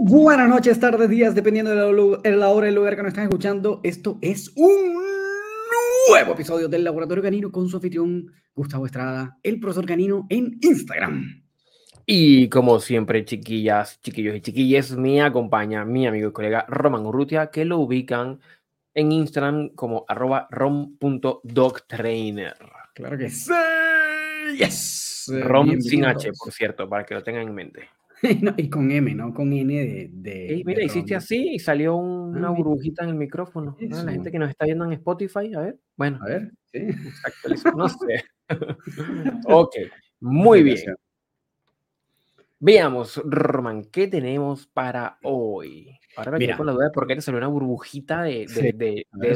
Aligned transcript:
Buenas 0.00 0.48
noches, 0.48 0.80
tardes, 0.80 1.10
días, 1.10 1.34
dependiendo 1.34 1.70
de 1.70 1.76
la, 2.36 2.48
hora 2.48 2.66
y 2.66 2.70
el 2.70 2.74
lugar 2.74 2.96
que 2.96 3.02
nos 3.02 3.10
están 3.10 3.24
escuchando. 3.24 3.80
Esto 3.82 4.18
es 4.22 4.50
un 4.56 4.94
nuevo 6.08 6.32
episodio 6.32 6.68
del 6.68 6.82
Laboratorio 6.82 7.22
Canino 7.22 7.52
con 7.52 7.68
su 7.68 7.76
anfitrión 7.76 8.32
Gustavo 8.54 8.86
Estrada, 8.86 9.36
el 9.42 9.60
profesor 9.60 9.84
Canino 9.84 10.26
en 10.30 10.56
Instagram. 10.62 11.44
Y 12.06 12.48
como 12.48 12.80
siempre, 12.80 13.26
chiquillas, 13.26 14.00
chiquillos 14.00 14.36
y 14.36 14.40
chiquillas, 14.40 14.92
me 14.92 15.20
acompaña 15.20 15.84
mi 15.84 16.06
amigo 16.06 16.30
y 16.30 16.32
colega 16.32 16.64
Roman 16.66 17.04
Urrutia, 17.04 17.50
que 17.50 17.66
lo 17.66 17.78
ubican 17.78 18.40
en 18.94 19.12
Instagram 19.12 19.68
como 19.74 20.06
arroba 20.08 20.48
rom.dogtrainer. 20.50 22.56
Claro 22.94 23.18
que 23.18 23.28
sí. 23.28 23.52
Yes. 24.56 25.30
Rom 25.42 25.78
sin 25.80 26.06
H, 26.06 26.32
por 26.32 26.50
cierto, 26.52 26.88
para 26.88 27.04
que 27.04 27.14
lo 27.14 27.22
tengan 27.22 27.48
en 27.48 27.54
mente. 27.54 27.90
y 28.56 28.70
con 28.70 28.90
M, 28.90 29.14
¿no? 29.14 29.34
Con 29.34 29.52
N 29.52 29.74
de. 29.74 30.10
de 30.12 30.62
mira, 30.64 30.82
hiciste 30.82 31.14
así 31.14 31.54
y 31.54 31.58
salió 31.58 31.96
una 31.96 32.48
ah, 32.48 32.52
burbujita 32.52 33.02
en 33.04 33.10
el 33.10 33.16
micrófono. 33.16 33.76
La 33.80 34.12
gente 34.12 34.30
que 34.30 34.38
nos 34.38 34.50
está 34.50 34.64
viendo 34.64 34.84
en 34.84 34.92
Spotify, 34.92 35.52
a 35.54 35.60
ver. 35.60 35.78
Bueno, 35.96 36.18
a 36.22 36.26
ver, 36.26 36.52
sí. 36.72 36.86
no 37.76 37.88
sé. 37.88 38.24
ok, 39.46 39.74
muy 40.20 40.62
bien. 40.62 40.94
Veamos, 42.60 43.20
Roman, 43.24 43.86
¿qué 43.86 44.06
tenemos 44.06 44.68
para 44.68 45.18
hoy? 45.24 45.98
Ahora 46.16 46.30
me 46.32 46.38
quedo 46.38 46.58
con 46.58 46.66
la 46.66 46.72
duda 46.72 46.84
de 46.84 46.90
por 46.92 47.08
qué 47.08 47.16
te 47.16 47.20
salió 47.20 47.38
una 47.38 47.48
burbujita 47.48 48.22
de, 48.22 48.46
de, 48.46 48.72
de, 48.72 49.06
de 49.10 49.30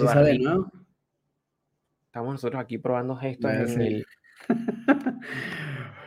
Estamos 2.06 2.34
nosotros 2.34 2.62
aquí 2.62 2.78
probando 2.78 3.17
gestos 3.17 3.50
en 3.50 3.81
el. 3.83 4.06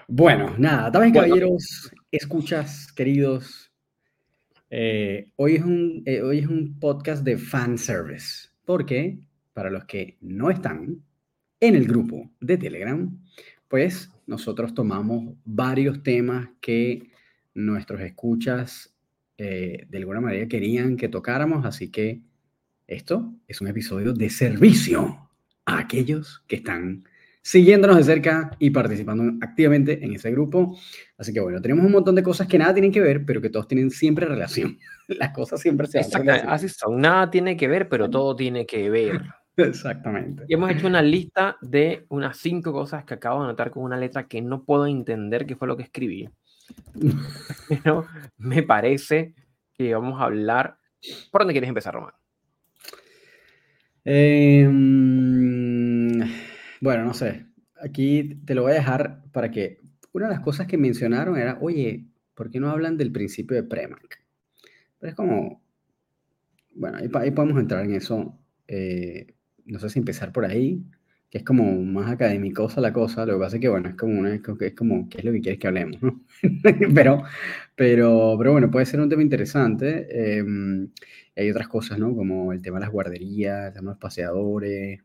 bueno, 0.10 0.56
nada, 0.58 0.90
damas 0.90 1.10
y 1.10 1.14
caballeros, 1.14 1.92
escuchas, 2.12 2.92
queridos. 2.92 3.72
Eh, 4.72 5.32
hoy, 5.36 5.56
es 5.56 5.64
un, 5.64 6.02
eh, 6.06 6.22
hoy 6.24 6.40
es 6.40 6.48
un 6.48 6.80
podcast 6.80 7.24
de 7.24 7.38
fan 7.38 7.78
service, 7.78 8.50
porque 8.66 9.20
para 9.54 9.70
los 9.70 9.86
que 9.86 10.18
no 10.22 10.50
están 10.50 11.04
en 11.60 11.76
el 11.76 11.86
grupo 11.86 12.32
de 12.40 12.58
Telegram, 12.58 13.20
pues 13.68 14.12
nosotros 14.26 14.74
tomamos 14.74 15.36
varios 15.46 16.02
temas 16.02 16.50
que 16.60 17.12
nuestros 17.54 18.02
escuchas 18.02 18.96
eh, 19.38 19.86
de 19.88 19.98
alguna 20.00 20.22
manera 20.22 20.48
querían 20.48 20.98
que 20.98 21.08
tocáramos, 21.08 21.66
así 21.66 21.90
que 21.90 22.22
esto 22.88 23.32
es 23.48 23.62
un 23.62 23.68
episodio 23.68 24.14
de 24.14 24.32
servicio 24.32 25.30
a 25.66 25.78
aquellos 25.78 26.44
que 26.48 26.56
están 26.56 27.04
siguiéndonos 27.50 27.98
de 27.98 28.04
cerca 28.04 28.52
y 28.60 28.70
participando 28.70 29.24
activamente 29.44 30.06
en 30.06 30.14
ese 30.14 30.30
grupo. 30.30 30.78
Así 31.18 31.34
que 31.34 31.40
bueno, 31.40 31.60
tenemos 31.60 31.84
un 31.84 31.92
montón 31.92 32.14
de 32.14 32.22
cosas 32.22 32.48
que 32.48 32.60
nada 32.60 32.74
tienen 32.74 32.92
que 32.92 33.02
ver, 33.02 33.26
pero 33.26 33.42
que 33.42 33.50
todos 33.50 33.68
tienen 33.68 33.90
siempre 33.90 34.28
relación. 34.28 34.78
Las 35.08 35.32
cosas 35.32 35.60
siempre 35.60 35.88
se 35.88 35.98
hacen. 35.98 36.30
Así 36.30 36.70
son, 36.70 37.02
nada 37.02 37.32
tiene 37.32 37.58
que 37.58 37.68
ver, 37.68 37.90
pero 37.90 38.08
todo 38.08 38.36
tiene 38.36 38.68
que 38.68 38.92
ver. 38.92 39.22
Exactamente. 39.58 40.44
Y 40.48 40.54
hemos 40.54 40.70
hecho 40.70 40.86
una 40.86 41.02
lista 41.02 41.58
de 41.62 42.06
unas 42.10 42.38
cinco 42.38 42.72
cosas 42.72 43.04
que 43.04 43.16
acabo 43.16 43.40
de 43.40 43.46
anotar 43.46 43.72
con 43.72 43.82
una 43.82 43.98
letra 43.98 44.28
que 44.28 44.44
no 44.44 44.64
puedo 44.64 44.86
entender 44.86 45.48
qué 45.48 45.56
fue 45.56 45.68
lo 45.68 45.76
que 45.76 45.84
escribí. 45.84 46.30
Pero 47.68 48.06
me 48.38 48.62
parece 48.62 49.34
que 49.74 49.96
vamos 49.96 50.22
a 50.22 50.26
hablar. 50.26 50.78
¿Por 51.32 51.42
dónde 51.42 51.54
quieres 51.56 51.68
empezar, 51.68 51.96
Román? 51.96 52.14
Eh, 54.06 54.68
bueno, 56.82 57.04
no 57.04 57.14
sé. 57.14 57.46
Aquí 57.82 58.36
te 58.46 58.56
lo 58.56 58.64
voy 58.64 58.74
a 58.74 58.76
dejar 58.76 59.24
para 59.32 59.52
que 59.52 59.82
una 60.12 60.28
de 60.28 60.34
las 60.34 60.44
cosas 60.44 60.68
que 60.68 60.78
mencionaron 60.78 61.38
era, 61.38 61.58
oye, 61.62 62.08
¿por 62.36 62.50
qué 62.50 62.60
no 62.60 62.70
hablan 62.70 62.98
del 62.98 63.12
principio 63.12 63.56
de 63.56 63.64
Premack? 63.64 64.24
Pero 65.00 65.10
es 65.10 65.16
como, 65.16 65.62
bueno, 66.76 66.98
ahí, 66.98 67.32
podemos 67.32 67.60
entrar 67.60 67.86
en 67.86 67.96
eso. 67.96 68.38
Eh, 68.68 69.34
no 69.66 69.80
sé 69.80 69.90
si 69.90 70.00
empezar 70.00 70.32
por 70.32 70.46
ahí, 70.46 70.84
que 71.30 71.40
es 71.40 71.44
como 71.44 71.82
más 71.84 72.12
académicosa 72.12 72.82
la 72.82 72.94
cosa. 72.94 73.26
Lo 73.26 73.34
que 73.34 73.40
pasa 73.40 73.56
es 73.58 73.62
que, 73.62 73.70
bueno, 73.70 73.90
es 73.90 73.96
como, 73.96 74.20
una, 74.20 74.34
es 74.34 74.42
como, 74.76 75.10
¿qué 75.10 75.20
es 75.20 75.26
lo 75.26 75.32
que 75.32 75.42
quieres 75.42 75.60
que 75.60 75.68
hablemos? 75.68 76.02
¿no? 76.02 76.24
pero, 76.96 77.24
pero, 77.76 78.36
pero 78.38 78.52
bueno, 78.52 78.72
puede 78.72 78.86
ser 78.86 79.00
un 79.00 79.10
tema 79.10 79.22
interesante. 79.22 80.38
Em, 80.38 80.90
hay 81.36 81.52
otras 81.52 81.68
cosas, 81.68 82.00
¿no? 82.00 82.16
Como 82.16 82.52
el 82.52 82.62
tema 82.62 82.78
de 82.80 82.86
las 82.86 82.92
guarderías, 82.92 83.68
el 83.68 83.74
tema 83.74 83.92
de 83.92 83.96
los 83.96 84.00
paseadores, 84.00 85.02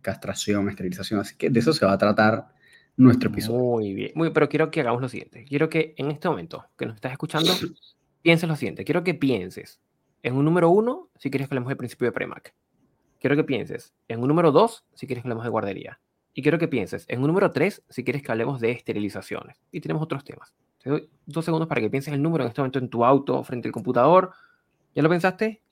castración, 0.00 0.68
esterilización. 0.68 1.20
Así 1.20 1.36
que 1.36 1.50
de 1.50 1.60
eso 1.60 1.72
se 1.72 1.86
va 1.86 1.92
a 1.92 1.98
tratar 1.98 2.48
nuestro 2.96 3.30
episodio. 3.30 3.58
Muy 3.58 3.94
bien, 3.94 4.12
muy, 4.14 4.30
pero 4.30 4.48
quiero 4.48 4.70
que 4.70 4.80
hagamos 4.80 5.00
lo 5.02 5.08
siguiente. 5.08 5.44
Quiero 5.44 5.68
que 5.68 5.94
en 5.96 6.10
este 6.10 6.28
momento 6.28 6.66
que 6.76 6.86
nos 6.86 6.96
estás 6.96 7.12
escuchando, 7.12 7.52
pienses 8.22 8.48
lo 8.48 8.56
siguiente. 8.56 8.84
Quiero 8.84 9.04
que 9.04 9.14
pienses 9.14 9.80
en 10.22 10.34
un 10.34 10.44
número 10.44 10.70
uno 10.70 11.10
si 11.16 11.30
quieres 11.30 11.48
que 11.48 11.54
hablemos 11.54 11.68
del 11.68 11.76
principio 11.76 12.06
de 12.06 12.12
Premac. 12.12 12.54
Quiero 13.20 13.36
que 13.36 13.44
pienses 13.44 13.94
en 14.08 14.20
un 14.20 14.28
número 14.28 14.52
dos 14.52 14.84
si 14.94 15.06
quieres 15.06 15.22
que 15.22 15.28
hablemos 15.28 15.44
de 15.44 15.50
guardería. 15.50 16.00
Y 16.34 16.42
quiero 16.42 16.58
que 16.58 16.68
pienses 16.68 17.06
en 17.08 17.20
un 17.20 17.28
número 17.28 17.50
tres 17.50 17.82
si 17.88 18.04
quieres 18.04 18.22
que 18.22 18.30
hablemos 18.30 18.60
de 18.60 18.70
esterilizaciones. 18.70 19.56
Y 19.72 19.80
tenemos 19.80 20.02
otros 20.02 20.22
temas. 20.24 20.52
Te 20.82 20.90
doy 20.90 21.08
dos 21.24 21.44
segundos 21.44 21.68
para 21.68 21.80
que 21.80 21.88
pienses 21.88 22.12
el 22.12 22.22
número 22.22 22.44
en 22.44 22.48
este 22.48 22.60
momento 22.60 22.78
en 22.78 22.90
tu 22.90 23.04
auto, 23.04 23.42
frente 23.42 23.68
al 23.68 23.72
computador. 23.72 24.32
¿Ya 24.94 25.02
lo 25.02 25.08
pensaste? 25.08 25.62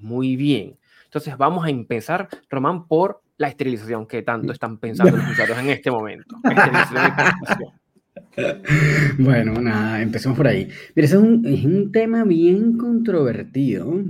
Muy 0.00 0.36
bien. 0.36 0.78
Entonces 1.04 1.36
vamos 1.36 1.64
a 1.64 1.70
empezar, 1.70 2.28
Román, 2.48 2.88
por 2.88 3.22
la 3.36 3.48
esterilización 3.48 4.06
que 4.06 4.22
tanto 4.22 4.52
están 4.52 4.78
pensando 4.78 5.16
los 5.16 5.30
usuarios 5.30 5.58
en 5.58 5.70
este 5.70 5.90
momento. 5.90 6.36
bueno, 9.18 9.60
nada, 9.60 10.02
empecemos 10.02 10.36
por 10.36 10.46
ahí. 10.46 10.68
Mira, 10.94 11.06
ese 11.06 11.16
es 11.16 11.22
un, 11.22 11.46
es 11.46 11.64
un 11.64 11.92
tema 11.92 12.24
bien 12.24 12.76
controvertido. 12.76 14.02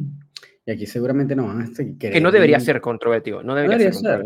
Y 0.67 0.71
aquí 0.71 0.87
seguramente 0.87 1.37
no 1.37 1.47
van 1.47 1.63
a 1.63 1.71
querer... 1.99 2.15
Que 2.15 2.21
no 2.21 2.33
debería 2.33 2.61
ser 2.61 2.81
controvertido. 2.81 3.43
No 3.43 3.55
debería, 3.55 3.93
ser, 3.93 4.25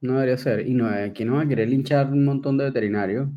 No 0.00 0.14
debería 0.14 0.36
ser. 0.36 0.66
Y 0.66 0.74
no, 0.74 0.88
aquí 0.88 1.24
no 1.24 1.36
va 1.36 1.42
a 1.42 1.48
querer 1.48 1.68
linchar 1.68 2.12
un 2.12 2.24
montón 2.24 2.56
de 2.56 2.64
veterinarios. 2.64 3.28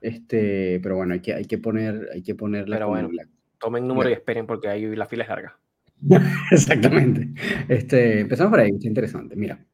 Este, 0.00 0.80
pero 0.82 0.96
bueno, 0.96 1.14
hay 1.14 1.20
que, 1.20 1.34
hay 1.34 1.44
que 1.44 1.58
poner, 1.58 2.08
hay 2.12 2.22
que 2.22 2.34
ponerla. 2.34 2.76
Pero 2.76 2.88
bueno, 2.88 3.10
tomen 3.58 3.86
número 3.86 4.10
y 4.10 4.12
esperen 4.12 4.46
porque 4.46 4.68
ahí 4.68 4.94
la 4.94 5.06
fila 5.06 5.24
es 5.24 5.28
larga. 5.28 5.58
Exactamente. 6.50 7.28
Este, 7.68 8.20
empezamos 8.20 8.50
por 8.50 8.60
ahí, 8.60 8.70
es 8.76 8.84
interesante. 8.84 9.36
Mira, 9.36 9.64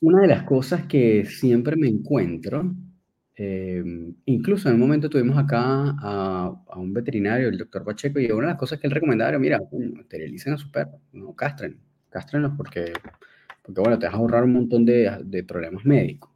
una 0.00 0.22
de 0.22 0.28
las 0.28 0.44
cosas 0.44 0.86
que 0.86 1.24
siempre 1.24 1.76
me 1.76 1.88
encuentro, 1.88 2.74
em, 3.34 4.14
incluso 4.26 4.68
en 4.68 4.74
un 4.74 4.80
momento 4.80 5.08
tuvimos 5.10 5.38
acá 5.38 5.94
a, 6.00 6.54
un 6.76 6.92
veterinario, 6.92 7.48
el 7.48 7.58
doctor 7.58 7.84
Pacheco, 7.84 8.20
y 8.20 8.30
una 8.30 8.48
de 8.48 8.52
las 8.52 8.58
cosas 8.58 8.78
que 8.78 8.86
él 8.86 8.92
recomendaba 8.92 9.30
era, 9.30 9.38
mira, 9.38 9.60
esterilicen 10.00 10.54
a 10.54 10.58
su 10.58 10.70
perro, 10.70 11.00
no 11.12 11.34
castren, 11.34 11.78
castrenlos 12.10 12.52
porque, 12.56 12.92
porque 13.62 13.80
bueno, 13.80 13.98
te 13.98 14.06
vas 14.06 14.14
a 14.14 14.18
ahorrar 14.18 14.44
un 14.44 14.52
montón 14.54 14.84
de, 14.84 15.44
problemas 15.46 15.84
médicos. 15.84 16.30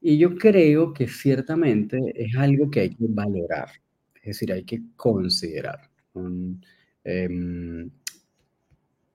Y 0.00 0.18
yo 0.18 0.36
creo 0.36 0.94
que 0.94 1.08
ciertamente 1.08 1.98
es 2.14 2.36
algo 2.36 2.70
que 2.70 2.80
hay 2.80 2.90
que 2.90 3.06
valorar, 3.08 3.68
es 4.16 4.24
decir, 4.24 4.52
hay 4.52 4.64
que 4.64 4.82
considerar. 4.96 5.90
Em, 7.04 7.90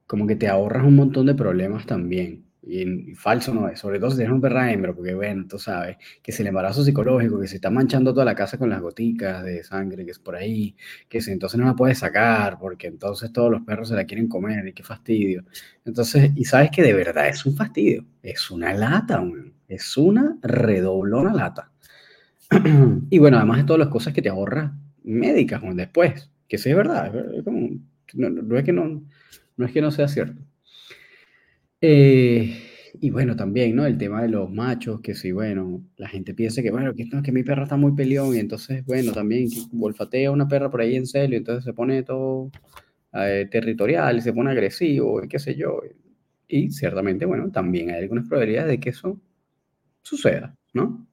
como 0.08 0.28
que 0.28 0.36
te 0.36 0.48
ahorras 0.48 0.86
un 0.86 0.96
montón 0.96 1.26
de 1.26 1.36
problemas 1.36 1.86
también. 1.86 2.46
Y, 2.68 3.14
falso 3.14 3.54
no 3.54 3.70
es, 3.70 3.80
sobre 3.80 4.00
todo 4.00 4.10
si 4.10 4.18
tienes 4.18 4.34
un 4.34 4.42
perra 4.42 4.72
hembra, 4.72 4.94
porque 4.94 5.14
bueno, 5.14 5.46
tú 5.48 5.60
sabes, 5.60 5.98
que 6.24 6.32
es 6.32 6.40
el 6.40 6.48
embarazo 6.48 6.84
psicológico, 6.84 7.40
que 7.40 7.48
se 7.48 7.58
está 7.58 7.70
manchando 7.70 8.12
toda 8.12 8.26
la 8.26 8.34
casa 8.34 8.58
con 8.58 8.70
las 8.70 8.82
goticas 8.82 9.44
de 9.44 9.64
sangre 9.64 10.04
que 10.04 10.12
es 10.12 10.20
por 10.20 10.36
ahí, 10.36 10.76
que 11.08 11.22
si 11.22 11.32
entonces 11.32 11.60
no 11.60 11.66
la 11.68 11.76
puedes 11.76 12.00
sacar, 12.00 12.58
porque 12.58 12.88
entonces 12.88 13.32
todos 13.32 13.52
los 13.52 13.62
perros 13.62 13.90
se 13.90 13.96
la 13.96 14.06
quieren 14.06 14.28
comer 14.28 14.68
y 14.68 14.74
qué 14.74 14.84
fastidio. 14.84 15.44
Entonces, 15.86 16.32
y 16.36 16.46
sabes 16.46 16.72
que 16.72 16.82
de 16.82 16.94
verdad 16.94 17.28
es 17.28 17.46
un 17.46 17.56
fastidio, 17.56 18.06
es 18.24 18.50
una 18.50 18.74
lata, 18.74 19.24
es 19.68 19.96
una 19.98 20.38
redoblona 20.42 21.34
lata. 21.34 21.72
y 23.10 23.20
bueno, 23.20 23.38
además 23.38 23.58
de 23.58 23.64
todas 23.66 23.80
las 23.80 23.90
cosas 23.90 24.14
que 24.14 24.22
te 24.22 24.30
ahorras 24.30 24.72
médicas 25.04 25.62
después, 25.76 26.32
que 26.48 26.58
sí 26.58 26.72
es 26.72 26.76
verdad, 26.76 27.14
no, 27.14 28.58
es 28.58 28.64
que 28.64 28.74
no, 28.74 29.04
no 29.58 29.66
es 29.66 29.72
que 29.72 29.82
no 29.82 29.92
sea 29.92 30.08
cierto. 30.08 30.42
Eh, 31.82 32.62
y 33.02 33.10
bueno, 33.10 33.36
también, 33.36 33.76
¿no? 33.76 33.86
El 33.86 33.98
tema 33.98 34.22
de 34.22 34.30
los 34.30 34.50
machos, 34.52 35.02
que 35.02 35.14
si, 35.16 35.32
bueno, 35.32 35.84
la 35.98 36.08
gente 36.08 36.34
piensa 36.34 36.62
que, 36.62 36.72
bueno, 36.72 36.94
que, 36.94 37.06
que 37.24 37.32
mi 37.32 37.44
perra 37.44 37.64
está 37.64 37.78
muy 37.78 37.94
peleón 37.96 38.36
y 38.36 38.40
entonces, 38.40 38.86
bueno, 38.86 39.12
también 39.12 39.50
que 39.50 39.60
olfatea 39.80 40.32
una 40.32 40.48
perra 40.48 40.70
por 40.72 40.82
ahí 40.82 40.96
en 40.96 41.06
serio, 41.06 41.38
entonces 41.38 41.64
se 41.66 41.74
pone 41.74 42.04
todo 42.04 42.52
eh, 43.14 43.48
territorial, 43.52 44.22
se 44.22 44.34
pone 44.34 44.52
agresivo 44.52 45.24
y 45.24 45.28
qué 45.28 45.40
sé 45.40 45.56
yo. 45.56 45.82
Y 46.48 46.72
ciertamente, 46.72 47.26
bueno, 47.26 47.52
también 47.52 47.90
hay 47.92 48.04
algunas 48.04 48.28
probabilidades 48.28 48.70
de 48.72 48.80
que 48.80 48.90
eso 48.92 49.20
suceda, 50.04 50.56
¿no? 50.74 51.08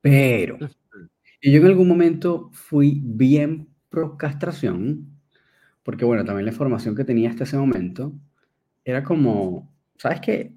Pero, 0.00 0.58
y 1.40 1.52
yo 1.52 1.60
en 1.60 1.66
algún 1.66 1.88
momento 1.88 2.50
fui 2.52 3.00
bien 3.04 3.68
pro 3.90 4.16
castración, 4.16 5.20
porque 5.82 6.04
bueno, 6.04 6.24
también 6.24 6.46
la 6.46 6.52
información 6.52 6.94
que 6.96 7.04
tenía 7.04 7.30
hasta 7.30 7.44
ese 7.44 7.58
momento 7.58 8.14
era 8.84 9.02
como, 9.02 9.72
¿sabes 9.98 10.20
qué? 10.20 10.52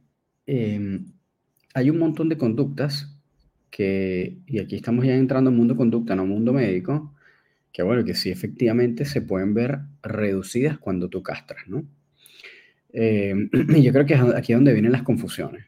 Em, 0.45 1.06
hay 1.74 1.89
un 1.89 2.00
montón 2.00 2.29
de 2.29 2.38
conductas 2.38 3.15
que, 3.69 4.39
y 4.45 4.59
aquí 4.59 4.75
estamos 4.75 5.06
ya 5.06 5.15
entrando 5.15 5.50
en 5.50 5.57
mundo 5.57 5.75
conducta, 5.75 6.15
no 6.15 6.25
mundo 6.25 6.53
médico, 6.53 7.13
que 7.71 7.83
bueno, 7.83 8.03
que 8.03 8.15
sí 8.15 8.29
efectivamente 8.31 9.06
se 9.06 9.21
pueden 9.21 9.53
ver 9.53 9.79
reducidas 10.01 10.79
cuando 10.79 11.09
tú 11.09 11.21
castras, 11.21 11.68
¿no? 11.68 11.85
Eh, 12.94 13.50
y 13.69 13.83
yo 13.83 13.94
creo 13.94 14.06
que 14.06 14.15
es 14.15 14.21
aquí 14.21 14.53
donde 14.53 14.74
vienen 14.74 14.91
las 14.91 15.03
confusiones. 15.03 15.65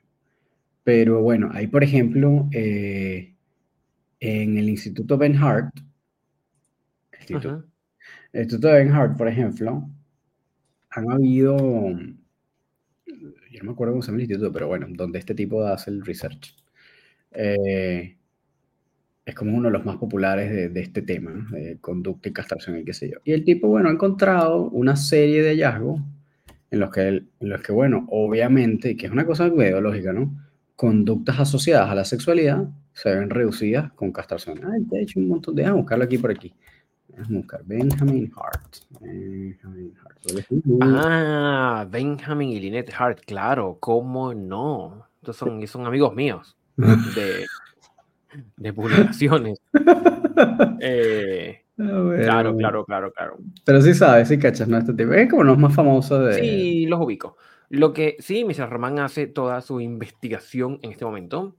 Pero 0.83 1.21
bueno, 1.21 1.49
ahí 1.53 1.67
por 1.67 1.83
ejemplo, 1.83 2.49
eh, 2.51 3.35
en 4.19 4.57
el 4.57 4.69
Instituto 4.69 5.17
Ben 5.17 5.35
Hart, 5.35 5.79
Instituto, 7.19 7.65
el 8.33 8.41
Instituto 8.41 8.69
Ben 8.69 8.91
Hart, 8.91 9.17
por 9.17 9.27
ejemplo, 9.27 9.87
han 10.89 11.11
habido, 11.11 11.95
no 13.59 13.65
me 13.65 13.71
acuerdo 13.71 13.93
cómo 13.93 14.01
se 14.01 14.07
llama 14.07 14.17
el 14.17 14.23
instituto, 14.23 14.51
pero 14.51 14.67
bueno, 14.67 14.87
donde 14.89 15.19
este 15.19 15.35
tipo 15.35 15.63
hace 15.63 15.91
el 15.91 16.05
research. 16.05 16.55
Eh, 17.31 18.15
es 19.25 19.35
como 19.35 19.55
uno 19.55 19.69
de 19.69 19.73
los 19.73 19.85
más 19.85 19.97
populares 19.97 20.73
de, 20.73 20.81
este 20.81 21.01
tema, 21.01 21.47
de 21.51 21.77
conducta 21.79 22.29
y 22.29 22.33
castración 22.33 22.79
y 22.79 22.83
qué 22.83 22.93
sé 22.93 23.11
yo. 23.11 23.19
Y 23.23 23.33
el 23.33 23.43
tipo, 23.43 23.67
bueno, 23.67 23.89
ha 23.89 23.91
encontrado 23.91 24.69
una 24.69 24.95
serie 24.95 25.43
de 25.43 25.49
hallazgos 25.51 26.01
en 26.71 26.79
los 26.79 26.91
que, 26.91 27.07
en 27.07 27.29
los 27.39 27.61
que 27.61 27.71
bueno, 27.71 28.07
obviamente, 28.09 28.97
que 28.97 29.05
es 29.05 29.11
una 29.11 29.25
cosa 29.25 29.47
ideológica, 29.47 30.13
¿no? 30.13 30.35
Conductas 30.75 31.39
asociadas 31.39 31.89
a 31.89 31.95
la 31.95 32.05
sexualidad 32.05 32.67
se 32.93 33.15
ven 33.15 33.29
reducidas 33.29 33.91
con 33.93 34.11
castración. 34.11 34.59
Te 34.89 34.97
he 34.97 35.01
hecho 35.03 35.19
un 35.19 35.29
montón 35.29 35.55
de... 35.55 35.69
Buscarlo 35.71 36.03
aquí 36.03 36.17
por 36.17 36.31
aquí. 36.31 36.53
Déjame 37.09 37.37
buscar 37.37 37.61
Benjamin 37.65 38.31
Hart. 38.35 38.75
Benjamin 39.01 39.93
Hart. 40.03 40.19
Ah, 40.81 41.87
Benjamin 41.89 42.49
y 42.49 42.59
Lynette 42.59 42.93
Hart, 42.97 43.19
claro, 43.25 43.77
¿cómo 43.79 44.33
no? 44.33 45.05
Estos 45.21 45.37
son, 45.37 45.65
son 45.67 45.85
amigos 45.85 46.15
míos 46.15 46.57
de, 46.77 47.45
de 48.57 48.73
publicaciones. 48.73 49.59
Eh, 50.81 51.65
claro, 51.75 52.55
claro, 52.55 52.85
claro, 52.85 53.11
claro. 53.11 53.37
Pero 53.65 53.81
sí 53.81 53.93
sabes, 53.93 54.29
sí 54.29 54.39
cachas, 54.39 54.69
¿no? 54.69 54.77
Este 54.77 54.93
tipo 54.93 55.11
es 55.11 55.29
como 55.29 55.43
los 55.43 55.57
más 55.57 55.75
famosos 55.75 56.27
de... 56.27 56.33
Sí, 56.35 56.85
los 56.85 57.01
ubico. 57.01 57.35
Lo 57.69 57.91
que 57.91 58.15
sí, 58.19 58.45
Mr. 58.45 58.69
Román 58.69 58.99
hace 58.99 59.27
toda 59.27 59.59
su 59.61 59.81
investigación 59.81 60.79
en 60.81 60.91
este 60.91 61.03
momento. 61.03 61.57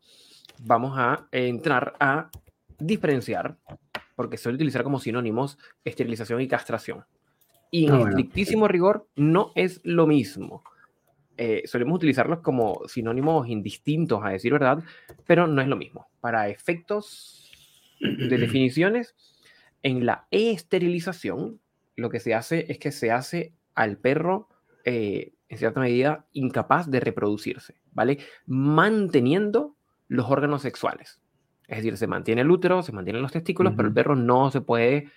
Vamos 0.62 0.98
a 0.98 1.28
entrar 1.30 1.94
a 2.00 2.30
diferenciar, 2.78 3.58
porque 4.20 4.36
suele 4.36 4.56
utilizar 4.56 4.82
como 4.82 5.00
sinónimos 5.00 5.56
esterilización 5.82 6.42
y 6.42 6.46
castración. 6.46 7.06
Y 7.70 7.86
en 7.86 7.94
ah, 7.94 8.02
estrictísimo 8.02 8.68
rigor 8.68 9.08
no 9.16 9.50
es 9.54 9.80
lo 9.82 10.06
mismo. 10.06 10.62
Eh, 11.38 11.62
solemos 11.64 11.96
utilizarlos 11.96 12.40
como 12.40 12.82
sinónimos 12.86 13.48
indistintos, 13.48 14.20
a 14.22 14.28
decir 14.28 14.52
verdad, 14.52 14.84
pero 15.26 15.46
no 15.46 15.62
es 15.62 15.68
lo 15.68 15.76
mismo. 15.76 16.10
Para 16.20 16.50
efectos 16.50 17.50
de 17.98 18.36
definiciones, 18.36 19.14
en 19.82 20.04
la 20.04 20.26
esterilización, 20.30 21.58
lo 21.96 22.10
que 22.10 22.20
se 22.20 22.34
hace 22.34 22.70
es 22.70 22.78
que 22.78 22.92
se 22.92 23.12
hace 23.12 23.54
al 23.74 23.96
perro, 23.96 24.50
eh, 24.84 25.32
en 25.48 25.56
cierta 25.56 25.80
medida, 25.80 26.26
incapaz 26.34 26.90
de 26.90 27.00
reproducirse, 27.00 27.80
¿vale? 27.92 28.18
Manteniendo 28.44 29.76
los 30.08 30.28
órganos 30.28 30.60
sexuales. 30.60 31.19
Es 31.70 31.76
decir, 31.76 31.96
se 31.96 32.08
mantiene 32.08 32.40
el 32.40 32.50
útero, 32.50 32.82
se 32.82 32.90
mantienen 32.90 33.22
los 33.22 33.30
testículos, 33.30 33.74
pero 33.76 33.86
el 33.86 33.94
perro 33.94 34.16
no 34.16 34.50
se 34.50 34.60
puede 34.60 35.08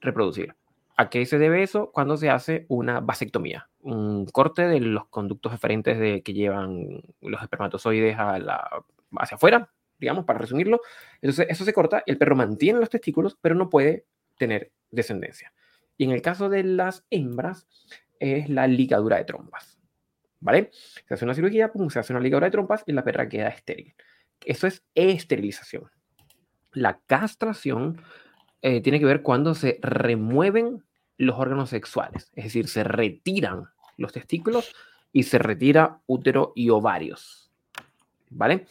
reproducir. 0.00 0.56
¿A 0.96 1.10
qué 1.10 1.26
se 1.26 1.38
debe 1.38 1.62
eso? 1.62 1.90
Cuando 1.92 2.16
se 2.16 2.30
hace 2.30 2.64
una 2.68 3.00
vasectomía, 3.00 3.68
un 3.82 4.24
corte 4.24 4.66
de 4.66 4.80
los 4.80 5.06
conductos 5.08 5.52
eferentes 5.52 5.98
de, 5.98 6.22
que 6.22 6.32
llevan 6.32 7.02
los 7.20 7.42
espermatozoides 7.42 8.18
a 8.18 8.38
la, 8.38 8.82
hacia 9.18 9.34
afuera, 9.34 9.70
digamos, 9.98 10.24
para 10.24 10.38
resumirlo. 10.38 10.80
Entonces, 11.20 11.46
eso 11.50 11.66
se 11.66 11.74
corta, 11.74 12.02
el 12.06 12.16
perro 12.16 12.36
mantiene 12.36 12.80
los 12.80 12.88
testículos, 12.88 13.36
pero 13.42 13.54
no 13.54 13.68
puede 13.68 14.06
tener 14.38 14.72
descendencia. 14.90 15.52
Y 15.98 16.04
en 16.04 16.12
el 16.12 16.22
caso 16.22 16.48
de 16.48 16.64
las 16.64 17.04
hembras, 17.10 17.68
es 18.18 18.48
la 18.48 18.66
ligadura 18.66 19.18
de 19.18 19.24
trompas. 19.24 19.78
¿Vale? 20.40 20.70
Se 20.72 21.12
hace 21.12 21.26
una 21.26 21.34
cirugía, 21.34 21.70
se 21.90 21.98
hace 21.98 22.14
una 22.14 22.22
ligadura 22.22 22.46
de 22.46 22.52
trompas 22.52 22.82
y 22.86 22.92
la 22.92 23.04
perra 23.04 23.28
queda 23.28 23.48
estéril. 23.48 23.94
Eso 24.46 24.66
es 24.66 24.82
esterilización. 24.94 25.90
La 26.78 27.00
castración 27.06 28.00
eh, 28.62 28.80
tiene 28.80 29.00
que 29.00 29.04
ver 29.04 29.22
cuando 29.22 29.54
se 29.54 29.78
remueven 29.82 30.84
los 31.16 31.36
órganos 31.36 31.70
sexuales, 31.70 32.30
es 32.36 32.44
decir, 32.44 32.68
se 32.68 32.84
retiran 32.84 33.64
los 33.96 34.12
testículos 34.12 34.74
y 35.12 35.24
se 35.24 35.38
retira 35.38 36.00
útero 36.06 36.52
y 36.54 36.70
ovarios. 36.70 37.50
¿Vale? 38.30 38.66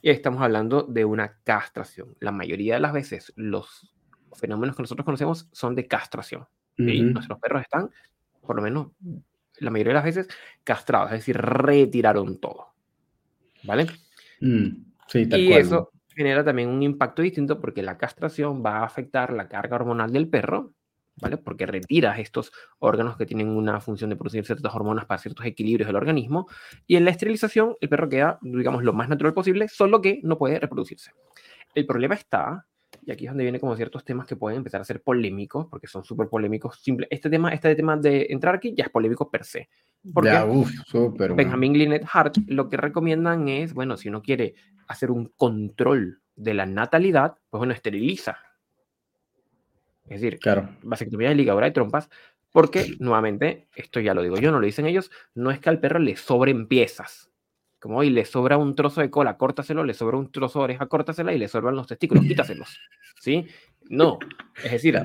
Y 0.00 0.10
estamos 0.10 0.42
hablando 0.42 0.82
de 0.82 1.04
una 1.04 1.38
castración. 1.44 2.16
La 2.18 2.32
mayoría 2.32 2.74
de 2.74 2.80
las 2.80 2.92
veces 2.92 3.32
los 3.36 3.94
fenómenos 4.32 4.74
que 4.74 4.82
nosotros 4.82 5.04
conocemos 5.04 5.48
son 5.52 5.76
de 5.76 5.86
castración. 5.86 6.46
Y 6.76 7.02
nuestros 7.02 7.38
perros 7.38 7.62
están, 7.62 7.90
por 8.40 8.56
lo 8.56 8.62
menos 8.62 8.88
la 9.58 9.70
mayoría 9.70 9.90
de 9.90 9.94
las 9.94 10.04
veces, 10.04 10.28
castrados, 10.64 11.12
es 11.12 11.18
decir, 11.18 11.36
retiraron 11.36 12.40
todo. 12.40 12.68
¿Vale? 13.62 13.86
Mm, 14.40 14.68
sí, 15.06 15.28
y 15.30 15.52
eso 15.52 15.92
genera 16.14 16.44
también 16.44 16.68
un 16.68 16.82
impacto 16.82 17.22
distinto 17.22 17.60
porque 17.60 17.82
la 17.82 17.98
castración 17.98 18.62
va 18.64 18.78
a 18.78 18.84
afectar 18.84 19.32
la 19.32 19.48
carga 19.48 19.76
hormonal 19.76 20.12
del 20.12 20.28
perro 20.28 20.74
¿vale? 21.16 21.36
Porque 21.36 21.66
retiras 21.66 22.18
estos 22.18 22.52
órganos 22.78 23.16
que 23.16 23.26
tienen 23.26 23.48
una 23.48 23.80
función 23.80 24.10
de 24.10 24.16
producir 24.16 24.44
ciertas 24.44 24.74
hormonas 24.74 25.06
para 25.06 25.18
ciertos 25.18 25.44
equilibrios 25.46 25.86
del 25.86 25.96
organismo. 25.96 26.48
Y 26.86 26.96
en 26.96 27.04
la 27.04 27.10
esterilización, 27.10 27.76
el 27.80 27.88
perro 27.88 28.08
queda, 28.08 28.38
digamos, 28.42 28.82
lo 28.82 28.92
más 28.92 29.08
natural 29.08 29.34
posible, 29.34 29.68
solo 29.68 30.00
que 30.00 30.20
no 30.22 30.38
puede 30.38 30.58
reproducirse. 30.58 31.12
El 31.74 31.86
problema 31.86 32.14
está, 32.14 32.66
y 33.04 33.10
aquí 33.10 33.26
es 33.26 33.30
donde 33.30 33.44
vienen 33.44 33.60
como 33.60 33.76
ciertos 33.76 34.04
temas 34.04 34.26
que 34.26 34.36
pueden 34.36 34.58
empezar 34.58 34.80
a 34.80 34.84
ser 34.84 35.02
polémicos, 35.02 35.66
porque 35.66 35.86
son 35.86 36.04
súper 36.04 36.28
polémicos. 36.28 36.80
Simple, 36.80 37.08
este 37.10 37.28
tema, 37.28 37.52
este 37.52 37.74
tema 37.74 37.96
de 37.96 38.28
entrar 38.30 38.54
aquí 38.54 38.74
ya 38.76 38.84
es 38.84 38.90
polémico 38.90 39.30
per 39.30 39.44
se. 39.44 39.68
Porque 40.12 40.30
Benjamin 41.34 41.74
Lynette 41.74 42.06
Hart 42.12 42.36
lo 42.46 42.68
que 42.68 42.76
recomiendan 42.76 43.48
es, 43.48 43.74
bueno, 43.74 43.96
si 43.96 44.08
uno 44.08 44.22
quiere 44.22 44.54
hacer 44.86 45.10
un 45.10 45.32
control 45.36 46.20
de 46.36 46.54
la 46.54 46.66
natalidad, 46.66 47.36
pues 47.50 47.58
bueno, 47.58 47.72
esteriliza 47.72 48.38
es 50.08 50.20
decir, 50.20 50.38
claro. 50.38 50.68
vasectomía 50.82 51.28
de 51.28 51.34
ligadura 51.34 51.66
de 51.66 51.72
trompas, 51.72 52.10
porque 52.50 52.96
nuevamente, 52.98 53.68
esto 53.74 54.00
ya 54.00 54.14
lo 54.14 54.22
digo 54.22 54.36
yo, 54.36 54.52
no 54.52 54.60
lo 54.60 54.66
dicen 54.66 54.86
ellos, 54.86 55.10
no 55.34 55.50
es 55.50 55.58
que 55.58 55.70
al 55.70 55.80
perro 55.80 55.98
le 55.98 56.16
sobren 56.16 56.66
piezas. 56.66 57.30
Como 57.82 57.98
hoy 57.98 58.10
le 58.10 58.24
sobra 58.24 58.58
un 58.58 58.76
trozo 58.76 59.00
de 59.00 59.10
cola, 59.10 59.36
córtaselo, 59.36 59.82
le 59.82 59.92
sobra 59.92 60.16
un 60.16 60.30
trozo 60.30 60.60
de 60.60 60.64
oreja, 60.66 60.86
córtasela 60.86 61.32
y 61.32 61.38
le 61.38 61.48
sobran 61.48 61.74
los 61.74 61.88
testículos, 61.88 62.24
quítaselos. 62.24 62.78
¿Sí? 63.20 63.48
No. 63.90 64.20
Es 64.62 64.70
decir, 64.70 65.02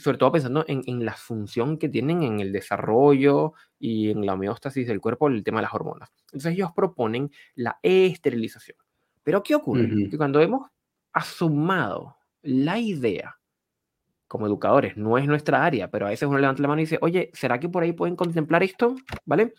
sobre 0.00 0.18
todo 0.18 0.32
pensando 0.32 0.64
en, 0.66 0.82
en, 0.86 1.04
la 1.04 1.12
función 1.12 1.78
que 1.78 1.88
tienen 1.88 2.24
en 2.24 2.40
el 2.40 2.50
desarrollo 2.50 3.52
y 3.78 4.10
en 4.10 4.26
la 4.26 4.34
homeostasis 4.34 4.88
del 4.88 5.00
cuerpo, 5.00 5.28
el 5.28 5.44
tema 5.44 5.60
de 5.60 5.62
las 5.62 5.74
hormonas. 5.74 6.12
Entonces 6.26 6.54
ellos 6.54 6.70
proponen 6.74 7.30
la 7.54 7.78
esterilización. 7.84 8.78
Pero 9.22 9.44
¿qué 9.44 9.54
ocurre? 9.54 9.88
Que 10.10 10.16
cuando 10.16 10.40
hemos 10.40 10.68
asumado 11.12 12.16
la 12.42 12.80
idea 12.80 13.38
como 14.32 14.46
educadores, 14.46 14.96
no 14.96 15.18
es 15.18 15.26
nuestra 15.26 15.62
área, 15.62 15.90
pero 15.90 16.06
a 16.06 16.08
veces 16.08 16.26
uno 16.26 16.38
levanta 16.38 16.62
la 16.62 16.68
mano 16.68 16.80
y 16.80 16.84
dice, 16.84 16.96
oye, 17.02 17.28
¿será 17.34 17.60
que 17.60 17.68
por 17.68 17.82
ahí 17.82 17.92
pueden 17.92 18.16
contemplar 18.16 18.62
esto? 18.62 18.96
¿Vale? 19.26 19.52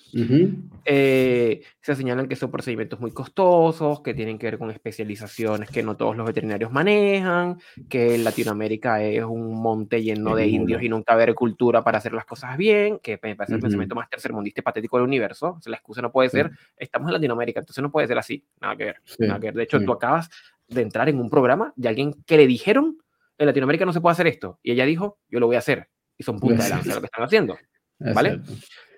Eh, 0.84 1.62
se 1.80 1.96
señalan 1.96 2.28
que 2.28 2.36
son 2.36 2.50
procedimientos 2.50 3.00
muy 3.00 3.12
costosos, 3.12 4.02
que 4.02 4.16
tienen 4.16 4.40
que 4.40 4.48
ver 4.48 4.58
con 4.58 4.72
especializaciones 4.72 5.70
que 5.70 5.84
no 5.84 5.96
todos 5.96 6.18
los 6.18 6.26
veterinarios 6.26 6.72
manejan, 6.72 7.60
que 7.88 8.18
Latinoamérica 8.18 9.04
es 9.04 9.24
un 9.24 9.62
monte 9.62 10.02
lleno 10.02 10.36
de 10.36 10.48
indios 10.48 10.82
y 10.82 10.90
nunca 10.90 11.14
haber 11.14 11.36
cultura 11.36 11.84
para 11.84 12.00
hacer 12.00 12.14
las 12.14 12.26
cosas 12.26 12.58
bien, 12.58 12.98
que 12.98 13.20
me 13.22 13.36
parece 13.36 13.54
el 13.54 13.62
pensamiento 13.62 13.94
más 13.94 14.10
tercermundista 14.10 14.62
y 14.62 14.64
patético 14.64 14.98
del 14.98 15.06
universo. 15.06 15.60
la 15.68 15.78
excusa 15.78 16.02
no 16.02 16.12
puede 16.12 16.30
ser, 16.30 16.50
estamos 16.78 17.10
en 17.10 17.14
Latinoamérica, 17.14 17.60
entonces 17.60 17.84
no 17.84 17.92
puede 17.92 18.08
ser 18.08 18.18
así. 18.18 18.44
Nada 18.60 18.76
que 18.76 18.86
ver. 18.86 18.96
Nada 19.20 19.40
que 19.40 19.46
ver. 19.46 19.54
De 19.54 19.64
hecho, 19.66 19.80
tú 19.84 19.92
acabas 19.92 20.32
de 20.68 20.82
entrar 20.82 21.10
en 21.10 21.20
un 21.20 21.30
programa 21.30 21.74
de 21.76 21.90
alguien 21.90 22.16
que 22.26 22.38
le 22.38 22.48
dijeron 22.48 22.98
en 23.38 23.46
Latinoamérica 23.46 23.86
no 23.86 23.94
se 23.94 24.02
puede 24.02 24.14
hacer 24.14 24.28
esto. 24.28 24.60
Y 24.64 24.72
ella 24.72 24.86
dijo, 24.86 25.20
yo 25.30 25.40
lo 25.40 25.48
voy 25.48 25.56
a 25.56 25.60
hacer. 25.60 25.90
Y 26.18 26.24
son 26.24 26.40
punta 26.40 26.64
de 26.64 26.70
lanza 26.70 26.96
lo 26.96 27.02
que 27.02 27.08
están 27.08 27.24
haciendo. 27.24 27.58
¿Vale? 28.00 28.42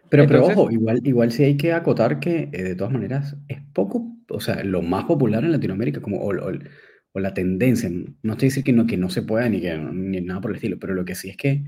Pero, 0.10 0.28
pero 0.28 0.46
ojo, 0.46 0.72
igual, 0.72 1.02
igual 1.04 1.32
sí 1.32 1.44
hay 1.44 1.58
que 1.58 1.74
acotar 1.74 2.20
que 2.20 2.50
eh, 2.52 2.64
de 2.64 2.76
todas 2.76 2.94
maneras 2.94 3.36
es 3.48 3.60
poco, 3.74 4.06
o 4.30 4.40
sea, 4.40 4.64
lo 4.64 4.82
más 4.82 5.06
popular 5.06 5.44
en 5.44 5.52
Latinoamérica, 5.52 6.02
como 6.02 6.18
o, 6.18 6.32
o, 6.32 7.20
la 7.20 7.34
tendencia, 7.34 7.90
no 7.90 8.34
estoy 8.34 8.50
diciendo 8.50 8.66
que 8.66 8.74
no, 8.74 8.88
que 8.88 8.98
no 8.98 9.10
se 9.10 9.24
pueda 9.24 9.50
ni, 9.50 9.62
que, 9.62 9.78
ni 9.78 10.22
nada 10.22 10.42
por 10.42 10.52
el 10.52 10.56
estilo, 10.56 10.78
pero 10.80 10.94
lo 10.94 11.06
que 11.06 11.16
sí 11.16 11.30
es 11.30 11.38
que 11.38 11.64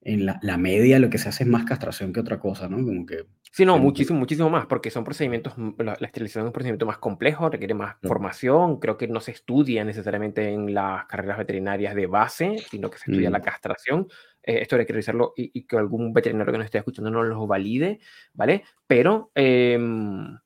en 0.00 0.24
la, 0.24 0.38
la, 0.42 0.56
media 0.56 0.98
lo 0.98 1.10
que 1.10 1.18
se 1.18 1.28
hace 1.28 1.44
es 1.44 1.50
más 1.50 1.64
castración 1.64 2.12
que 2.12 2.20
otra 2.20 2.38
cosa, 2.38 2.68
¿no? 2.68 2.76
Como 2.76 3.04
que... 3.04 3.26
Sí, 3.56 3.64
no, 3.64 3.78
muchísimo, 3.78 4.18
muchísimo 4.18 4.50
más, 4.50 4.66
porque 4.66 4.90
son 4.90 5.02
procedimientos, 5.02 5.54
la, 5.78 5.94
esterilización 5.94 6.44
es 6.44 6.48
un 6.48 6.52
procedimiento 6.52 6.84
más 6.84 6.98
complejo, 6.98 7.48
requiere 7.48 7.72
más 7.72 7.96
formación, 8.02 8.78
creo 8.78 8.98
que 8.98 9.08
no 9.08 9.18
se 9.18 9.30
estudia 9.30 9.82
necesariamente 9.82 10.50
en 10.52 10.74
las 10.74 11.06
carreras 11.06 11.38
veterinarias 11.38 11.94
de 11.94 12.06
base, 12.06 12.58
sino 12.70 12.90
que 12.90 12.98
se 12.98 13.10
estudia 13.10 13.30
la 13.30 13.38
mm. 13.38 13.42
castración. 13.42 14.08
Eh, 14.42 14.58
esto 14.60 14.76
hay 14.76 14.84
que 14.84 14.92
revisarlo 14.92 15.32
y, 15.34 15.62
que 15.62 15.78
algún 15.78 16.12
veterinario 16.12 16.52
que 16.52 16.58
nos 16.58 16.66
esté 16.66 16.76
escuchando 16.76 17.10
no 17.10 17.22
lo 17.22 17.46
valide, 17.46 17.98
¿vale? 18.34 18.62
Pero 18.86 19.30
em, 19.34 20.36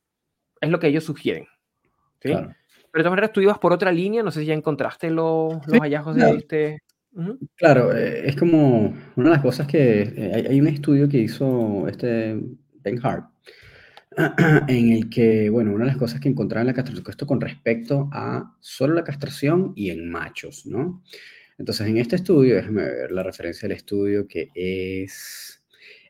es 0.61 0.71
lo 0.71 0.79
que 0.79 0.87
ellos 0.87 1.03
sugieren, 1.03 1.49
¿sí? 2.21 2.29
Pero 2.31 2.45
de 2.45 2.53
todas 2.93 3.11
maneras, 3.11 3.33
tú 3.33 3.41
ibas 3.41 3.59
por 3.59 3.73
otra 3.73 3.91
línea, 3.91 4.23
no 4.23 4.31
sé 4.31 4.43
si 4.43 4.47
ya 4.47 4.55
encontraste 4.55 5.11
los, 5.11 5.55
los 5.67 5.81
hallazgos 5.81 6.15
de 6.15 6.31
este... 6.31 6.79
Claro, 7.57 7.93
eh, 7.93 8.29
es 8.29 8.37
como 8.37 8.95
una 9.17 9.31
de 9.31 9.35
las 9.35 9.43
cosas 9.43 9.67
que 9.67 10.03
eh, 10.03 10.47
hay, 10.49 10.61
un 10.61 10.69
estudio 10.69 11.09
que 11.09 11.19
hizo 11.19 11.89
este 11.89 12.41
Ben 12.83 13.01
en 14.69 14.93
el 14.93 15.09
que, 15.09 15.51
bueno, 15.51 15.73
una 15.73 15.85
de 15.85 15.91
las 15.91 15.97
cosas 15.97 16.21
que 16.21 16.29
encontraron 16.29 16.63
en 16.63 16.67
la 16.69 16.75
castración, 16.75 17.05
esto 17.09 17.27
con 17.27 17.41
respecto 17.41 18.09
a 18.13 18.57
solo 18.61 18.95
la 18.95 19.05
castración 19.05 19.73
y 19.77 19.91
en 19.91 20.11
machos, 20.11 20.67
¿no? 20.67 21.03
Entonces, 21.59 21.87
en 21.87 21.99
este 21.99 22.17
estudio, 22.17 22.57
déjame 22.57 22.83
ver 22.83 23.13
la 23.13 23.23
referencia 23.23 23.69
del 23.69 23.77
estudio 23.77 24.27
que 24.27 24.49
es 24.55 25.63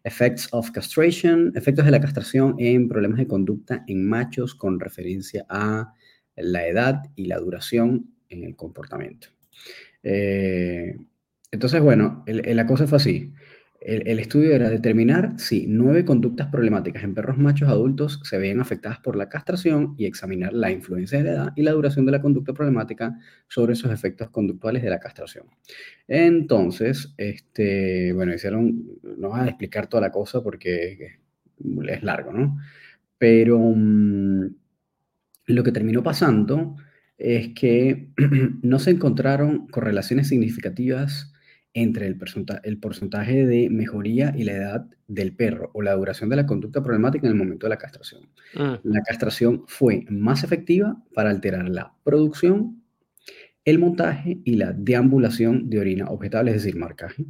Effects 0.05 0.49
of 0.53 0.71
Castration, 0.71 1.53
efectos 1.55 1.85
de 1.85 1.91
la 1.91 2.00
castración 2.00 2.55
en 2.59 2.89
problemas 2.89 3.19
de 3.19 3.27
conducta 3.27 3.85
en 3.87 4.09
machos 4.09 4.55
con 4.55 4.81
referencia 4.81 5.45
a 5.49 5.93
la 6.37 6.67
edad 6.67 7.03
y 7.17 7.27
la 7.27 7.39
duración 7.39 8.15
en 8.29 8.45
el 8.45 8.57
comportamiento. 8.57 9.29
Eh, 10.03 10.97
entonces, 11.50 11.83
bueno, 11.83 12.25
la 12.27 12.67
cosa 12.67 12.87
fue 12.87 12.97
así. 12.97 13.33
El, 13.81 14.19
estudio 14.19 14.55
era 14.55 14.69
determinar 14.69 15.39
si 15.39 15.67
nueve 15.67 16.05
conductas 16.05 16.49
problemáticas 16.49 17.03
en 17.03 17.15
perros 17.15 17.39
machos 17.39 17.71
adultos 17.71 18.21
se 18.25 18.37
veían 18.37 18.61
afectadas 18.61 18.99
por 18.99 19.17
la 19.17 19.31
castración 19.31 19.95
y 19.97 20.05
examinar 20.05 20.53
la 20.53 20.71
influencia 20.71 21.17
de 21.17 21.25
la 21.25 21.31
edad 21.31 21.53
y 21.57 21.63
la 21.63 21.73
duración 21.73 22.05
de 22.05 22.13
la 22.13 22.21
conducta 22.21 22.53
problemática 22.53 23.19
sobre 23.49 23.73
esos 23.73 23.91
efectos 23.91 24.29
conductuales 24.29 24.83
de 24.83 24.91
la 24.91 25.01
castración. 25.01 25.47
Entonces, 26.07 27.15
este, 27.17 28.13
bueno, 28.13 28.35
hicieron, 28.35 28.85
no 29.17 29.31
voy 29.31 29.41
a 29.41 29.47
explicar 29.47 29.87
toda 29.87 30.03
la 30.03 30.13
cosa 30.13 30.43
porque 30.43 31.21
es 31.89 32.03
largo, 32.03 32.33
¿no? 32.35 32.59
Pero 33.17 33.59
mm, 33.59 34.45
lo 35.47 35.63
que 35.63 35.73
terminó 35.73 36.03
pasando 36.03 36.77
es 37.17 37.55
que 37.55 38.09
no 38.63 38.79
se 38.79 38.91
encontraron 38.91 39.69
correlaciones 39.69 40.29
significativas 40.29 41.33
entre 41.73 42.07
el, 42.07 42.17
porcentaje 42.17 43.47
de 43.47 43.71
mejoría 43.71 44.35
y 44.37 44.45
la 44.45 44.53
edad 44.53 44.87
del 45.07 45.35
perro 45.35 45.71
o 45.73 45.83
la 45.83 45.95
duración 45.95 46.29
de 46.29 46.37
la 46.37 46.47
conducta 46.47 46.83
problemática 46.83 47.27
en 47.27 47.33
el 47.33 47.39
momento 47.39 47.67
de 47.67 47.71
la 47.71 47.79
castración. 47.79 48.29
Mm. 48.55 48.75
La 48.85 49.03
castración 49.03 49.65
fue 49.67 50.05
más 50.09 50.43
efectiva 50.43 51.00
para 51.15 51.31
alterar 51.31 51.69
la 51.69 51.93
producción, 52.03 52.83
el 53.65 53.79
montaje 53.79 54.41
y 54.45 54.57
la 54.57 54.73
deambulación 54.73 55.71
de 55.71 55.79
orina 55.79 56.07
objetable, 56.09 56.50
es 56.50 56.62
decir, 56.62 56.77
marcaje, 56.77 57.25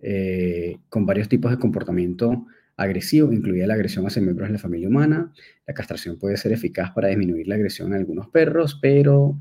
eh, 0.00 0.78
con 0.88 1.06
varios 1.06 1.28
tipos 1.28 1.50
de 1.50 1.58
comportamiento 1.58 2.46
agresivo, 2.76 3.32
incluida 3.32 3.66
la 3.66 3.74
agresión 3.74 4.06
hacia 4.06 4.22
miembros 4.22 4.48
de 4.48 4.54
la 4.54 4.58
familia 4.58 4.88
humana. 4.88 5.32
La 5.66 5.74
castración 5.74 6.18
puede 6.18 6.36
ser 6.36 6.52
eficaz 6.52 6.90
para 6.92 7.08
disminuir 7.08 7.48
la 7.48 7.54
agresión 7.54 7.88
en 7.88 8.00
algunos 8.00 8.28
perros, 8.28 8.78
pero 8.80 9.38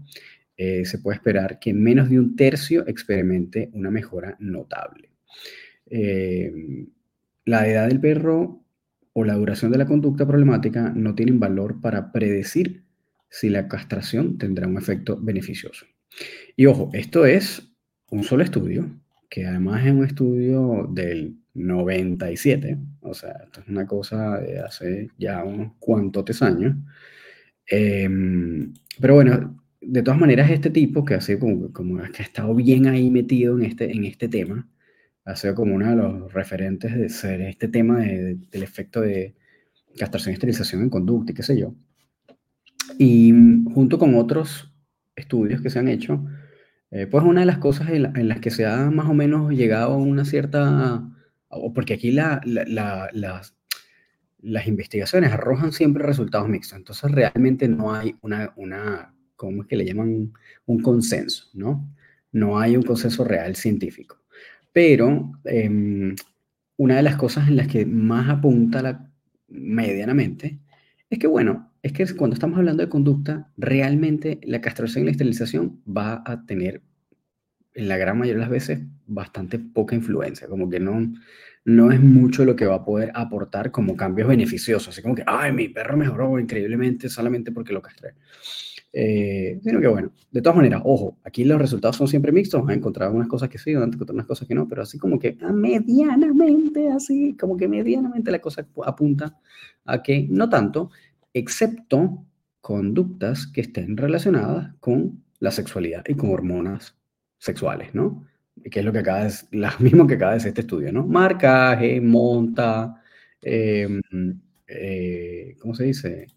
eh, 0.58 0.86
se 0.86 1.00
puede 1.00 1.16
esperar 1.16 1.60
que 1.60 1.74
menos 1.74 2.10
de 2.10 2.20
un 2.20 2.36
tercio 2.36 2.88
experimente 2.88 3.70
una 3.74 3.90
mejora 3.90 4.36
notable. 4.40 5.10
Eh, 5.88 6.52
la 7.46 7.68
edad 7.68 7.88
del 7.88 8.00
perro 8.00 8.64
o 9.14 9.24
la 9.24 9.36
duración 9.36 9.72
de 9.72 9.78
la 9.78 9.86
conducta 9.86 10.28
problemática 10.28 10.92
no 10.96 11.16
tienen 11.16 11.40
valor 11.40 11.82
para 11.82 12.12
predecir 12.12 12.84
si 13.30 13.50
la 13.50 13.68
castración 13.68 14.38
tendrá 14.38 14.68
un 14.68 14.78
efecto 14.78 15.20
beneficioso. 15.20 15.86
Y 16.56 16.68
ojo, 16.68 16.90
esto 16.94 17.26
es 17.26 17.74
un 18.12 18.24
solo 18.24 18.44
estudio, 18.44 18.90
que 19.30 19.48
además 19.48 19.86
es 19.86 19.92
un 19.92 20.06
estudio 20.06 20.88
del 20.92 21.38
97, 21.56 22.78
o 23.02 23.14
sea, 23.14 23.32
esto 23.46 23.62
es 23.62 23.68
una 23.68 23.88
cosa 23.88 24.40
de 24.40 24.60
hace 24.60 25.10
ya 25.18 25.44
unos 25.44 25.74
cuantos 25.80 26.42
años. 26.42 26.76
Em, 27.66 28.74
pero 29.00 29.16
bueno, 29.16 29.63
de 29.86 30.04
todas 30.04 30.20
maneras, 30.20 30.50
este 30.52 30.70
tipo, 30.70 31.06
que 31.06 31.16
ha 31.16 31.22
sido 31.22 31.40
como, 31.40 31.72
como, 31.74 31.98
que 32.12 32.22
ha 32.22 32.26
estado 32.26 32.54
bien 32.56 32.88
ahí 32.88 33.10
metido 33.12 33.58
en 33.58 33.66
este, 33.66 33.92
en 33.92 34.06
este 34.06 34.28
tema, 34.28 34.68
ha 35.26 35.36
sido 35.36 35.56
como 35.56 35.76
uno 35.76 35.90
de 35.90 35.96
los 35.96 36.34
referentes 36.34 36.96
de 36.96 37.10
ser 37.10 37.42
este 37.42 37.68
tema 37.68 38.00
del 38.00 38.64
efecto 38.64 39.02
de 39.02 39.36
castración 39.98 40.32
y 40.32 40.36
esterilización 40.36 40.82
en 40.82 40.90
conducta 40.90 41.32
y 41.32 41.36
qué 41.36 41.44
sé 41.44 41.58
yo. 41.60 41.76
Y 42.98 43.34
junto 43.74 43.98
con 43.98 44.16
otros 44.16 44.74
estudios 45.16 45.62
que 45.62 45.70
se 45.70 45.80
han 45.80 45.88
hecho, 45.88 46.26
eh, 46.92 47.08
pues 47.08 47.24
una 47.24 47.42
de 47.42 47.46
las 47.46 47.58
cosas 47.58 47.90
en, 47.90 48.28
las 48.28 48.40
que 48.40 48.52
se 48.52 48.66
ha 48.66 48.90
más 48.92 49.08
o 49.08 49.14
menos 49.14 49.52
llegado 49.54 49.94
a 49.94 49.98
una 49.98 50.26
cierta, 50.26 51.10
porque 51.74 51.94
aquí 51.94 52.12
la, 52.12 52.42
las, 52.46 53.56
las 54.40 54.68
investigaciones 54.68 55.32
arrojan 55.32 55.72
siempre 55.72 56.06
resultados 56.06 56.50
mixtos, 56.50 56.78
entonces 56.78 57.12
realmente 57.12 57.68
no 57.68 57.94
hay 57.94 58.16
una, 58.22 58.54
una 58.58 59.13
¿cómo 59.36 59.64
es 59.64 59.68
que 59.68 59.76
le 59.76 59.86
llaman? 59.86 60.34
Un 60.66 60.82
consenso, 60.82 61.50
¿no? 61.54 61.90
No 62.32 62.60
hay 62.60 62.76
un 62.76 62.84
consenso 62.84 63.24
real 63.24 63.56
científico. 63.56 64.20
Pero 64.72 65.34
em, 65.46 66.16
una 66.78 66.96
de 66.96 67.04
las 67.04 67.16
cosas 67.16 67.48
en 67.48 67.58
las 67.58 67.68
que 67.68 67.86
más 67.86 68.30
apunta 68.30 68.82
la, 68.82 69.10
medianamente 69.48 70.60
es 71.10 71.20
que, 71.20 71.28
bueno, 71.28 71.72
es 71.84 71.94
que 71.94 72.06
cuando 72.16 72.34
estamos 72.34 72.58
hablando 72.58 72.82
de 72.82 72.90
conducta, 72.90 73.52
realmente 73.58 74.40
la 74.44 74.62
castración 74.62 75.04
y 75.04 75.06
la 75.06 75.12
esterilización 75.12 75.82
va 75.86 76.24
a 76.26 76.46
tener, 76.46 76.82
en 77.76 77.88
la 77.88 77.98
gran 77.98 78.18
mayoría 78.18 78.40
de 78.40 78.42
las 78.42 78.50
veces, 78.50 78.80
bastante 79.06 79.60
poca 79.60 79.96
influencia, 79.96 80.48
como 80.48 80.70
que 80.70 80.80
no, 80.80 81.14
no 81.66 81.92
es 81.92 82.02
mucho 82.02 82.46
lo 82.46 82.56
que 82.56 82.66
va 82.66 82.76
a 82.76 82.86
poder 82.86 83.12
aportar 83.14 83.72
como 83.72 83.96
cambios 83.96 84.28
beneficiosos, 84.28 84.90
así 84.90 85.02
como 85.02 85.16
que, 85.16 85.24
ay, 85.28 85.52
mi 85.52 85.70
perro 85.70 85.98
mejoró 85.98 86.40
increíblemente 86.40 87.10
solamente 87.10 87.52
porque 87.52 87.74
lo 87.74 87.82
castré. 87.82 88.16
Eh, 88.96 89.60
sino 89.64 89.82
que 89.82 89.88
bueno, 89.88 90.12
de 90.32 90.42
todas 90.44 90.56
maneras, 90.56 90.82
ojo, 90.86 91.18
aquí 91.24 91.44
los 91.44 91.60
resultados 91.60 91.96
son 91.96 92.08
siempre 92.08 92.32
mixtos, 92.32 92.60
vamos 92.60 92.74
a 92.74 92.78
encontrar 92.78 93.10
unas 93.10 93.28
cosas 93.28 93.50
que 93.50 93.58
sí, 93.58 93.76
unas 93.76 94.28
cosas 94.28 94.48
que 94.48 94.54
no, 94.54 94.68
pero 94.68 94.84
así 94.84 95.00
como 95.00 95.18
que 95.18 95.36
medianamente, 95.52 96.90
así 96.90 97.36
como 97.36 97.58
que 97.58 97.68
medianamente 97.68 98.30
la 98.30 98.40
cosa 98.40 98.68
apunta 98.86 99.36
a 99.86 100.04
que 100.04 100.28
no 100.30 100.48
tanto, 100.48 100.92
excepto 101.34 102.24
conductas 102.62 103.48
que 103.48 103.62
estén 103.62 103.98
relacionadas 103.98 104.76
con 104.80 105.24
la 105.40 105.50
sexualidad 105.50 106.04
y 106.08 106.14
con 106.14 106.30
hormonas 106.30 106.96
sexuales, 107.40 107.96
¿no? 107.96 108.26
Que 108.70 108.80
es 108.80 108.86
lo 108.86 108.94
que 108.94 109.00
acaba 109.00 109.24
de, 109.24 109.34
lo 109.52 109.70
mismo 109.80 110.06
que 110.06 110.14
acaba 110.14 110.32
de 110.34 110.38
decir 110.38 110.50
este 110.50 110.62
estudio, 110.62 110.94
¿no? 110.94 111.06
Marcaje, 111.06 112.00
monta, 112.00 113.02
em, 113.42 114.02
eh, 114.68 115.58
¿cómo 115.60 115.74
se 115.74 115.86
dice? 115.86 116.28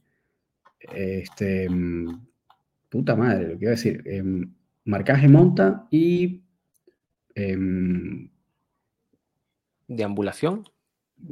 Este, 0.94 1.68
puta 2.88 3.16
madre, 3.16 3.48
lo 3.48 3.58
que 3.58 3.64
iba 3.64 3.70
a 3.70 3.76
decir, 3.76 4.02
em, 4.06 4.52
marcaje 4.84 5.28
monta 5.28 5.86
y... 5.90 6.42
Eh, 7.34 7.58
¿Deambulación? 9.88 10.64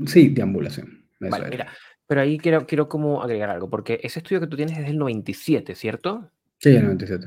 Sí, 0.07 0.29
deambulación. 0.29 1.05
Vale, 1.21 1.49
mira, 1.49 1.69
pero 2.07 2.21
ahí 2.21 2.39
quiero, 2.39 2.67
quiero 2.67 2.89
como 2.89 3.23
agregar 3.23 3.51
algo, 3.51 3.71
porque 3.71 4.01
ese 4.03 4.19
estudio 4.19 4.41
que 4.41 4.47
tú 4.47 4.57
tienes 4.57 4.79
es 4.79 4.87
del 4.87 4.99
97, 4.99 5.75
¿cierto? 5.75 6.31
Sí, 6.59 6.71
el 6.71 6.85
97. 6.85 7.27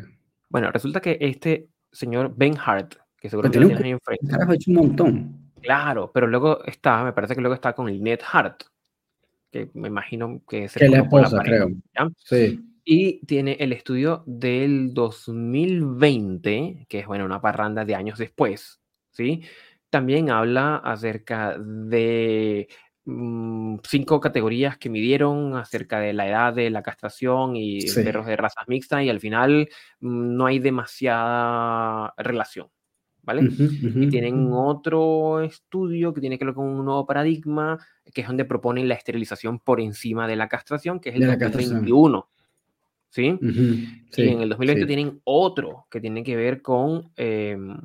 Bueno, 0.49 0.71
resulta 0.71 1.01
que 1.01 1.17
este 1.19 1.67
señor 1.91 2.33
Ben 2.35 2.55
Hart, 2.63 2.95
que 3.19 3.29
seguramente 3.29 3.59
lo 3.59 3.67
tienes 3.67 3.83
ahí 3.83 3.91
enfrente. 3.91 4.35
Ha 4.35 4.53
hecho 4.53 4.71
un 4.71 4.77
montón. 4.77 5.51
Claro, 5.61 6.11
pero 6.13 6.27
luego 6.27 6.63
está, 6.65 7.03
me 7.03 7.13
parece 7.13 7.35
que 7.35 7.41
luego 7.41 7.55
está 7.55 7.73
con 7.73 7.89
el 7.89 8.01
Ned 8.01 8.19
Hart, 8.31 8.63
que 9.51 9.69
me 9.73 9.87
imagino 9.87 10.41
que 10.47 10.65
es 10.65 10.77
el 10.77 10.91
la 10.91 10.99
esposa, 10.99 11.41
creo. 11.43 11.71
Sí. 12.17 12.63
Y 12.89 13.19
tiene 13.25 13.57
el 13.59 13.73
estudio 13.73 14.23
del 14.25 14.93
2020, 14.93 16.85
que 16.87 16.99
es 16.99 17.05
bueno, 17.05 17.25
una 17.25 17.41
parranda 17.41 17.83
de 17.83 17.95
años 17.95 18.17
después, 18.17 18.79
¿sí? 19.11 19.41
También 19.89 20.29
habla 20.29 20.77
acerca 20.77 21.57
de 21.59 22.69
mm, 23.03 23.79
cinco 23.83 24.21
categorías 24.21 24.77
que 24.77 24.89
midieron 24.89 25.57
acerca 25.57 25.99
de 25.99 26.13
la 26.13 26.29
edad 26.29 26.53
de 26.53 26.69
la 26.69 26.81
castración 26.81 27.57
y 27.57 27.91
perros 27.91 28.25
de 28.25 28.37
razas 28.37 28.63
mixtas 28.69 29.03
y 29.03 29.09
al 29.09 29.19
final 29.19 29.67
mm, 29.99 30.37
no 30.37 30.45
hay 30.45 30.59
demasiada 30.59 32.13
relación, 32.15 32.69
¿vale? 33.21 33.49
y 33.51 34.07
tienen 34.07 34.47
otro 34.53 35.41
estudio 35.41 36.13
que 36.13 36.21
tiene 36.21 36.39
que 36.39 36.45
ver 36.45 36.53
con 36.53 36.67
un 36.67 36.85
nuevo 36.85 37.05
paradigma, 37.05 37.85
que 38.13 38.21
es 38.21 38.27
donde 38.27 38.45
proponen 38.45 38.87
la 38.87 38.95
esterilización 38.95 39.59
por 39.59 39.81
encima 39.81 40.25
de 40.25 40.37
la 40.37 40.47
castración, 40.47 41.01
que 41.01 41.09
es 41.09 41.15
el 41.15 41.27
de 41.27 41.35
2021. 41.35 42.29
¿Sí? 43.09 43.37
y 43.41 44.27
en 44.27 44.41
el 44.41 44.49
2020 44.49 44.85
tienen 44.85 45.21
otro 45.23 45.85
que 45.89 46.01
tiene 46.01 46.23
que 46.23 46.35
ver 46.35 46.61
con, 46.61 47.11
em, 47.15 47.77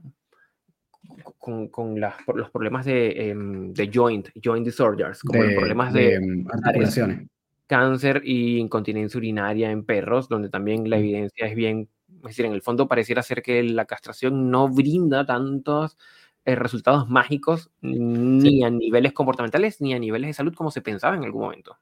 con, 1.39 1.69
con 1.69 2.01
los 2.01 2.51
problemas 2.51 2.85
de, 2.85 3.31
em, 3.31 3.73
de, 3.73 3.91
joint, 3.93 4.29
joint 4.43 4.65
disorders, 4.65 5.21
como 5.21 5.43
los 5.43 5.55
problemas 5.55 5.93
de, 5.93 6.15
em, 6.15 6.47
articulaciones. 6.51 7.29
Cáncer 7.67 8.23
y 8.25 8.59
incontinencia 8.59 9.17
urinaria 9.19 9.71
en 9.71 9.85
perros, 9.85 10.29
donde 10.29 10.51
también 10.51 10.91
la 10.91 10.99
evidencia 10.99 11.47
es 11.47 11.55
bien, 11.55 11.89
es 12.17 12.23
decir, 12.23 12.45
en 12.45 12.53
el 12.53 12.61
fondo 12.61 12.87
pareciera 12.87 13.23
ser 13.23 13.43
que 13.43 13.63
la 13.63 13.87
castración 13.87 14.51
no 14.51 14.69
brinda 14.69 15.25
tantos 15.25 15.97
eh, 16.45 16.57
resultados 16.57 17.09
mágicos 17.09 17.71
ni 17.81 18.65
a 18.65 18.71
niveles 18.71 19.13
comportamentales 19.13 19.81
ni 19.81 19.95
a 19.95 19.99
niveles 19.99 20.29
de 20.29 20.35
salud 20.35 20.55
como 20.55 20.73
se 20.73 20.83
pensaba 20.83 21.17
en 21.17 21.25
algún 21.25 21.43
momento. 21.43 21.79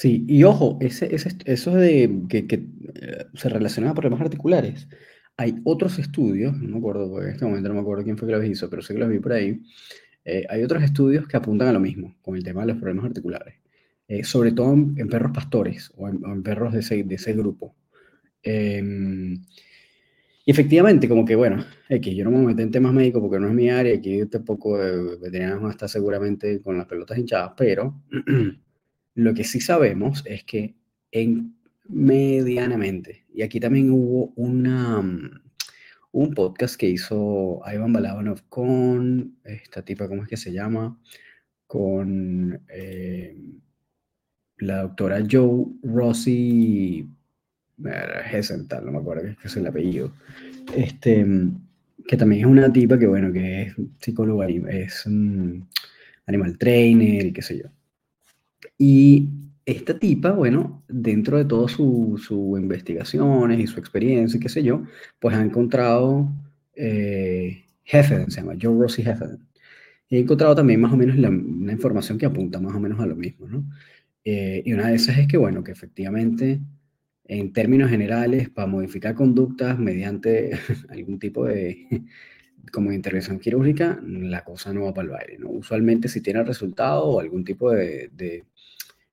Sí, 0.00 0.24
y 0.26 0.44
ojo, 0.44 0.78
ese, 0.80 1.14
ese, 1.14 1.36
eso 1.44 1.74
de 1.74 2.22
que, 2.30 2.46
que 2.46 2.54
eh, 2.94 3.26
se 3.34 3.50
relaciona 3.50 3.90
a 3.90 3.94
problemas 3.94 4.22
articulares. 4.22 4.88
hay 5.36 5.56
otros 5.64 5.98
estudios, 5.98 6.56
no 6.56 6.70
me 6.70 6.78
acuerdo, 6.78 7.22
en 7.22 7.28
este 7.28 7.44
momento 7.44 7.68
no 7.68 7.74
me 7.74 7.80
acuerdo 7.82 8.04
quién 8.04 8.16
fue 8.16 8.26
que 8.26 8.34
los 8.34 8.44
hizo, 8.46 8.70
pero 8.70 8.80
sé 8.80 8.94
que 8.94 9.00
los 9.00 9.10
vi 9.10 9.18
por 9.18 9.34
ahí. 9.34 9.60
Eh, 10.24 10.46
hay 10.48 10.62
otros 10.62 10.82
estudios 10.82 11.28
que 11.28 11.36
apuntan 11.36 11.68
a 11.68 11.72
lo 11.74 11.80
mismo 11.80 12.16
con 12.22 12.34
el 12.36 12.42
tema 12.44 12.62
de 12.62 12.68
los 12.68 12.78
problemas 12.78 13.04
articulares, 13.06 13.56
eh, 14.08 14.24
sobre 14.24 14.52
todo 14.52 14.72
en, 14.72 15.08
perros 15.08 15.32
pastores 15.32 15.92
o 15.96 16.08
en, 16.08 16.42
perros 16.42 16.72
de 16.72 16.80
ese, 16.80 17.04
de 17.04 17.14
ese 17.16 17.34
grupo. 17.34 17.76
Em, 18.42 19.34
y 20.46 20.50
efectivamente, 20.50 21.08
como 21.10 21.26
que 21.26 21.36
bueno, 21.36 21.64
que 21.88 22.14
yo 22.14 22.24
no 22.24 22.30
me 22.30 22.46
meto 22.46 22.62
en 22.62 22.70
temas 22.70 22.94
médicos 22.94 23.20
porque 23.20 23.38
no 23.38 23.48
es 23.48 23.54
mi 23.54 23.68
área, 23.68 23.94
aquí 23.94 24.24
tampoco 24.26 24.82
eh, 24.82 25.18
veterinarios 25.20 25.70
está 25.70 25.88
seguramente 25.88 26.62
con 26.62 26.78
las 26.78 26.86
pelotas 26.86 27.18
hinchadas, 27.18 27.52
pero 27.56 28.02
lo 29.14 29.34
que 29.34 29.44
sí 29.44 29.60
sabemos 29.60 30.22
es 30.26 30.44
que 30.44 30.74
en 31.12 31.56
medianamente, 31.88 33.24
y 33.34 33.42
aquí 33.42 33.60
también 33.60 33.90
hubo 33.90 34.32
una, 34.36 35.02
mm, 35.02 35.40
un 36.12 36.34
podcast 36.34 36.76
que 36.76 36.88
hizo 36.88 37.60
Ivan 37.72 37.92
Balabanov 37.92 38.42
con 38.48 39.36
esta 39.44 39.82
tipa, 39.82 40.08
¿cómo 40.08 40.22
es 40.22 40.28
que 40.28 40.36
se 40.36 40.52
llama? 40.52 40.98
Con 41.66 42.60
eh, 42.68 43.36
la 44.58 44.82
doctora 44.82 45.24
Joe 45.28 45.66
Rossi 45.82 47.08
Hessenthal, 48.32 48.84
no 48.84 48.92
me 48.92 48.98
acuerdo 48.98 49.22
qué 49.22 49.46
es 49.46 49.56
el 49.56 49.66
apellido. 49.66 50.12
Este, 50.76 51.24
que 52.06 52.16
también 52.16 52.42
es 52.42 52.46
una 52.46 52.72
tipa 52.72 52.98
que, 52.98 53.06
bueno, 53.06 53.32
que 53.32 53.62
es 53.62 53.74
psicóloga, 54.00 54.48
es 54.48 55.06
un 55.06 55.68
animal 56.26 56.58
trainer 56.58 57.26
y 57.26 57.32
qué 57.32 57.42
sé 57.42 57.58
yo. 57.58 57.70
Y 58.82 59.28
esta 59.66 59.98
tipa, 59.98 60.32
bueno, 60.32 60.82
dentro 60.88 61.36
de 61.36 61.44
todas 61.44 61.72
sus 61.72 62.24
su 62.24 62.56
investigaciones 62.58 63.60
y 63.60 63.66
su 63.66 63.78
experiencia 63.78 64.40
qué 64.40 64.48
sé 64.48 64.62
yo, 64.62 64.84
pues 65.18 65.36
ha 65.36 65.42
encontrado 65.44 66.32
eh, 66.74 67.64
se 67.84 68.26
llama 68.28 68.54
Joe 68.60 68.80
Rossi 68.80 69.02
Heffernan. 69.02 69.46
Y 70.08 70.16
he 70.16 70.20
encontrado 70.20 70.54
también 70.54 70.80
más 70.80 70.94
o 70.94 70.96
menos 70.96 71.18
la, 71.18 71.28
una 71.28 71.72
información 71.72 72.16
que 72.16 72.24
apunta 72.24 72.58
más 72.58 72.74
o 72.74 72.80
menos 72.80 72.98
a 73.00 73.06
lo 73.06 73.16
mismo, 73.16 73.48
¿no? 73.48 73.64
Eh, 74.24 74.62
y 74.64 74.72
una 74.72 74.88
de 74.88 74.94
esas 74.94 75.18
es 75.18 75.28
que, 75.28 75.36
bueno, 75.36 75.62
que 75.62 75.72
efectivamente, 75.72 76.60
en 77.24 77.52
términos 77.52 77.90
generales, 77.90 78.48
para 78.48 78.66
modificar 78.66 79.14
conductas 79.14 79.78
mediante 79.78 80.52
algún 80.88 81.18
tipo 81.18 81.44
de, 81.44 81.86
como 82.70 82.92
intervención 82.92 83.38
quirúrgica, 83.38 84.00
la 84.04 84.44
cosa 84.44 84.72
no 84.72 84.84
va 84.84 84.94
para 84.94 85.06
el 85.06 85.10
baile, 85.10 85.38
¿no? 85.38 85.50
Usualmente 85.50 86.08
si 86.08 86.20
tiene 86.20 86.42
resultado 86.42 87.04
o 87.04 87.20
algún 87.20 87.44
tipo 87.44 87.70
de 87.70 88.44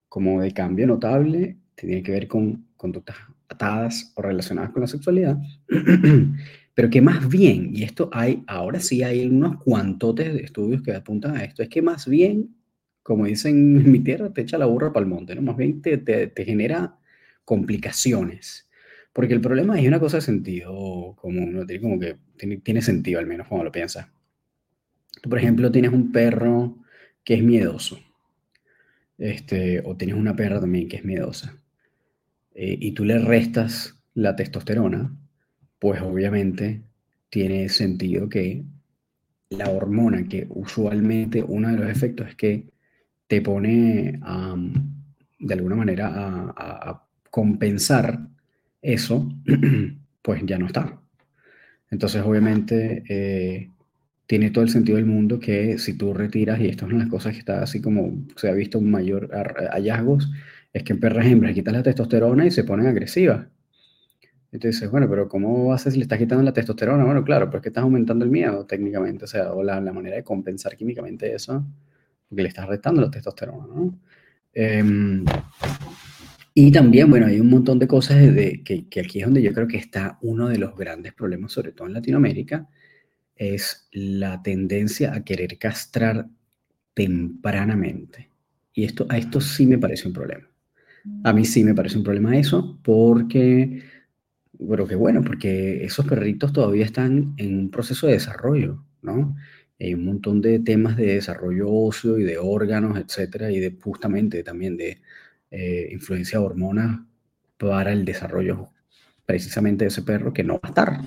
como 0.09 0.41
de 0.41 0.51
cambio 0.53 0.87
notable, 0.87 1.57
tiene 1.75 2.01
que 2.01 2.11
ver 2.11 2.27
con 2.27 2.65
conductas 2.75 3.17
atadas 3.49 4.11
o 4.15 4.21
relacionadas 4.21 4.71
con 4.71 4.81
la 4.81 4.87
sexualidad, 4.87 5.37
pero 6.73 6.89
que 6.89 7.01
más 7.01 7.27
bien, 7.27 7.69
y 7.73 7.83
esto 7.83 8.09
hay, 8.11 8.43
ahora 8.47 8.79
sí 8.79 9.03
hay 9.03 9.25
unos 9.25 9.61
cuantotes 9.63 10.33
de 10.33 10.41
estudios 10.41 10.81
que 10.81 10.93
apuntan 10.93 11.37
a 11.37 11.43
esto, 11.43 11.63
es 11.63 11.69
que 11.69 11.81
más 11.81 12.07
bien, 12.07 12.55
como 13.03 13.25
dicen 13.25 13.77
en 13.77 13.91
mi 13.91 13.99
tierra, 13.99 14.33
te 14.33 14.41
echa 14.41 14.57
la 14.57 14.65
burra 14.65 14.91
para 14.91 15.03
el 15.03 15.09
monte, 15.09 15.35
¿no? 15.35 15.41
Más 15.41 15.57
bien 15.57 15.81
te, 15.81 15.97
te, 15.97 16.45
genera 16.45 16.97
complicaciones. 17.45 18.66
Porque 19.17 19.33
el 19.33 19.41
problema 19.41 19.73
hay 19.73 19.87
una 19.87 19.99
cosa 19.99 20.17
de 20.17 20.21
sentido 20.21 21.15
común, 21.17 21.51
¿no? 21.51 21.65
tiene 21.65 21.81
como 21.81 21.99
que 21.99 22.15
tiene, 22.37 22.57
tiene 22.57 22.81
sentido 22.81 23.19
al 23.19 23.25
menos 23.25 23.47
como 23.47 23.63
lo 23.63 23.71
piensas. 23.71 24.07
Tú, 25.21 25.29
por 25.29 25.39
ejemplo, 25.39 25.71
tienes 25.71 25.91
un 25.91 26.11
perro 26.11 26.77
que 27.23 27.33
es 27.33 27.43
miedoso 27.43 27.97
este, 29.17 29.81
o 29.83 29.95
tienes 29.97 30.15
una 30.15 30.35
perra 30.35 30.59
también 30.59 30.87
que 30.87 30.97
es 30.97 31.05
miedosa, 31.05 31.57
eh, 32.53 32.77
y 32.79 32.91
tú 32.91 33.05
le 33.05 33.19
restas 33.19 33.95
la 34.13 34.35
testosterona, 34.35 35.15
pues 35.79 36.01
obviamente 36.01 36.83
tiene 37.29 37.69
sentido 37.69 38.29
que 38.29 38.63
la 39.49 39.69
hormona 39.69 40.27
que 40.27 40.45
usualmente 40.49 41.43
uno 41.43 41.69
de 41.69 41.77
los 41.77 41.89
efectos 41.89 42.29
es 42.29 42.35
que 42.35 42.65
te 43.27 43.41
pone 43.41 44.19
de 45.39 45.53
alguna 45.53 45.75
manera 45.75 46.11
a, 46.55 47.03
compensar 47.29 48.27
eso, 48.81 49.29
pues 50.21 50.41
ya 50.45 50.57
no 50.57 50.67
está. 50.67 50.99
Entonces 51.89 52.21
obviamente 52.25 53.03
eh, 53.09 53.71
tiene 54.25 54.51
todo 54.51 54.63
el 54.63 54.69
sentido 54.69 54.97
del 54.97 55.05
mundo 55.05 55.39
que 55.39 55.77
si 55.77 55.93
tú 55.97 56.13
retiras, 56.13 56.59
y 56.59 56.67
esto 56.67 56.85
es 56.85 56.91
una 56.91 56.99
de 56.99 57.05
las 57.05 57.11
cosas 57.11 57.33
que 57.33 57.39
está 57.39 57.61
así 57.63 57.81
como 57.81 58.25
se 58.35 58.49
ha 58.49 58.53
visto 58.53 58.81
mayor 58.81 59.29
hallazgos, 59.71 60.29
es 60.73 60.83
que 60.83 60.93
en 60.93 60.99
perras 60.99 61.25
hembras 61.25 61.53
quitas 61.53 61.73
la 61.73 61.83
testosterona 61.83 62.45
y 62.45 62.51
se 62.51 62.63
ponen 62.63 62.87
agresivas. 62.87 63.47
Entonces, 64.51 64.89
bueno, 64.89 65.09
pero 65.09 65.27
¿cómo 65.27 65.73
haces 65.73 65.93
si 65.93 65.99
le 65.99 66.03
estás 66.03 66.19
quitando 66.19 66.43
la 66.43 66.53
testosterona? 66.53 67.03
Bueno, 67.03 67.23
claro, 67.23 67.49
porque 67.49 67.69
estás 67.69 67.83
aumentando 67.83 68.23
el 68.25 68.31
miedo 68.31 68.65
técnicamente, 68.65 69.25
o 69.25 69.27
sea, 69.27 69.53
o 69.53 69.63
la, 69.63 69.81
la 69.81 69.93
manera 69.93 70.15
de 70.15 70.23
compensar 70.23 70.75
químicamente 70.75 71.33
eso, 71.33 71.65
porque 72.29 72.43
le 72.43 72.49
estás 72.49 72.67
restando 72.67 73.01
la 73.01 73.11
testosterona, 73.11 73.67
¿no? 73.67 73.99
Em, 74.53 75.25
y 76.59 76.71
también, 76.71 77.07
bueno, 77.07 77.27
hay 77.27 77.39
un 77.39 77.51
montón 77.51 77.77
de 77.77 77.87
cosas 77.87 78.17
de, 78.17 78.63
que, 78.63 78.89
que, 78.89 79.01
aquí 79.01 79.19
es 79.19 79.25
donde 79.25 79.43
yo 79.43 79.53
creo 79.53 79.67
que 79.67 79.77
está 79.77 80.17
uno 80.23 80.47
de 80.47 80.57
los 80.57 80.75
grandes 80.75 81.13
problemas, 81.13 81.51
sobre 81.51 81.71
todo 81.71 81.87
en 81.87 81.93
Latinoamérica, 81.93 82.67
es 83.35 83.87
la 83.91 84.41
tendencia 84.41 85.13
a 85.13 85.23
querer 85.23 85.59
castrar 85.59 86.27
tempranamente. 86.95 88.31
Y 88.73 88.85
esto, 88.85 89.05
a 89.07 89.19
esto 89.19 89.39
sí 89.39 89.67
me 89.67 89.77
parece 89.77 90.07
un 90.07 90.15
problema. 90.15 90.49
A 91.23 91.31
mí 91.31 91.45
sí 91.45 91.63
me 91.63 91.75
parece 91.75 91.99
un 91.99 92.03
problema 92.03 92.35
eso, 92.35 92.79
porque, 92.81 93.83
bueno, 94.53 94.87
que 94.87 94.95
bueno, 94.95 95.21
porque 95.23 95.85
esos 95.85 96.07
perritos 96.07 96.53
todavía 96.53 96.85
están 96.85 97.35
en 97.37 97.55
un 97.55 97.69
proceso 97.69 98.07
de 98.07 98.13
desarrollo, 98.13 98.83
¿no? 99.03 99.35
Hay 99.79 99.93
un 99.93 100.05
montón 100.05 100.41
de 100.41 100.57
temas 100.57 100.97
de 100.97 101.13
desarrollo 101.13 101.69
óseo 101.69 102.17
y 102.17 102.23
de 102.23 102.39
órganos, 102.39 102.97
etcétera, 102.97 103.51
y 103.51 103.59
de 103.59 103.77
justamente 103.79 104.41
también 104.41 104.75
de 104.75 105.01
eh, 105.51 105.89
influencia 105.91 106.39
de 106.39 106.45
hormonas 106.45 106.99
para 107.57 107.91
el 107.91 108.05
desarrollo 108.05 108.69
precisamente 109.25 109.85
de 109.85 109.89
ese 109.89 110.03
perro 110.03 110.33
que 110.33 110.43
no 110.43 110.55
va 110.55 110.61
a 110.63 110.67
estar. 110.67 111.01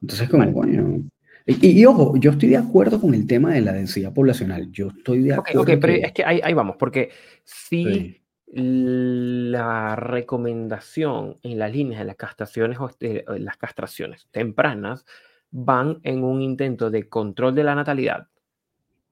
Entonces, 0.00 0.28
como, 0.28 0.50
bueno, 0.50 1.02
y, 1.44 1.84
ojo, 1.84 2.16
yo 2.16 2.30
estoy 2.32 2.50
de 2.50 2.56
acuerdo 2.56 3.00
con 3.00 3.14
el 3.14 3.26
tema 3.26 3.52
de 3.52 3.60
la 3.62 3.72
densidad 3.72 4.12
poblacional. 4.12 4.70
Yo 4.70 4.88
estoy 4.88 5.22
de 5.22 5.34
acuerdo. 5.34 5.62
Ok, 5.62 5.70
pero 5.80 5.92
es 5.92 6.12
que 6.12 6.24
ahí, 6.24 6.54
vamos, 6.54 6.76
porque 6.78 7.10
si 7.44 8.20
la 8.46 9.96
recomendación 9.96 11.38
en 11.42 11.58
las 11.58 11.72
líneas 11.72 12.00
de 12.00 12.04
las 12.04 12.16
castraciones 12.16 12.78
o 12.78 12.90
eh, 13.00 13.24
las 13.38 13.56
castraciones 13.56 14.28
tempranas 14.30 15.04
van 15.50 16.00
en 16.02 16.22
un 16.22 16.42
intento 16.42 16.90
de 16.90 17.08
control 17.08 17.54
de 17.54 17.64
la 17.64 17.74
natalidad. 17.74 18.28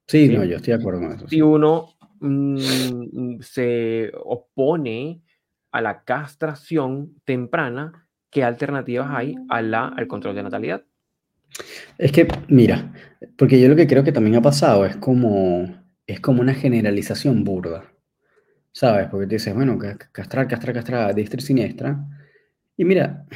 Sí, 0.07 0.29
no, 0.29 0.45
yo 0.45 0.57
estoy 0.57 0.75
de 0.75 0.81
acuerdo 0.81 1.01
con 1.01 1.13
eso. 1.13 1.29
Si 1.29 1.41
uno 1.41 1.95
mm, 2.21 3.41
se 3.41 4.13
opone 4.25 5.23
a 5.73 5.81
la 5.81 6.03
castración 6.05 7.21
temprana, 7.25 8.09
¿qué 8.31 8.45
alternativas 8.45 9.09
hay 9.11 9.37
a 9.49 9.63
la, 9.63 9.89
al 9.89 10.07
control 10.07 10.35
de 10.35 10.43
natalidad? 10.43 10.85
Es 11.99 12.13
que, 12.13 12.29
mira, 12.49 12.93
porque 13.37 13.61
yo 13.61 13.69
lo 13.69 13.77
que 13.77 13.87
creo 13.87 14.05
que 14.05 14.13
también 14.13 14.37
ha 14.37 14.43
pasado 14.43 14.87
es 14.87 14.97
como, 14.97 15.83
es 16.07 16.21
como 16.21 16.41
una 16.41 16.55
generalización 16.55 17.45
burda, 17.45 17.93
¿sabes? 18.73 19.09
Porque 19.09 19.27
te 19.27 19.35
dices, 19.37 19.55
bueno, 19.55 19.79
castrar, 20.13 20.49
castrar, 20.49 20.75
castrar, 20.75 21.15
diestra 21.15 21.41
y 21.41 21.45
siniestra. 21.45 21.99
Y 22.77 22.85
mira, 22.85 23.27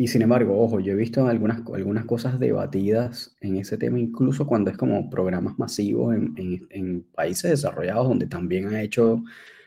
y 0.00 0.06
sin 0.06 0.22
embargo, 0.22 0.62
ojo, 0.62 0.78
yo 0.78 0.92
he 0.92 0.96
visto 0.96 1.26
algunas, 1.26 1.60
algunas 1.74 2.04
cosas 2.04 2.38
debatidas 2.38 3.36
en 3.40 3.56
ese 3.56 3.76
tema, 3.76 3.98
incluso 3.98 4.46
cuando 4.46 4.70
es 4.70 4.76
como 4.76 5.10
programas 5.10 5.58
masivos 5.58 6.14
en, 6.14 6.68
en, 6.70 7.02
países 7.14 7.50
desarrollados 7.50 8.08
donde 8.08 8.28
también 8.28 8.68
ha 8.68 8.80
hecho 8.80 9.24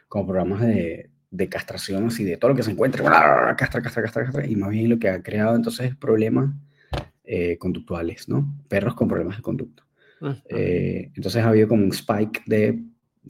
como 0.08 0.28
programas 0.28 0.62
de, 0.62 1.10
de 1.32 1.50
castración 1.50 2.08
y 2.18 2.24
de 2.24 2.38
todo 2.38 2.52
lo 2.52 2.56
que 2.56 2.64
se 2.64 2.72
encuentre, 2.72 3.04
castra, 3.04 3.56
castra, 3.58 3.82
castra, 3.82 4.24
castra, 4.24 4.48
y 4.48 4.56
más 4.56 4.70
bien 4.70 4.90
lo 4.90 5.00
que 5.00 5.10
ha 5.10 5.22
creado 5.22 5.54
entonces 5.54 5.98
problemas 5.98 6.56
eh, 7.26 7.58
conductuales, 7.58 8.30
¿no? 8.30 8.56
Perros 8.70 8.96
con 8.96 9.10
problemas 9.10 9.36
de 9.36 9.44
conducta. 9.44 9.84
Eh, 10.48 11.12
entonces 11.14 11.44
ha 11.44 11.50
habido 11.50 11.68
como 11.68 11.84
un 11.84 11.92
spike 11.92 12.44
de, 12.46 12.82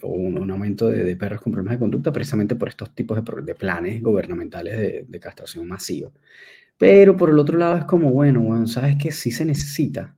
o 0.02 0.10
un, 0.10 0.52
aumento 0.52 0.88
de, 0.88 1.16
perros 1.16 1.42
con 1.42 1.52
problemas 1.52 1.78
de 1.78 1.80
conducta 1.80 2.12
precisamente 2.12 2.56
por 2.56 2.70
estos 2.70 2.94
tipos 2.94 3.24
de, 3.24 3.42
de 3.42 3.56
planes 3.56 4.02
gubernamentales 4.04 5.08
de, 5.08 5.20
castración 5.20 5.68
masiva. 5.68 6.12
Pero 6.82 7.16
por 7.16 7.30
el 7.30 7.38
otro 7.38 7.60
lado 7.60 7.78
es 7.78 7.86
como, 7.86 8.10
bueno, 8.12 8.42
bueno, 8.42 8.66
sabes 8.66 8.96
que 8.98 9.12
sí 9.12 9.30
se 9.30 9.46
necesita, 9.46 10.16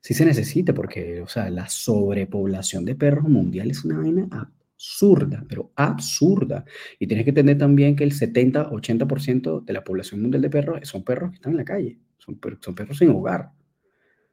sí 0.00 0.14
se 0.14 0.24
necesita 0.24 0.74
porque, 0.74 1.22
o 1.22 1.28
sea, 1.28 1.48
la 1.48 1.68
sobrepoblación 1.68 2.84
de 2.84 2.96
perros 2.96 3.28
mundial 3.28 3.70
es 3.70 3.84
una 3.84 3.98
vaina 3.98 4.26
absurda, 4.32 5.44
pero 5.48 5.70
absurda. 5.76 6.64
Y 6.98 7.06
tienes 7.06 7.22
que 7.22 7.30
entender 7.30 7.56
también 7.56 7.94
que 7.94 8.02
el 8.02 8.10
70-80% 8.10 9.64
de 9.64 9.72
la 9.72 9.84
población 9.84 10.22
mundial 10.22 10.42
de 10.42 10.50
perros 10.50 10.80
son 10.88 11.04
perros 11.04 11.30
que 11.30 11.36
están 11.36 11.52
en 11.52 11.58
la 11.58 11.64
calle. 11.64 12.00
Son, 12.18 12.34
perros 12.34 12.98
sin 12.98 13.10
hogar. 13.10 13.52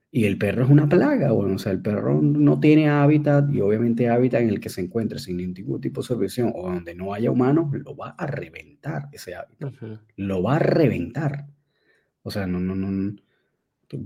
Y 0.10 0.26
el 0.26 0.40
perro 0.40 0.64
es 0.64 0.72
una 0.72 0.90
plaga, 0.90 1.34
bueno, 1.34 1.54
o 1.54 1.60
sea, 1.60 1.72
el 1.72 1.84
perro 1.84 2.20
no 2.20 2.60
tiene 2.60 2.90
hábitat 2.90 3.48
y 3.54 3.62
obviamente 3.62 4.10
hábitat 4.10 4.42
en 4.42 4.50
el 4.50 4.60
que 4.60 4.70
se 4.70 4.82
encuentre 4.82 5.20
sin 5.20 5.38
ningún 5.38 5.80
tipo 5.80 6.02
de 6.02 6.08
supervisión 6.08 6.52
o 6.56 6.64
donde 6.64 6.96
no 6.96 7.14
haya 7.14 7.30
humanos, 7.30 7.68
lo 7.74 7.96
va 7.96 8.16
a 8.18 8.26
reventar 8.26 9.08
ese 9.12 9.36
hábitat. 9.36 9.72
Lo 10.16 10.42
va 10.42 10.56
a 10.56 10.60
reventar. 10.60 11.46
O 12.30 12.32
sea, 12.32 12.46
no, 12.46 12.60
no, 12.60 12.76
no, 12.76 13.15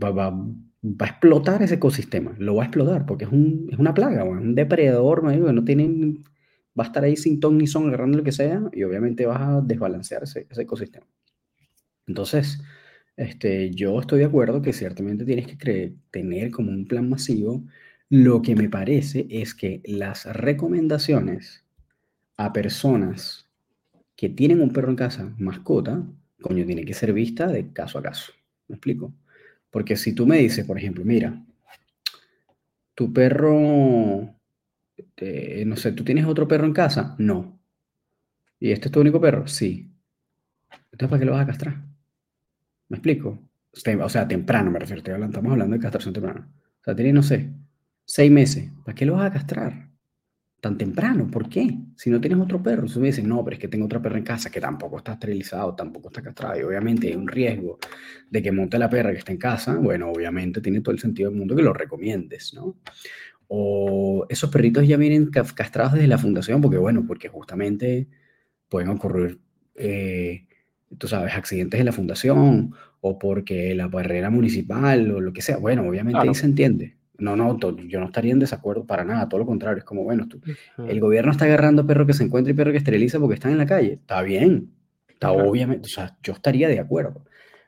va, 0.02 0.12
va, 0.12 0.30
va 0.32 1.06
a 1.06 1.10
explotar 1.10 1.62
ese 1.62 1.76
ecosistema, 1.76 2.34
lo 2.38 2.56
va 2.56 2.64
a 2.64 2.66
explotar 2.68 3.06
porque 3.06 3.26
es, 3.26 3.32
un, 3.32 3.68
es 3.70 3.78
una 3.78 3.94
plaga, 3.94 4.24
un 4.24 4.56
depredador, 4.56 5.24
no 5.24 5.64
tiene, 5.66 6.22
va 6.80 6.86
a 6.86 6.88
estar 6.88 7.04
ahí 7.04 7.18
sin 7.18 7.42
ton 7.42 7.58
ni 7.58 7.68
son 7.68 7.88
agarrando 7.88 8.18
lo 8.18 8.24
que 8.24 8.32
sea 8.32 8.64
y 8.72 8.84
obviamente 8.84 9.26
vas 9.26 9.42
a 9.42 9.62
desbalancear 9.62 10.24
ese, 10.24 10.48
ese 10.50 10.62
ecosistema. 10.62 11.06
Entonces, 12.08 12.62
este, 13.18 13.72
yo 13.72 14.00
estoy 14.00 14.20
de 14.20 14.26
acuerdo 14.26 14.62
que 14.62 14.72
ciertamente 14.72 15.26
tienes 15.26 15.48
que 15.48 15.96
tener 16.12 16.52
como 16.52 16.72
un 16.72 16.88
plan 16.88 17.10
masivo. 17.10 17.64
Lo 18.10 18.42
que 18.42 18.56
me 18.56 18.70
parece 18.70 19.28
es 19.30 19.54
que 19.54 19.82
las 19.86 20.26
recomendaciones 20.26 21.66
a 22.38 22.54
personas 22.54 23.50
que 24.16 24.30
tienen 24.30 24.62
un 24.62 24.72
perro 24.72 24.90
en 24.90 24.96
casa, 24.96 25.34
mascota, 25.38 26.06
coño, 26.44 26.64
tiene 26.64 26.86
que 26.86 26.94
ser 26.94 27.12
vista 27.14 27.48
de 27.48 27.74
caso 27.74 27.98
a 27.98 28.04
caso. 28.04 28.32
¿Me 28.68 28.76
explico? 28.76 29.12
Porque 29.72 29.98
si 29.98 30.14
tú 30.14 30.28
me 30.28 30.38
dices, 30.38 30.64
por 30.66 30.78
ejemplo, 30.78 31.04
mira, 31.04 31.44
tu 32.94 33.12
perro, 33.12 34.36
no 35.66 35.76
sé, 35.76 35.92
¿tú 35.94 36.04
tienes 36.04 36.26
otro 36.28 36.48
perro 36.48 36.68
en 36.68 36.74
casa? 36.74 37.16
No. 37.18 37.60
¿Y 38.60 38.72
este 38.72 38.90
es 38.90 38.92
tu 38.92 39.02
único 39.02 39.20
perro? 39.20 39.48
Sí. 39.48 39.90
Entonces, 40.92 41.10
¿para 41.10 41.20
qué 41.20 41.26
lo 41.26 41.32
vas 41.32 41.42
a 41.42 41.48
castrar? 41.48 41.82
¿Me 42.90 42.98
explico? 42.98 43.42
O 44.04 44.10
sea, 44.10 44.28
temprano 44.28 44.70
me 44.70 44.78
refiero, 44.78 45.02
estamos 45.02 45.52
hablando 45.52 45.76
de 45.76 45.82
castración 45.82 46.14
temprana. 46.14 46.48
O 46.80 46.84
sea, 46.84 46.96
tienes, 46.96 47.16
no 47.16 47.24
sé, 47.24 47.52
seis 48.06 48.32
meses. 48.32 48.70
¿Para 48.86 48.94
qué 48.94 49.08
lo 49.08 49.16
vas 49.16 49.32
a 49.32 49.34
castrar? 49.34 49.90
Tan 50.64 50.78
temprano? 50.78 51.28
¿Por 51.30 51.50
qué? 51.50 51.78
Si 51.98 52.10
no 52.10 52.22
tienes 52.22 52.40
otro 52.40 52.64
perro. 52.64 52.84
Entonces 52.84 52.98
me 52.98 53.08
dicen, 53.08 53.28
no, 53.28 53.44
pero 53.44 53.56
es 53.56 53.60
que 53.60 53.68
tengo 53.68 53.86
otra 53.86 54.02
perra 54.02 54.18
en 54.18 54.24
casa 54.24 54.50
que 54.50 54.62
tampoco 54.62 54.98
está 54.98 55.12
esterilizado, 55.12 55.76
tampoco 55.76 56.08
está 56.08 56.22
castrado. 56.22 56.58
Y 56.58 56.64
obviamente 56.64 57.08
hay 57.10 57.16
un 57.16 57.28
riesgo 57.28 57.80
de 58.30 58.42
que 58.42 58.50
monte 58.54 58.80
la 58.80 58.90
perra 58.90 59.12
que 59.12 59.18
está 59.18 59.34
en 59.34 59.40
casa. 59.40 59.76
Bueno, 59.76 60.10
obviamente 60.10 60.62
tiene 60.62 60.80
todo 60.80 60.94
el 60.94 61.02
sentido 61.02 61.30
del 61.30 61.38
mundo 61.38 61.54
que 61.54 61.64
lo 61.64 61.74
recomiendes, 61.74 62.54
¿no? 62.54 62.78
O 63.50 64.26
esos 64.30 64.50
perritos 64.50 64.88
ya 64.88 64.96
vienen 64.96 65.32
castrados 65.32 65.96
desde 65.96 66.08
la 66.08 66.18
fundación, 66.18 66.62
porque 66.62 66.78
bueno, 66.78 67.04
porque 67.06 67.28
justamente 67.28 68.08
pueden 68.70 68.88
ocurrir, 68.88 69.42
eh, 69.76 70.48
tú 70.98 71.10
sabes, 71.10 71.34
accidentes 71.34 71.78
en 71.78 71.88
la 71.88 71.92
fundación 71.92 72.74
o 73.02 73.20
porque 73.20 73.76
la 73.76 73.90
barrera 73.90 74.30
municipal 74.30 75.12
o 75.12 75.20
lo 75.20 75.34
que 75.34 75.42
sea. 75.42 75.58
Bueno, 75.58 75.86
obviamente 75.86 76.22
ahí 76.22 76.34
se 76.34 76.46
entiende. 76.46 76.96
No, 77.18 77.36
no, 77.36 77.58
yo 77.88 78.00
no 78.00 78.08
estaría 78.08 78.34
en 78.34 78.40
desacuerdo 78.40 78.86
para 78.86 79.06
nada, 79.06 79.30
todo 79.30 79.40
lo 79.40 79.46
contrario, 79.46 79.78
es 79.78 79.84
como, 79.84 80.04
bueno, 80.04 80.28
tú, 80.28 80.42
el 80.88 81.00
gobierno 81.00 81.32
está 81.32 81.46
agarrando 81.46 81.86
perro 81.86 82.08
que 82.08 82.14
se 82.14 82.24
encuentra 82.24 82.52
y 82.52 82.56
perro 82.56 82.72
que 82.72 82.80
esteriliza 82.80 83.20
porque 83.20 83.36
están 83.36 83.52
en 83.52 83.60
la 83.60 83.68
calle, 83.68 83.94
está 83.94 84.22
bien, 84.24 84.72
está 85.08 85.32
obviamente, 85.32 85.86
o 85.86 85.90
sea, 85.90 86.18
yo 86.24 86.34
estaría 86.34 86.68
de 86.68 86.80
acuerdo. 86.80 87.24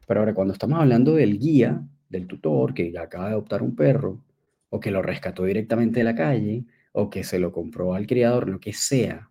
Pero 0.08 0.20
ahora, 0.20 0.34
cuando 0.34 0.54
estamos 0.54 0.80
hablando 0.80 1.14
del 1.14 1.40
guía, 1.40 1.82
del 2.10 2.28
tutor 2.28 2.74
que 2.74 2.94
acaba 2.98 3.26
de 3.26 3.32
adoptar 3.32 3.62
un 3.62 3.76
perro, 3.76 4.22
o 4.70 4.80
que 4.80 4.92
lo 4.92 5.02
rescató 5.02 5.46
directamente 5.46 6.00
de 6.00 6.04
la 6.04 6.16
calle, 6.16 6.66
o 6.92 7.10
que 7.10 7.24
se 7.24 7.40
lo 7.40 7.52
compró 7.52 7.94
al 7.94 8.08
criador, 8.08 8.50
lo 8.50 8.60
que 8.60 8.74
sea, 8.74 9.30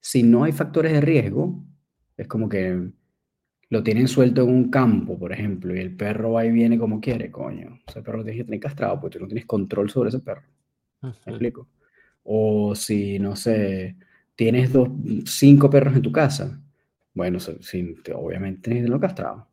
si 0.00 0.22
no 0.22 0.44
hay 0.44 0.52
factores 0.52 0.92
de 0.92 1.00
riesgo, 1.00 1.64
es 2.16 2.28
como 2.28 2.48
que 2.48 2.90
lo 3.70 3.82
tienen 3.82 4.08
suelto 4.08 4.42
en 4.42 4.50
un 4.50 4.70
campo, 4.70 5.18
por 5.18 5.32
ejemplo, 5.32 5.74
y 5.74 5.78
el 5.78 5.94
perro 5.96 6.32
va 6.32 6.44
y 6.44 6.52
viene 6.52 6.78
como 6.78 7.00
quiere, 7.00 7.30
coño. 7.30 7.80
Ese 7.86 8.02
perro 8.02 8.18
lo 8.18 8.24
tienes 8.24 8.40
que 8.40 8.44
tener 8.44 8.60
castrado 8.60 9.00
porque 9.00 9.18
tú 9.18 9.24
no 9.24 9.28
tienes 9.28 9.46
control 9.46 9.90
sobre 9.90 10.10
ese 10.10 10.20
perro. 10.20 10.42
¿Me 11.02 11.10
explico? 11.10 11.68
O 12.24 12.74
si, 12.74 13.18
no 13.18 13.36
sé, 13.36 13.96
tienes 14.34 14.72
dos, 14.72 14.88
cinco 15.26 15.68
perros 15.68 15.94
en 15.96 16.02
tu 16.02 16.12
casa, 16.12 16.60
bueno, 17.14 17.38
sin, 17.40 17.96
obviamente 18.14 18.62
tienes 18.62 18.80
que 18.80 18.84
tenerlo 18.84 19.00
castrado. 19.00 19.48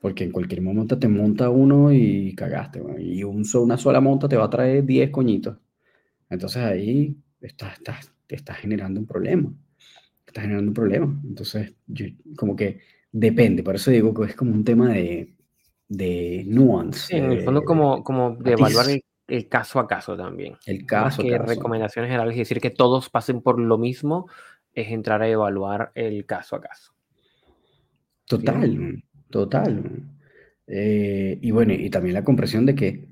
Porque 0.00 0.24
en 0.24 0.32
cualquier 0.32 0.62
momento 0.62 0.98
te 0.98 1.08
monta 1.08 1.50
uno 1.50 1.92
y 1.92 2.34
cagaste. 2.34 2.82
y 2.98 3.22
un, 3.22 3.44
una 3.54 3.76
sola 3.76 4.00
monta 4.00 4.28
te 4.28 4.36
va 4.36 4.44
a 4.44 4.50
traer 4.50 4.84
10 4.84 5.10
coñitos. 5.10 5.58
Entonces 6.30 6.62
ahí 6.62 7.16
estás, 7.40 7.74
estás, 7.74 8.12
te 8.26 8.36
estás 8.36 8.56
generando 8.58 8.98
un 8.98 9.06
problema. 9.06 9.52
Estás 10.26 10.42
generando 10.44 10.70
un 10.70 10.74
problema. 10.74 11.20
Entonces, 11.24 11.74
yo, 11.86 12.06
como 12.36 12.56
que 12.56 12.80
Depende, 13.12 13.62
por 13.62 13.74
eso 13.74 13.90
digo 13.90 14.14
que 14.14 14.30
es 14.30 14.36
como 14.36 14.52
un 14.52 14.64
tema 14.64 14.88
de, 14.88 15.34
de 15.88 16.44
nuance. 16.46 17.16
en 17.16 17.32
el 17.32 17.44
fondo, 17.44 17.64
como, 17.64 18.04
como 18.04 18.36
de 18.36 18.52
evaluar 18.52 18.86
el, 19.26 19.48
caso 19.48 19.80
a 19.80 19.88
caso 19.88 20.16
también. 20.16 20.56
El 20.66 20.86
caso. 20.86 21.22
Más 21.22 21.30
que 21.30 21.38
recomendaciones 21.38 22.08
generales 22.08 22.36
y 22.36 22.40
decir 22.40 22.60
que 22.60 22.70
todos 22.70 23.10
pasen 23.10 23.42
por 23.42 23.58
lo 23.58 23.78
mismo, 23.78 24.28
es 24.72 24.88
entrar 24.88 25.22
a 25.22 25.28
evaluar 25.28 25.90
el 25.94 26.24
caso 26.26 26.56
a 26.56 26.60
caso. 26.60 26.92
Total, 28.26 29.02
total. 29.28 29.82
Eh, 30.68 31.36
y 31.40 31.50
bueno, 31.50 31.72
y 31.72 31.90
también 31.90 32.14
la 32.14 32.22
comprensión 32.22 32.64
de 32.64 32.76
que 32.76 33.08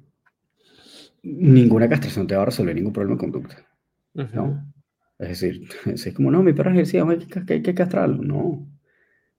ninguna 1.25 1.89
castración 1.89 2.29
te 2.29 2.37
va 2.37 2.43
a 2.43 2.47
resolver 2.47 2.75
ningún 2.75 2.93
problema 2.93 3.17
de 3.17 3.21
conducta. 3.21 3.67
¿no? 4.15 4.73
Es 5.19 5.29
decir, 5.41 5.69
es 5.87 6.15
como, 6.15 6.31
no, 6.31 6.45
mi 6.45 6.53
perro 6.53 6.71
ejercía, 6.71 7.05
hay 7.05 7.19
que, 7.19 7.55
hay 7.55 7.63
que 7.63 7.75
castrarlo. 7.75 8.23
No, 8.23 8.67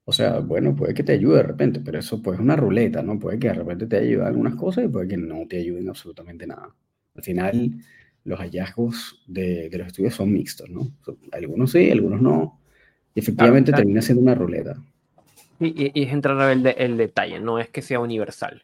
o 0.09 0.11
sea, 0.11 0.39
bueno, 0.39 0.75
puede 0.75 0.95
que 0.95 1.03
te 1.03 1.11
ayude 1.11 1.37
de 1.37 1.43
repente, 1.43 1.79
pero 1.85 1.99
eso 1.99 2.19
pues 2.19 2.39
es 2.39 2.43
una 2.43 2.55
ruleta, 2.55 3.03
¿no? 3.03 3.19
Puede 3.19 3.37
que 3.37 3.49
de 3.49 3.53
repente 3.53 3.85
te 3.85 3.97
ayude 3.97 4.25
algunas 4.25 4.55
cosas 4.55 4.85
y 4.85 4.87
puede 4.87 5.07
que 5.07 5.17
no 5.17 5.45
te 5.47 5.57
ayuden 5.57 5.87
absolutamente 5.87 6.47
nada. 6.47 6.75
Al 7.13 7.21
final, 7.21 7.73
los 8.23 8.39
hallazgos 8.39 9.23
de, 9.27 9.69
los 9.71 9.85
estudios 9.85 10.15
son 10.15 10.33
mixtos, 10.33 10.67
¿no? 10.67 10.91
Algunos 11.31 11.73
sí, 11.73 11.91
algunos 11.91 12.23
no. 12.23 12.59
Y 13.13 13.19
efectivamente 13.19 13.71
termina 13.71 14.01
siendo 14.01 14.23
una 14.23 14.33
ruleta. 14.33 14.81
Y, 15.59 15.91
es 16.01 16.11
entrar 16.11 16.41
a 16.41 16.47
ver 16.47 16.75
el, 16.79 16.97
detalle, 16.97 17.39
no 17.39 17.59
es 17.59 17.69
que 17.69 17.83
sea 17.83 17.99
universal. 17.99 18.63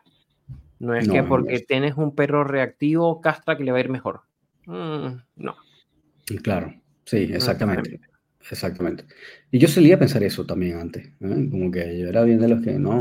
No 0.79 0.95
es 0.95 1.08
que 1.08 1.21
porque 1.21 1.60
tienes 1.60 1.95
un 1.95 2.15
perro 2.15 2.43
reactivo, 2.43 3.21
castra 3.21 3.55
que 3.55 3.63
le 3.63 3.71
va 3.71 3.77
a 3.77 3.81
ir 3.81 3.89
mejor. 3.89 4.21
Mm, 4.65 5.21
no. 5.36 5.55
Claro, 6.41 6.73
sí, 7.05 7.17
exactamente. 7.17 7.99
Exactamente. 8.51 9.05
Y 9.51 9.58
yo 9.58 9.67
solía 9.67 9.97
pensar 9.97 10.23
eso 10.23 10.45
también 10.45 10.77
antes, 10.77 11.10
como 11.19 11.71
que 11.71 11.97
yo 11.99 12.08
era 12.10 12.23
bien 12.23 12.39
de 12.39 12.47
los 12.47 12.62
que 12.62 12.73
no. 12.73 12.99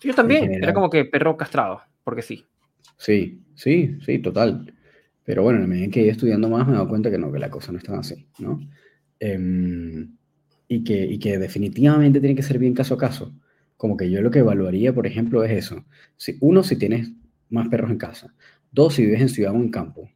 Yo 0.00 0.14
también, 0.14 0.52
era 0.54 0.72
como 0.72 0.90
que 0.90 1.04
perro 1.04 1.36
castrado, 1.36 1.82
porque 2.04 2.22
sí. 2.22 2.46
Sí, 2.96 3.42
sí, 3.54 3.98
sí, 4.04 4.18
total. 4.18 4.72
Pero 5.24 5.42
bueno, 5.42 5.58
en 5.58 5.64
la 5.64 5.68
medida 5.68 5.90
que 5.90 6.02
iba 6.02 6.12
estudiando 6.12 6.48
más 6.48 6.66
me 6.66 6.72
he 6.72 6.76
dado 6.76 6.88
cuenta 6.88 7.10
que 7.10 7.18
no, 7.18 7.30
que 7.30 7.38
la 7.38 7.50
cosa 7.50 7.72
no 7.72 7.78
es 7.78 7.84
tan 7.84 7.98
así, 7.98 8.26
¿no? 8.38 8.60
Em, 9.20 10.16
y, 10.66 10.82
que, 10.82 11.04
y 11.04 11.18
que 11.18 11.38
definitivamente 11.38 12.20
tiene 12.20 12.34
que 12.34 12.42
ser 12.42 12.58
bien 12.58 12.74
caso 12.74 12.94
a 12.94 12.98
caso. 12.98 13.32
Como 13.76 13.96
que 13.96 14.10
yo 14.10 14.22
lo 14.22 14.30
que 14.30 14.40
evaluaría, 14.40 14.92
por 14.94 15.06
ejemplo, 15.06 15.44
es 15.44 15.52
eso. 15.52 15.84
Si, 16.16 16.38
uno, 16.40 16.62
si 16.62 16.76
tienes 16.76 17.10
más 17.50 17.68
perros 17.68 17.90
en 17.90 17.98
casa. 17.98 18.34
Dos, 18.70 18.94
si 18.94 19.04
vives 19.04 19.20
en 19.20 19.28
ciudad 19.28 19.52
o 19.52 19.56
en 19.56 19.70
campo. 19.70 20.08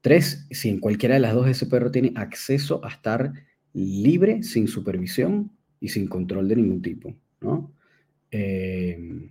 Tres, 0.00 0.46
si 0.50 0.68
en 0.68 0.78
cualquiera 0.78 1.14
de 1.14 1.20
las 1.20 1.34
dos 1.34 1.48
ese 1.48 1.66
perro 1.66 1.90
tiene 1.90 2.12
acceso 2.14 2.84
a 2.84 2.90
estar 2.90 3.32
libre, 3.74 4.42
sin 4.42 4.68
supervisión 4.68 5.50
y 5.80 5.88
sin 5.88 6.06
control 6.06 6.48
de 6.48 6.56
ningún 6.56 6.80
tipo, 6.80 7.14
¿no? 7.40 7.72
Eh, 8.30 9.30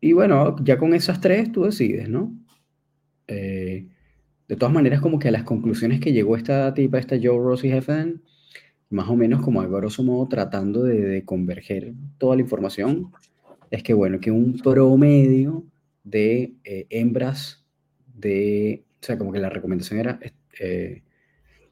y 0.00 0.12
bueno, 0.12 0.56
ya 0.64 0.78
con 0.78 0.94
esas 0.94 1.20
tres 1.20 1.52
tú 1.52 1.64
decides, 1.64 2.08
¿no? 2.08 2.34
Eh, 3.28 3.88
de 4.48 4.56
todas 4.56 4.74
maneras, 4.74 5.00
como 5.00 5.18
que 5.18 5.28
a 5.28 5.32
las 5.32 5.44
conclusiones 5.44 6.00
que 6.00 6.12
llegó 6.12 6.36
esta 6.36 6.72
tipa, 6.74 6.98
esta 6.98 7.16
Joe 7.16 7.38
Rossi 7.38 7.70
Heffernan, 7.70 8.22
más 8.90 9.08
o 9.08 9.16
menos 9.16 9.42
como 9.42 9.60
a 9.60 9.66
grosso 9.66 10.02
modo 10.02 10.28
tratando 10.28 10.84
de, 10.84 11.24
converger 11.24 11.92
toda 12.18 12.36
la 12.36 12.42
información, 12.42 13.12
es 13.70 13.82
que 13.82 13.94
bueno, 13.94 14.20
que 14.20 14.30
un 14.30 14.58
promedio 14.58 15.64
de 16.04 16.54
eh, 16.64 16.86
hembras 16.90 17.64
de, 18.14 18.84
o 19.02 19.06
sea, 19.06 19.18
como 19.18 19.32
que 19.32 19.40
la 19.40 19.50
recomendación 19.50 19.98
era 19.98 20.20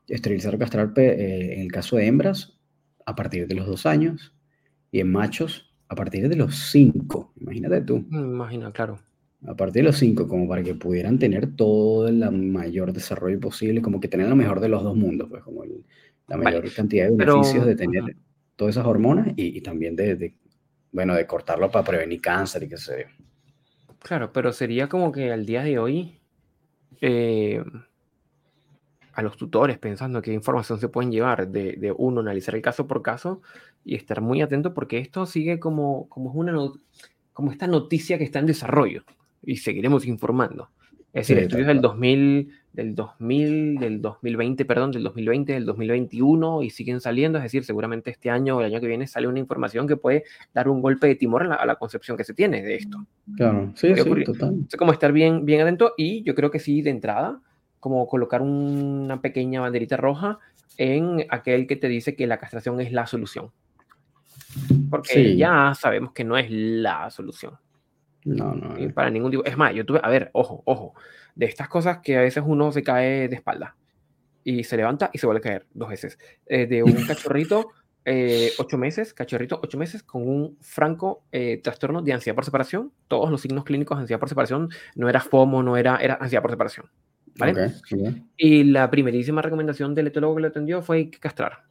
esterilizar 0.08 0.54
o 0.54 0.58
castrar 0.58 0.92
eh, 0.96 1.54
en 1.54 1.60
el 1.60 1.72
caso 1.72 1.96
de 1.96 2.06
hembras 2.06 2.58
a 3.06 3.14
partir 3.14 3.46
de 3.46 3.54
los 3.54 3.66
dos 3.66 3.86
años 3.86 4.34
y 4.90 5.00
en 5.00 5.10
machos 5.10 5.74
a 5.88 5.94
partir 5.94 6.28
de 6.28 6.36
los 6.36 6.70
cinco. 6.70 7.32
Imagínate 7.40 7.82
tú. 7.82 8.04
Imagina, 8.10 8.72
claro. 8.72 8.98
A 9.46 9.54
partir 9.54 9.82
de 9.82 9.88
los 9.88 9.98
cinco, 9.98 10.26
como 10.26 10.48
para 10.48 10.62
que 10.62 10.74
pudieran 10.74 11.18
tener 11.18 11.54
todo 11.54 12.08
el 12.08 12.30
mayor 12.30 12.92
desarrollo 12.92 13.38
posible, 13.38 13.82
como 13.82 14.00
que 14.00 14.08
tener 14.08 14.28
lo 14.28 14.36
mejor 14.36 14.60
de 14.60 14.68
los 14.68 14.82
dos 14.82 14.96
mundos, 14.96 15.28
pues 15.28 15.42
como 15.42 15.64
la 16.28 16.36
mayor 16.38 16.72
cantidad 16.72 17.10
de 17.10 17.14
beneficios 17.14 17.66
de 17.66 17.76
tener 17.76 18.16
todas 18.56 18.76
esas 18.76 18.86
hormonas 18.86 19.34
y, 19.36 19.60
también 19.60 19.96
de, 19.96 20.34
bueno, 20.92 21.14
de 21.14 21.26
cortarlo 21.26 21.70
para 21.70 21.84
prevenir 21.84 22.22
cáncer 22.22 22.62
y 22.62 22.68
qué 22.68 22.76
sé 22.78 23.06
yo. 23.06 23.24
Claro, 23.98 24.32
pero 24.32 24.52
sería 24.52 24.88
como 24.88 25.12
que 25.12 25.30
al 25.30 25.44
día 25.44 25.62
de 25.62 25.78
hoy 25.78 26.18
eh, 27.00 27.62
a 29.14 29.22
los 29.22 29.36
tutores 29.36 29.78
pensando 29.78 30.20
qué 30.20 30.32
información 30.32 30.80
se 30.80 30.88
pueden 30.88 31.10
llevar 31.10 31.48
de, 31.48 31.94
uno, 31.96 32.20
analizar 32.20 32.54
el 32.54 32.62
caso 32.62 32.86
por 32.86 33.02
caso 33.02 33.40
y 33.84 33.94
estar 33.94 34.20
muy 34.20 34.42
atento 34.42 34.74
porque 34.74 34.98
esto 34.98 35.26
sigue 35.26 35.58
como, 35.60 36.08
como, 36.08 36.32
una 36.32 36.54
como 37.32 37.52
esta 37.52 37.66
noticia 37.66 38.18
que 38.18 38.24
está 38.24 38.40
en 38.40 38.46
desarrollo 38.46 39.04
y 39.42 39.56
seguiremos 39.56 40.06
informando. 40.06 40.70
Es 41.14 41.28
decir, 41.28 41.38
estudios 41.44 41.68
del 41.68 41.80
2000, 41.80 42.50
del 42.72 42.94
2000, 42.96 43.76
del 43.76 44.02
2020, 44.02 44.64
perdón, 44.64 44.90
del 44.90 45.04
2020, 45.04 45.52
del 45.52 45.64
2021 45.64 46.62
y 46.62 46.70
siguen 46.70 47.00
saliendo. 47.00 47.38
Es 47.38 47.44
decir, 47.44 47.62
seguramente 47.62 48.10
este 48.10 48.30
año 48.30 48.56
o 48.56 48.60
el 48.60 48.66
año 48.66 48.80
que 48.80 48.88
viene 48.88 49.06
sale 49.06 49.28
una 49.28 49.38
información 49.38 49.86
que 49.86 49.96
puede 49.96 50.24
dar 50.52 50.68
un 50.68 50.82
golpe 50.82 51.06
de 51.06 51.14
timor 51.14 51.44
a 51.44 51.64
la, 51.64 51.76
concepción 51.76 52.16
que 52.16 52.24
se 52.24 52.34
tiene 52.34 52.62
de 52.62 52.74
esto. 52.74 53.06
Claro, 53.36 53.70
sí, 53.76 53.94
sí, 53.94 54.24
total. 54.24 54.66
Es 54.68 54.74
como 54.74 54.92
estar 54.92 55.12
bien, 55.12 55.44
bien 55.44 55.60
atento 55.60 55.94
y 55.96 56.24
yo 56.24 56.34
creo 56.34 56.50
que 56.50 56.58
sí, 56.58 56.82
de 56.82 56.90
entrada, 56.90 57.40
como 57.84 58.06
colocar 58.06 58.40
una 58.40 59.20
pequeña 59.20 59.60
banderita 59.60 59.98
roja 59.98 60.38
en 60.78 61.26
aquel 61.28 61.66
que 61.66 61.76
te 61.76 61.86
dice 61.86 62.16
que 62.16 62.26
la 62.26 62.38
castración 62.38 62.80
es 62.80 62.92
la 62.92 63.06
solución. 63.06 63.52
Porque 64.88 65.36
ya 65.36 65.74
sabemos 65.78 66.12
que 66.12 66.24
no 66.24 66.38
es 66.38 66.46
la 66.50 67.10
solución. 67.10 67.58
No, 68.24 68.54
no. 68.54 68.74
Para 68.94 69.10
ningún 69.10 69.30
tipo. 69.30 69.44
Es 69.44 69.58
más, 69.58 69.74
yo 69.74 69.84
tuve, 69.84 70.00
a 70.02 70.08
ver, 70.08 70.30
ojo, 70.32 70.62
ojo, 70.64 70.94
de 71.34 71.44
estas 71.44 71.68
cosas 71.68 71.98
que 71.98 72.16
a 72.16 72.22
veces 72.22 72.42
uno 72.46 72.72
se 72.72 72.82
cae 72.82 73.28
de 73.28 73.36
espalda 73.36 73.76
y 74.44 74.64
se 74.64 74.78
levanta 74.78 75.10
y 75.12 75.18
se 75.18 75.26
vuelve 75.26 75.40
a 75.40 75.42
caer 75.42 75.66
dos 75.74 75.90
veces. 75.90 76.18
Eh, 76.46 76.66
de 76.66 76.82
un 76.82 76.94
cachorrito, 77.06 77.68
eh, 78.06 78.50
ocho 78.56 78.78
meses, 78.78 79.12
cachorrito, 79.12 79.60
ocho 79.62 79.76
meses, 79.76 80.02
con 80.02 80.26
un 80.26 80.56
franco 80.62 81.22
eh, 81.32 81.60
trastorno 81.62 82.00
de 82.00 82.14
ansiedad 82.14 82.34
por 82.34 82.46
separación. 82.46 82.94
Todos 83.08 83.30
los 83.30 83.42
signos 83.42 83.64
clínicos 83.64 83.98
de 83.98 84.04
ansiedad 84.04 84.20
por 84.20 84.30
separación 84.30 84.70
no 84.94 85.10
era 85.10 85.20
FOMO, 85.20 85.62
no 85.62 85.76
era, 85.76 85.98
era 85.98 86.14
ansiedad 86.14 86.40
por 86.40 86.50
separación. 86.50 86.86
¿Vale? 87.36 87.72
Y 88.36 88.64
la 88.64 88.90
primerísima 88.90 89.42
recomendación 89.42 89.94
del 89.94 90.08
etólogo 90.08 90.36
que 90.36 90.42
lo 90.42 90.48
atendió 90.48 90.82
fue 90.82 91.10
castrar. 91.10 91.64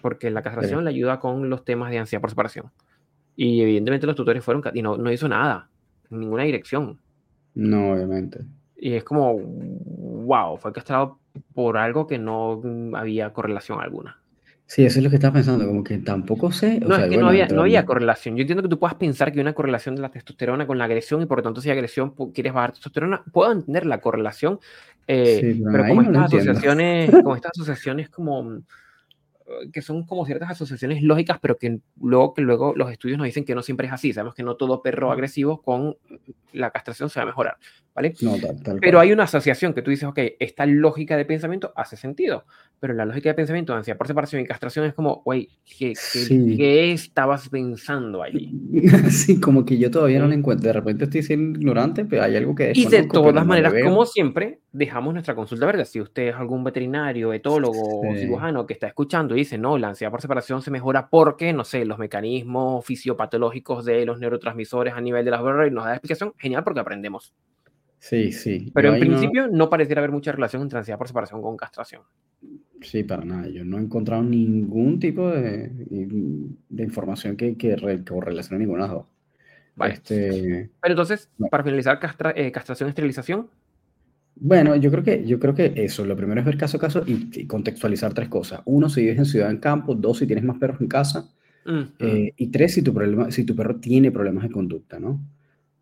Porque 0.00 0.30
la 0.30 0.42
castración 0.42 0.84
le 0.84 0.90
ayuda 0.90 1.18
con 1.18 1.50
los 1.50 1.64
temas 1.64 1.90
de 1.90 1.98
ansiedad 1.98 2.20
por 2.20 2.30
separación. 2.30 2.70
Y 3.34 3.60
evidentemente 3.60 4.06
los 4.06 4.16
tutores 4.16 4.44
fueron 4.44 4.62
y 4.72 4.82
no, 4.82 4.96
no 4.96 5.10
hizo 5.10 5.28
nada, 5.28 5.68
en 6.10 6.20
ninguna 6.20 6.44
dirección. 6.44 6.98
No, 7.54 7.92
obviamente. 7.92 8.40
Y 8.76 8.92
es 8.94 9.04
como, 9.04 9.34
wow, 9.38 10.56
fue 10.58 10.72
castrado 10.72 11.18
por 11.54 11.76
algo 11.76 12.06
que 12.06 12.18
no 12.18 12.62
había 12.94 13.32
correlación 13.32 13.80
alguna. 13.80 14.20
Sí, 14.66 14.84
eso 14.84 14.98
es 14.98 15.04
lo 15.04 15.10
que 15.10 15.16
estaba 15.16 15.34
pensando, 15.34 15.64
como 15.64 15.84
que 15.84 15.98
tampoco 15.98 16.50
sé. 16.50 16.80
no, 16.80 16.96
es 16.96 17.08
que 17.08 17.16
no, 17.16 17.28
había, 17.28 17.46
no 17.46 17.62
había 17.62 17.86
correlación. 17.86 18.36
Yo 18.36 18.40
entiendo 18.40 18.62
que 18.64 18.68
tú 18.68 18.80
puedas 18.80 18.96
pensar 18.96 19.30
que 19.30 19.38
hay 19.38 19.42
una 19.42 19.54
correlación 19.54 19.94
de 19.94 20.02
la 20.02 20.10
testosterona 20.10 20.66
con 20.66 20.76
la 20.76 20.84
agresión 20.84 21.22
y 21.22 21.26
por 21.26 21.38
lo 21.38 21.44
tanto 21.44 21.60
si 21.60 21.68
hay 21.68 21.74
agresión 21.74 22.14
quieres 22.34 22.52
bajar 22.52 22.72
testosterona. 22.72 23.22
Puedo 23.32 23.52
entender 23.52 23.86
la 23.86 24.00
correlación, 24.00 24.58
eh, 25.06 25.60
pero, 25.70 25.84
como, 25.88 26.02
estas 26.02 26.24
asociaciones, 26.24 27.10
como 27.10 27.36
estas 27.36 27.52
asociaciones 27.54 28.08
como 28.10 28.62
que 29.72 29.82
son 29.82 30.04
como 30.04 30.26
ciertas 30.26 30.50
asociaciones 30.50 31.02
lógicas, 31.02 31.38
pero 31.40 31.56
que 31.56 31.78
luego, 32.00 32.34
que 32.34 32.42
luego 32.42 32.74
los 32.74 32.90
estudios 32.90 33.18
nos 33.18 33.26
dicen 33.26 33.44
que 33.44 33.54
no 33.54 33.62
siempre 33.62 33.86
es 33.86 33.92
así. 33.92 34.12
Sabemos 34.12 34.34
que 34.34 34.42
no 34.42 34.56
todo 34.56 34.82
perro 34.82 35.12
agresivo 35.12 35.62
con 35.62 35.96
la 36.52 36.70
castración 36.70 37.08
se 37.08 37.20
va 37.20 37.24
a 37.24 37.26
mejorar, 37.26 37.56
¿vale? 37.96 38.14
pero 38.80 39.00
hay 39.00 39.10
una 39.10 39.24
asociación 39.24 39.72
que 39.72 39.82
tú 39.82 39.90
dices, 39.90 40.04
ok, 40.04 40.18
esta 40.38 40.66
lógica 40.66 41.16
de 41.16 41.24
pensamiento 41.24 41.72
hace 41.74 41.96
sentido, 41.96 42.44
pero 42.78 42.92
la 42.92 43.06
lógica 43.06 43.30
de 43.30 43.34
pensamiento 43.34 43.72
de 43.72 43.78
ansiedad 43.78 43.96
por 43.96 44.06
separación 44.06 44.42
y 44.42 44.44
castración 44.44 44.84
es 44.84 44.92
como, 44.92 45.22
güey, 45.24 45.48
¿qué, 45.78 45.94
qué, 46.56 46.92
estabas 46.92 47.48
pensando 47.48 48.22
allí? 48.22 48.52
sí, 49.10 49.40
como 49.40 49.64
que 49.64 49.78
yo 49.78 49.90
todavía 49.90 50.18
no 50.18 50.26
lo 50.26 50.34
encuentro. 50.34 50.66
De 50.66 50.74
repente 50.74 51.04
estoy 51.04 51.22
siendo 51.22 51.58
ignorante, 51.58 52.04
pero 52.04 52.22
hay 52.22 52.36
algo 52.36 52.54
que... 52.54 52.72
Y 52.74 52.86
de 52.86 53.04
todas 53.04 53.46
maneras, 53.46 53.72
como 53.82 54.04
siempre, 54.04 54.60
dejamos 54.72 55.14
nuestra 55.14 55.34
consulta 55.34 55.64
verde. 55.64 55.86
Si 55.86 56.00
usted 56.00 56.28
es 56.28 56.34
algún 56.34 56.62
veterinario, 56.62 57.32
etólogo 57.32 58.00
o 58.00 58.14
cirujano 58.14 58.66
que 58.66 58.74
está 58.74 58.88
escuchando 58.88 59.34
y 59.34 59.38
dice, 59.38 59.56
no, 59.56 59.78
la 59.78 59.88
ansiedad 59.88 60.10
por 60.10 60.20
separación 60.20 60.60
se 60.60 60.70
mejora 60.70 61.08
porque, 61.08 61.54
no 61.54 61.64
sé, 61.64 61.86
los 61.86 61.98
mecanismos 61.98 62.84
fisiopatológicos 62.84 63.86
de 63.86 64.04
los 64.04 64.18
neurotransmisores 64.20 64.92
a 64.92 65.00
nivel 65.00 65.24
de 65.24 65.30
las 65.30 65.40
y 65.40 65.70
nos 65.70 65.84
da 65.84 65.92
explicación, 65.92 66.34
genial 66.36 66.62
porque 66.62 66.80
aprendemos. 66.80 67.32
Sí, 67.98 68.32
sí. 68.32 68.70
Pero 68.74 68.94
en 68.94 69.00
principio 69.00 69.48
no... 69.48 69.68
pareciera 69.68 70.00
haber 70.00 70.12
mucha 70.12 70.32
relación 70.32 70.62
entre 70.62 70.78
ansiedad 70.78 70.98
por 70.98 71.08
separación 71.08 71.42
con 71.42 71.56
castración. 71.56 72.02
Sí, 72.80 73.02
para 73.02 73.24
nada. 73.24 73.48
Yo 73.48 73.64
no 73.64 73.78
he 73.78 73.80
encontrado 73.80 74.22
ningún 74.22 75.00
tipo 75.00 75.30
de, 75.30 75.70
de 75.70 76.82
información 76.82 77.36
que, 77.36 77.56
que, 77.56 77.76
correlacione 78.08 78.64
ninguna 78.64 78.84
de 78.84 78.88
las 78.88 78.96
dos. 78.96 79.06
Vale. 79.74 79.94
Este... 79.94 80.70
Pero 80.80 80.92
entonces, 80.92 81.30
para 81.50 81.64
finalizar, 81.64 81.98
castra, 81.98 82.32
eh, 82.36 82.52
castración, 82.52 82.88
esterilización. 82.88 83.48
Bueno, 84.38 84.76
yo 84.76 84.90
creo 84.90 85.02
que 85.02 85.24
yo 85.26 85.40
creo 85.40 85.54
que 85.54 85.72
eso. 85.76 86.04
Lo 86.04 86.16
primero 86.16 86.40
es 86.40 86.46
ver 86.46 86.58
caso 86.58 86.76
a 86.76 86.80
caso 86.80 87.02
y, 87.06 87.46
contextualizar 87.46 88.12
tres 88.12 88.28
cosas. 88.28 88.60
Uno, 88.66 88.88
si 88.88 89.00
vives 89.00 89.18
en 89.18 89.24
ciudad 89.24 89.50
en 89.50 89.58
campo. 89.58 89.94
Dos, 89.94 90.18
si 90.18 90.26
tienes 90.26 90.44
más 90.44 90.58
perros 90.58 90.80
en 90.80 90.88
casa. 90.88 91.30
Eh, 91.98 92.32
y 92.36 92.46
tres, 92.48 92.74
si 92.74 92.82
tu, 92.82 92.94
problema, 92.94 93.30
si 93.32 93.44
tu 93.44 93.56
perro 93.56 93.76
tiene 93.76 94.12
problemas 94.12 94.44
de 94.44 94.50
conducta, 94.50 95.00
¿no? 95.00 95.20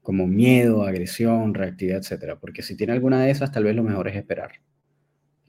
Como 0.04 0.26
miedo, 0.26 0.84
agresión, 0.84 1.54
reactividad, 1.54 1.96
etcétera. 1.96 2.36
Porque 2.38 2.62
si 2.62 2.76
tiene 2.76 2.92
alguna 2.92 3.22
de 3.22 3.30
esas, 3.30 3.50
tal 3.50 3.64
vez 3.64 3.74
lo 3.74 3.82
mejor 3.82 4.06
es 4.06 4.16
esperar. 4.16 4.52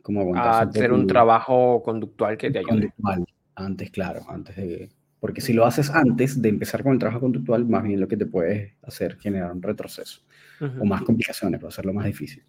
Como 0.01 0.33
hacer 0.33 0.93
un, 0.93 1.05
trabajo 1.07 1.83
conductual 1.83 2.37
que 2.37 2.49
te 2.49 2.59
ayude. 2.59 2.69
Conductual, 2.69 3.25
antes, 3.55 3.91
claro, 3.91 4.21
antes 4.29 4.55
de... 4.55 4.89
Porque 5.19 5.41
si 5.41 5.51
lo 5.51 5.65
haces 5.65 5.89
antes 5.89 6.41
de 6.41 6.47
empezar 6.47 6.83
con 6.83 6.93
el 6.93 6.99
trabajo 6.99 7.19
conductual, 7.19 7.65
más 7.65 7.83
bien 7.83 7.99
lo 7.99 8.07
que 8.07 8.15
te 8.15 8.25
puede 8.25 8.75
hacer 8.83 9.17
generar 9.17 9.51
un 9.51 9.61
retroceso 9.61 10.21
o 10.61 10.85
más 10.85 11.01
complicaciones, 11.01 11.59
para 11.59 11.69
hacerlo 11.69 11.93
más 11.93 12.05
difícil. 12.05 12.43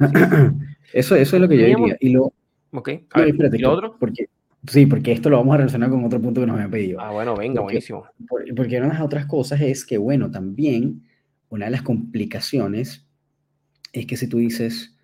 eso, 0.92 1.14
eso 1.14 1.36
es 1.36 1.40
lo 1.40 1.48
que 1.48 1.56
yo 1.56 1.66
diría. 1.66 1.96
Y 2.00 2.10
lo, 2.10 2.32
ok, 2.72 2.90
a 3.12 3.20
ver, 3.20 3.54
¿y 3.54 3.58
lo 3.58 3.72
otro? 3.72 3.96
Porque, 4.00 4.26
sí, 4.66 4.86
porque 4.86 5.12
esto 5.12 5.30
lo 5.30 5.36
vamos 5.36 5.54
a 5.54 5.58
relacionar 5.58 5.88
con 5.88 6.04
otro 6.04 6.20
punto 6.20 6.40
que 6.40 6.48
nos 6.48 6.54
habían 6.54 6.70
pedido. 6.72 7.00
Ah, 7.00 7.12
bueno, 7.12 7.36
venga, 7.36 7.60
buenísimo. 7.60 8.06
Porque 8.56 8.78
una 8.78 8.88
de 8.88 8.94
las 8.94 9.02
otras 9.02 9.26
cosas 9.26 9.60
es 9.60 9.84
que, 9.84 9.98
bueno, 9.98 10.32
también 10.32 11.04
una 11.54 11.66
de 11.66 11.70
las 11.70 11.82
complicaciones 11.82 13.06
es 13.92 14.06
que 14.06 14.16
si 14.16 14.26
tú 14.26 14.38
dices, 14.38 14.96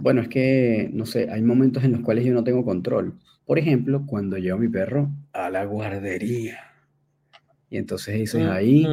bueno, 0.00 0.20
es 0.20 0.26
que, 0.26 0.90
no 0.92 1.06
sé, 1.06 1.30
hay 1.30 1.42
momentos 1.42 1.84
en 1.84 1.92
los 1.92 2.00
cuales 2.00 2.24
yo 2.24 2.34
no 2.34 2.42
tengo 2.42 2.64
control. 2.64 3.14
Por 3.46 3.56
ejemplo, 3.56 4.04
cuando 4.04 4.36
llevo 4.36 4.58
a 4.58 4.60
mi 4.60 4.68
perro 4.68 5.10
a 5.32 5.48
la 5.48 5.64
guardería. 5.64 6.58
Y 7.70 7.76
entonces 7.76 8.16
dices 8.16 8.44
ahí, 8.46 8.84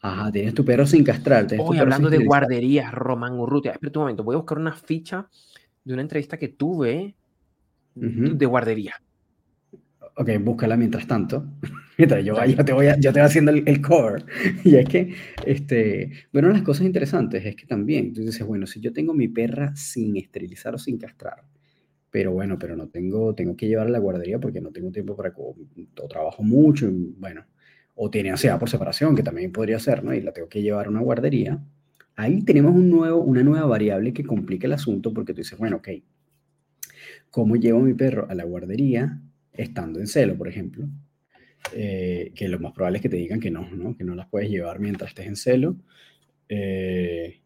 ajá, 0.00 0.30
tienes 0.30 0.54
tu 0.54 0.64
perro 0.64 0.86
sin 0.86 1.02
castrar. 1.02 1.48
Hoy 1.58 1.78
hablando 1.78 2.08
de 2.08 2.24
guarderías, 2.24 2.92
Román 2.92 3.32
Urrutia, 3.32 3.72
espera 3.72 3.90
un 3.96 4.02
momento, 4.02 4.22
voy 4.22 4.34
a 4.34 4.38
buscar 4.38 4.58
una 4.58 4.72
ficha 4.72 5.28
de 5.82 5.92
una 5.92 6.02
entrevista 6.02 6.38
que 6.38 6.48
tuve 6.48 7.16
de 7.94 8.46
guardería. 8.46 8.94
Ok, 10.16 10.30
búscala 10.40 10.76
mientras 10.76 11.08
tanto. 11.08 11.44
Mientras 12.00 12.24
yo, 12.24 12.34
yo, 12.46 12.64
te 12.64 12.72
voy 12.72 12.86
yo 12.98 13.12
te 13.12 13.20
voy 13.20 13.26
haciendo 13.26 13.50
el, 13.50 13.82
core. 13.82 14.24
Y 14.64 14.76
es 14.76 14.88
que, 14.88 15.14
este, 15.44 16.10
bueno, 16.32 16.48
las 16.48 16.62
cosas 16.62 16.86
interesantes 16.86 17.44
es 17.44 17.54
que 17.54 17.66
también 17.66 18.14
tú 18.14 18.22
dices, 18.22 18.46
bueno, 18.46 18.66
si 18.66 18.80
yo 18.80 18.90
tengo 18.90 19.12
mi 19.12 19.28
perra 19.28 19.76
sin 19.76 20.16
esterilizar 20.16 20.74
o 20.74 20.78
sin 20.78 20.96
castrar, 20.96 21.44
pero 22.10 22.32
bueno, 22.32 22.58
pero 22.58 22.74
no 22.74 22.88
tengo, 22.88 23.34
tengo 23.34 23.54
que 23.54 23.68
llevarla 23.68 23.98
a 23.98 24.00
la 24.00 24.02
guardería 24.02 24.40
porque 24.40 24.62
no 24.62 24.70
tengo 24.70 24.90
tiempo 24.90 25.14
para, 25.14 25.34
o 25.36 26.08
trabajo 26.08 26.42
mucho, 26.42 26.88
y, 26.88 27.14
bueno, 27.18 27.44
o 27.96 28.08
tiene 28.08 28.30
ansiedad 28.30 28.58
por 28.58 28.70
separación, 28.70 29.14
que 29.14 29.22
también 29.22 29.52
podría 29.52 29.78
ser, 29.78 30.02
¿no? 30.02 30.14
Y 30.14 30.22
la 30.22 30.32
tengo 30.32 30.48
que 30.48 30.62
llevar 30.62 30.86
a 30.86 30.88
una 30.88 31.00
guardería. 31.00 31.62
Ahí 32.16 32.42
tenemos 32.44 32.74
un 32.74 32.88
nuevo, 32.88 33.20
una 33.20 33.42
nueva 33.42 33.66
variable 33.66 34.14
que 34.14 34.24
complica 34.24 34.66
el 34.66 34.72
asunto 34.72 35.12
porque 35.12 35.34
tú 35.34 35.42
dices, 35.42 35.58
bueno, 35.58 35.76
ok, 35.76 35.88
¿cómo 37.30 37.56
llevo 37.56 37.80
a 37.80 37.82
mi 37.82 37.92
perro 37.92 38.26
a 38.30 38.34
la 38.34 38.44
guardería 38.44 39.20
estando 39.52 40.00
en 40.00 40.06
celo, 40.06 40.34
por 40.38 40.48
ejemplo? 40.48 40.88
Eh, 41.72 42.32
que 42.34 42.48
lo 42.48 42.58
más 42.58 42.72
probable 42.72 42.98
es 42.98 43.02
que 43.02 43.08
te 43.08 43.16
digan 43.16 43.40
que 43.40 43.50
no, 43.50 43.70
¿no? 43.70 43.96
que 43.96 44.04
no 44.04 44.14
las 44.14 44.28
puedes 44.28 44.50
llevar 44.50 44.80
mientras 44.80 45.10
estés 45.10 45.26
en 45.26 45.36
celo. 45.36 45.76
Eh, 46.48 47.40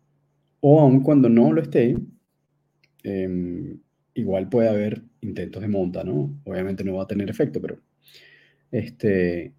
o 0.60 0.80
aun 0.80 1.00
cuando 1.00 1.28
no 1.28 1.52
lo 1.52 1.60
esté, 1.60 1.96
em, 3.02 3.78
igual 4.14 4.48
puede 4.48 4.68
haber 4.68 5.02
intentos 5.20 5.60
de 5.62 5.68
monta, 5.68 6.04
¿no? 6.04 6.40
Obviamente 6.44 6.84
no 6.84 6.94
va 6.94 7.04
a 7.04 7.06
tener 7.06 7.28
efecto, 7.28 7.60
pero, 7.60 7.78
este, 8.70 9.52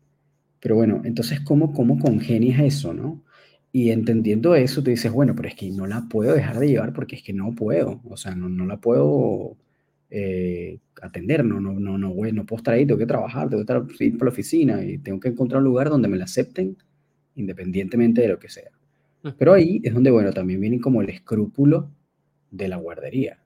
pero 0.60 0.76
bueno, 0.76 1.02
entonces, 1.06 1.42
¿cómo, 1.42 1.74
cómo 1.74 2.00
congenias 2.00 2.60
eso, 2.62 2.94
no? 2.94 3.24
Y 3.72 3.92
entendiendo 3.92 4.56
eso, 4.56 4.82
te 4.84 4.92
dices, 4.92 5.12
bueno, 5.12 5.36
pero 5.36 5.50
es 5.50 5.56
que 5.56 5.70
no 5.72 5.86
la 5.88 6.08
puedo 6.10 6.34
dejar 6.34 6.60
de 6.60 6.70
llevar 6.70 6.94
porque 6.94 7.18
es 7.18 7.24
que 7.24 7.34
no 7.34 7.54
puedo, 7.54 8.02
o 8.06 8.18
sea, 8.18 8.36
no, 8.36 8.50
no 8.50 8.66
la 8.66 8.78
puedo 8.78 9.58
eh, 10.18 10.80
atender, 11.02 11.44
no, 11.44 11.60
no, 11.60 11.74
no, 11.74 11.98
no, 11.98 12.14
no 12.14 12.46
puedo 12.46 12.58
estar 12.58 12.74
ahí, 12.74 12.86
tengo 12.86 12.98
que 12.98 13.06
trabajar, 13.06 13.50
tengo 13.50 13.66
que 13.66 13.74
estar 13.74 14.02
ir 14.02 14.18
por 14.18 14.28
la 14.28 14.32
oficina 14.32 14.82
y 14.82 14.98
tengo 14.98 15.20
que 15.20 15.28
encontrar 15.28 15.60
un 15.60 15.66
lugar 15.66 15.90
donde 15.90 16.08
me 16.08 16.16
la 16.16 16.24
acepten 16.24 16.78
independientemente 17.36 18.22
de 18.22 18.30
lo 18.30 18.40
que 18.40 18.48
sea. 18.48 18.72
Pero 19.38 19.54
ahí 19.54 19.82
es 19.84 19.94
donde, 19.94 20.12
bueno, 20.12 20.32
también 20.32 20.62
viene 20.62 20.80
como 20.80 21.02
el 21.02 21.10
escrúpulo 21.10 21.92
de 22.50 22.70
la 22.70 22.78
guardería. 22.78 23.40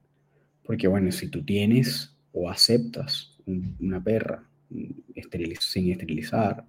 Porque, 0.63 0.87
bueno, 0.87 1.11
si 1.11 1.29
tú 1.29 1.43
tienes 1.43 2.15
o 2.33 2.51
aceptas 2.51 3.35
una 3.47 4.03
perra 4.03 4.43
sin 4.69 5.03
esterilizar 5.15 6.65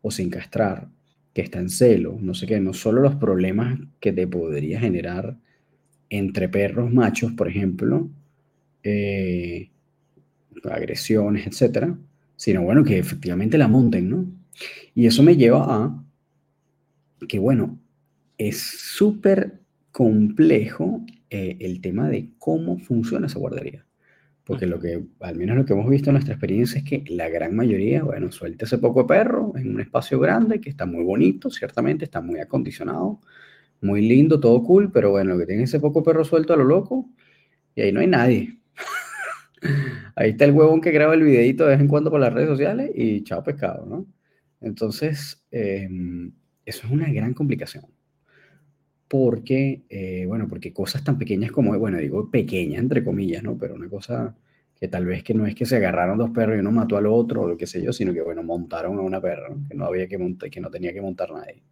o 0.00 0.10
sin 0.10 0.30
castrar, 0.30 0.88
que 1.34 1.42
está 1.42 1.58
en 1.58 1.68
celo, 1.68 2.16
no 2.18 2.32
sé 2.32 2.46
qué, 2.46 2.60
no 2.60 2.72
solo 2.72 3.02
los 3.02 3.16
problemas 3.16 3.78
que 4.00 4.12
te 4.12 4.26
podría 4.26 4.80
generar 4.80 5.36
entre 6.08 6.48
perros 6.48 6.90
machos, 6.90 7.32
por 7.32 7.48
ejemplo, 7.48 8.08
eh, 8.84 9.70
agresiones, 10.70 11.46
etcétera, 11.46 11.98
sino 12.36 12.62
bueno, 12.62 12.84
que 12.84 12.98
efectivamente 12.98 13.58
la 13.58 13.68
monten, 13.68 14.08
¿no? 14.08 14.26
Y 14.94 15.06
eso 15.06 15.22
me 15.22 15.36
lleva 15.36 15.64
a 15.68 16.04
que, 17.28 17.38
bueno, 17.38 17.78
es 18.38 18.58
súper 18.58 19.60
complejo 19.92 21.04
eh, 21.30 21.56
el 21.60 21.80
tema 21.80 22.08
de 22.08 22.30
cómo 22.38 22.78
funciona 22.78 23.26
esa 23.26 23.38
guardería. 23.38 23.86
Porque 24.44 24.66
lo 24.66 24.78
que, 24.78 25.02
al 25.20 25.36
menos 25.36 25.56
lo 25.56 25.64
que 25.64 25.72
hemos 25.72 25.88
visto 25.88 26.10
en 26.10 26.14
nuestra 26.14 26.34
experiencia 26.34 26.78
es 26.78 26.84
que 26.84 27.02
la 27.08 27.28
gran 27.30 27.56
mayoría, 27.56 28.02
bueno, 28.02 28.30
suelta 28.30 28.66
ese 28.66 28.76
poco 28.78 29.06
perro 29.06 29.54
en 29.56 29.74
un 29.74 29.80
espacio 29.80 30.20
grande 30.20 30.60
que 30.60 30.68
está 30.68 30.84
muy 30.84 31.02
bonito, 31.02 31.50
ciertamente, 31.50 32.04
está 32.04 32.20
muy 32.20 32.40
acondicionado, 32.40 33.20
muy 33.80 34.02
lindo, 34.02 34.40
todo 34.40 34.62
cool, 34.62 34.92
pero 34.92 35.12
bueno, 35.12 35.32
lo 35.32 35.38
que 35.38 35.46
tiene 35.46 35.62
ese 35.62 35.80
poco 35.80 36.02
perro 36.02 36.24
suelto 36.24 36.52
a 36.52 36.56
lo 36.58 36.64
loco 36.64 37.08
y 37.74 37.82
ahí 37.82 37.92
no 37.92 38.00
hay 38.00 38.06
nadie. 38.06 38.58
Ahí 40.16 40.30
está 40.30 40.44
el 40.44 40.52
huevón 40.52 40.80
que 40.80 40.90
graba 40.90 41.14
el 41.14 41.22
videito 41.22 41.64
de 41.64 41.70
vez 41.70 41.80
en 41.80 41.88
cuando 41.88 42.10
por 42.10 42.20
las 42.20 42.32
redes 42.32 42.48
sociales 42.48 42.90
y 42.94 43.22
chao 43.24 43.42
pescado, 43.42 43.86
¿no? 43.86 44.06
Entonces, 44.60 45.44
em, 45.50 46.32
eso 46.64 46.86
es 46.86 46.92
una 46.92 47.12
gran 47.12 47.34
complicación 47.34 47.84
porque, 49.08 49.84
eh, 49.88 50.24
bueno, 50.26 50.48
porque 50.48 50.72
cosas 50.72 51.04
tan 51.04 51.18
pequeñas 51.18 51.52
como, 51.52 51.78
bueno, 51.78 51.98
digo 51.98 52.30
pequeñas 52.30 52.80
entre 52.82 53.04
comillas, 53.04 53.42
¿no? 53.42 53.56
Pero 53.56 53.74
una 53.74 53.88
cosa 53.88 54.36
que 54.74 54.88
tal 54.88 55.06
vez 55.06 55.22
que 55.22 55.34
no 55.34 55.46
es 55.46 55.54
que 55.54 55.66
se 55.66 55.76
agarraron 55.76 56.18
dos 56.18 56.30
perros 56.30 56.56
y 56.56 56.60
uno 56.60 56.72
mató 56.72 56.96
al 56.96 57.06
otro 57.06 57.42
o 57.42 57.48
lo 57.48 57.56
que 57.56 57.66
sé 57.66 57.80
yo, 57.82 57.92
sino 57.92 58.12
que, 58.12 58.22
bueno, 58.22 58.42
montaron 58.42 58.98
a 58.98 59.02
una 59.02 59.20
perra, 59.20 59.50
¿no? 59.50 59.68
que 59.68 59.74
no 59.76 59.84
había 59.86 60.08
que 60.08 60.18
montar, 60.18 60.50
que 60.50 60.60
no 60.60 60.70
tenía 60.70 60.92
que 60.92 61.00
montar 61.00 61.30
nadie. 61.32 61.62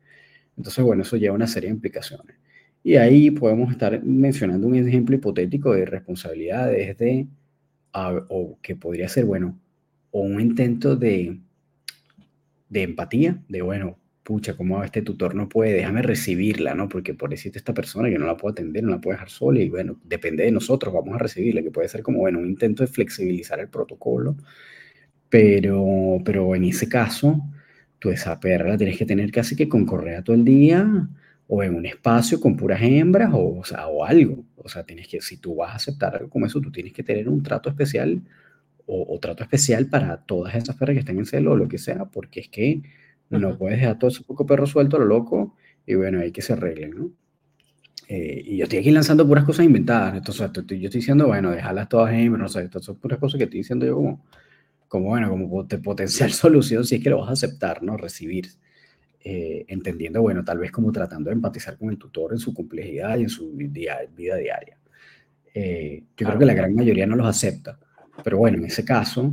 Entonces, 0.56 0.84
bueno, 0.84 1.02
eso 1.02 1.16
lleva 1.16 1.34
una 1.34 1.46
serie 1.48 1.68
de 1.70 1.74
implicaciones. 1.74 2.36
Y 2.84 2.96
ahí 2.96 3.30
podemos 3.32 3.72
estar 3.72 4.02
mencionando 4.04 4.66
un 4.68 4.76
ejemplo 4.76 5.16
hipotético 5.16 5.74
de 5.74 5.84
responsabilidades 5.84 6.96
de, 6.98 7.26
o 7.92 8.58
que 8.62 8.76
podría 8.76 9.08
ser, 9.08 9.24
bueno, 9.24 9.58
o 10.10 10.20
un 10.20 10.40
intento 10.40 10.96
de, 10.96 11.40
de 12.68 12.82
empatía, 12.82 13.42
de, 13.48 13.62
bueno, 13.62 13.98
pucha, 14.22 14.56
¿cómo 14.56 14.82
este 14.84 15.02
tutor 15.02 15.34
no 15.34 15.48
puede? 15.48 15.72
Déjame 15.72 16.02
recibirla, 16.02 16.74
¿no? 16.74 16.88
Porque 16.88 17.14
por 17.14 17.30
decirte 17.30 17.58
esta 17.58 17.74
persona 17.74 18.08
que 18.08 18.18
no 18.18 18.26
la 18.26 18.36
puedo 18.36 18.52
atender, 18.52 18.84
no 18.84 18.90
la 18.90 19.00
puedo 19.00 19.14
dejar 19.14 19.30
sola 19.30 19.60
y 19.60 19.68
bueno, 19.68 19.98
depende 20.04 20.44
de 20.44 20.52
nosotros, 20.52 20.94
vamos 20.94 21.14
a 21.14 21.18
recibirla, 21.18 21.62
que 21.62 21.70
puede 21.70 21.88
ser 21.88 22.02
como, 22.02 22.20
bueno, 22.20 22.38
un 22.38 22.46
intento 22.48 22.82
de 22.82 22.86
flexibilizar 22.86 23.58
el 23.60 23.68
protocolo, 23.68 24.36
pero, 25.28 26.18
pero 26.24 26.54
en 26.54 26.64
ese 26.64 26.88
caso, 26.88 27.42
tú 27.98 28.10
esa 28.10 28.38
perra 28.40 28.70
la 28.70 28.78
tienes 28.78 28.98
que 28.98 29.06
tener 29.06 29.30
casi 29.32 29.56
que 29.56 29.68
con 29.68 29.86
correa 29.86 30.22
todo 30.22 30.36
el 30.36 30.44
día 30.44 31.08
o 31.54 31.62
en 31.62 31.74
un 31.74 31.84
espacio 31.84 32.40
con 32.40 32.56
puras 32.56 32.80
hembras 32.80 33.30
o, 33.34 33.58
o, 33.58 33.64
sea, 33.64 33.86
o 33.86 34.04
algo. 34.06 34.42
O 34.56 34.70
sea, 34.70 34.84
tienes 34.84 35.06
que, 35.06 35.20
si 35.20 35.36
tú 35.36 35.56
vas 35.56 35.72
a 35.72 35.76
aceptar 35.76 36.16
algo 36.16 36.30
como 36.30 36.46
eso, 36.46 36.62
tú 36.62 36.72
tienes 36.72 36.94
que 36.94 37.02
tener 37.02 37.28
un 37.28 37.42
trato 37.42 37.68
especial 37.68 38.22
o, 38.86 39.14
o 39.14 39.18
trato 39.20 39.42
especial 39.42 39.86
para 39.86 40.16
todas 40.16 40.54
esas 40.54 40.74
perras 40.76 40.94
que 40.94 41.00
estén 41.00 41.18
en 41.18 41.26
celo 41.26 41.52
o 41.52 41.56
lo 41.56 41.68
que 41.68 41.76
sea, 41.76 42.06
porque 42.06 42.40
es 42.40 42.48
que 42.48 42.80
no 43.28 43.58
puedes 43.58 43.78
dejar 43.80 43.98
todo 43.98 44.08
ese 44.08 44.22
poco 44.22 44.46
perro 44.46 44.66
suelto 44.66 44.96
a 44.96 45.00
lo 45.00 45.04
loco 45.04 45.54
y 45.86 45.94
bueno, 45.94 46.20
hay 46.20 46.32
que 46.32 46.40
se 46.40 46.54
arreglen, 46.54 46.90
¿no? 46.92 47.10
Eh, 48.08 48.42
y 48.46 48.56
yo 48.56 48.64
estoy 48.64 48.78
aquí 48.78 48.90
lanzando 48.90 49.28
puras 49.28 49.44
cosas 49.44 49.66
inventadas. 49.66 50.16
Entonces, 50.16 50.50
yo 50.54 50.86
estoy 50.86 51.00
diciendo, 51.00 51.26
bueno, 51.26 51.50
dejarlas 51.50 51.86
todas 51.86 52.14
hembras, 52.14 52.42
no 52.42 52.48
sé, 52.48 52.64
estas 52.64 52.82
son 52.82 52.96
puras 52.96 53.18
cosas 53.18 53.36
que 53.36 53.44
estoy 53.44 53.60
diciendo 53.60 53.84
yo 53.84 53.96
como, 53.96 54.24
como 54.88 55.08
bueno, 55.10 55.28
como 55.28 55.68
potencial 55.68 56.32
solución 56.32 56.86
si 56.86 56.94
es 56.94 57.02
que 57.02 57.10
lo 57.10 57.18
vas 57.18 57.28
a 57.28 57.32
aceptar, 57.32 57.82
¿no? 57.82 57.98
Recibir. 57.98 58.48
Eh, 59.24 59.64
entendiendo, 59.68 60.20
bueno, 60.20 60.42
tal 60.42 60.58
vez 60.58 60.72
como 60.72 60.90
tratando 60.90 61.30
de 61.30 61.34
empatizar 61.34 61.78
con 61.78 61.90
el 61.90 61.98
tutor 61.98 62.32
en 62.32 62.40
su 62.40 62.52
complejidad 62.52 63.16
y 63.18 63.22
en 63.22 63.28
su 63.28 63.52
vida 63.52 64.00
diaria. 64.16 64.78
Eh, 65.54 66.02
yo 66.16 66.26
creo 66.26 66.38
que 66.38 66.44
la 66.44 66.54
gran 66.54 66.74
mayoría 66.74 67.06
no 67.06 67.14
los 67.14 67.28
acepta, 67.28 67.78
pero 68.24 68.38
bueno, 68.38 68.58
en 68.58 68.64
ese 68.64 68.84
caso, 68.84 69.32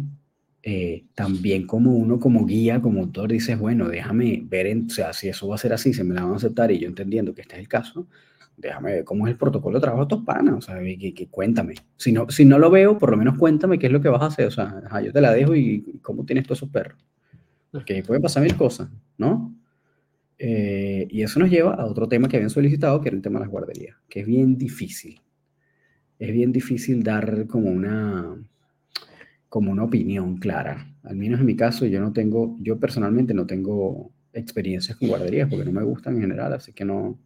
eh, 0.62 1.06
también 1.16 1.66
como 1.66 1.96
uno, 1.96 2.20
como 2.20 2.46
guía, 2.46 2.82
como 2.82 3.02
autor, 3.02 3.32
dices, 3.32 3.58
bueno, 3.58 3.88
déjame 3.88 4.44
ver, 4.46 4.68
en, 4.68 4.86
o 4.86 4.90
sea, 4.90 5.12
si 5.12 5.30
eso 5.30 5.48
va 5.48 5.56
a 5.56 5.58
ser 5.58 5.74
así, 5.74 5.92
se 5.92 6.04
me 6.04 6.14
la 6.14 6.24
van 6.24 6.34
a 6.34 6.36
aceptar 6.36 6.72
y 6.72 6.78
yo 6.78 6.88
entendiendo 6.88 7.34
que 7.34 7.42
este 7.42 7.56
es 7.56 7.62
el 7.62 7.68
caso, 7.68 8.08
déjame 8.58 8.92
ver 8.92 9.04
cómo 9.06 9.26
es 9.26 9.32
el 9.32 9.38
protocolo 9.38 9.80
de 9.80 9.82
trabajo 9.82 10.06
de 10.06 10.14
estos 10.14 10.26
panas, 10.26 10.56
o 10.56 10.62
sea, 10.62 10.80
que, 10.80 11.14
que, 11.16 11.28
cuéntame. 11.30 11.74
Si 11.96 12.12
no, 12.12 12.30
si 12.30 12.46
no 12.46 12.60
lo 12.60 12.70
veo, 12.70 13.00
por 13.00 13.10
lo 13.10 13.18
menos 13.18 13.38
cuéntame 13.40 13.80
qué 13.80 13.88
es 13.88 13.92
lo 13.92 14.02
que 14.02 14.10
vas 14.10 14.22
a 14.22 14.28
hacer, 14.28 14.48
o 14.48 14.52
sea, 14.52 14.84
yo 15.04 15.12
te 15.12 15.22
la 15.22 15.34
dejo 15.34 15.56
y, 15.56 16.00
cómo 16.04 16.26
tienes 16.26 16.46
todos 16.46 16.60
esos 16.60 16.70
perros. 16.70 17.04
Porque 17.72 18.04
puede 18.04 18.20
pasar 18.20 18.44
mil 18.44 18.56
cosas, 18.56 18.90
¿no? 19.18 19.56
Eh, 20.42 21.06
y 21.10 21.22
eso 21.22 21.38
nos 21.38 21.50
lleva 21.50 21.74
a 21.74 21.86
otro 21.86 22.08
tema 22.08 22.30
que 22.30 22.38
habían 22.38 22.50
solicitado, 22.50 23.02
que 23.02 23.10
era 23.10 23.18
el 23.18 23.22
tema 23.22 23.40
de 23.40 23.46
las 23.46 23.52
guarderías, 23.52 23.98
que 24.08 24.22
es 24.22 24.26
bien 24.26 24.58
difícil. 24.58 25.22
Es 26.18 26.32
bien 26.32 26.54
difícil 26.54 27.04
dar 27.04 27.46
como 27.48 27.70
una, 27.70 28.36
como 29.50 29.72
una 29.72 29.84
opinión 29.84 30.38
clara. 30.38 30.96
Al 31.04 31.18
menos 31.18 31.42
en 31.42 31.46
mi 31.46 31.58
caso, 31.58 31.86
yo 31.86 32.00
no 32.00 32.14
tengo, 32.14 32.56
yo 32.62 32.80
personalmente 32.80 33.34
no 33.34 33.46
tengo 33.46 34.12
experiencias 34.32 34.98
con 34.98 35.10
guarderías 35.10 35.50
porque 35.50 35.66
no 35.66 35.74
me 35.74 35.84
gustan 35.84 36.16
en 36.16 36.22
general, 36.22 36.54
así 36.54 36.72
que 36.72 36.86
no, 36.86 37.20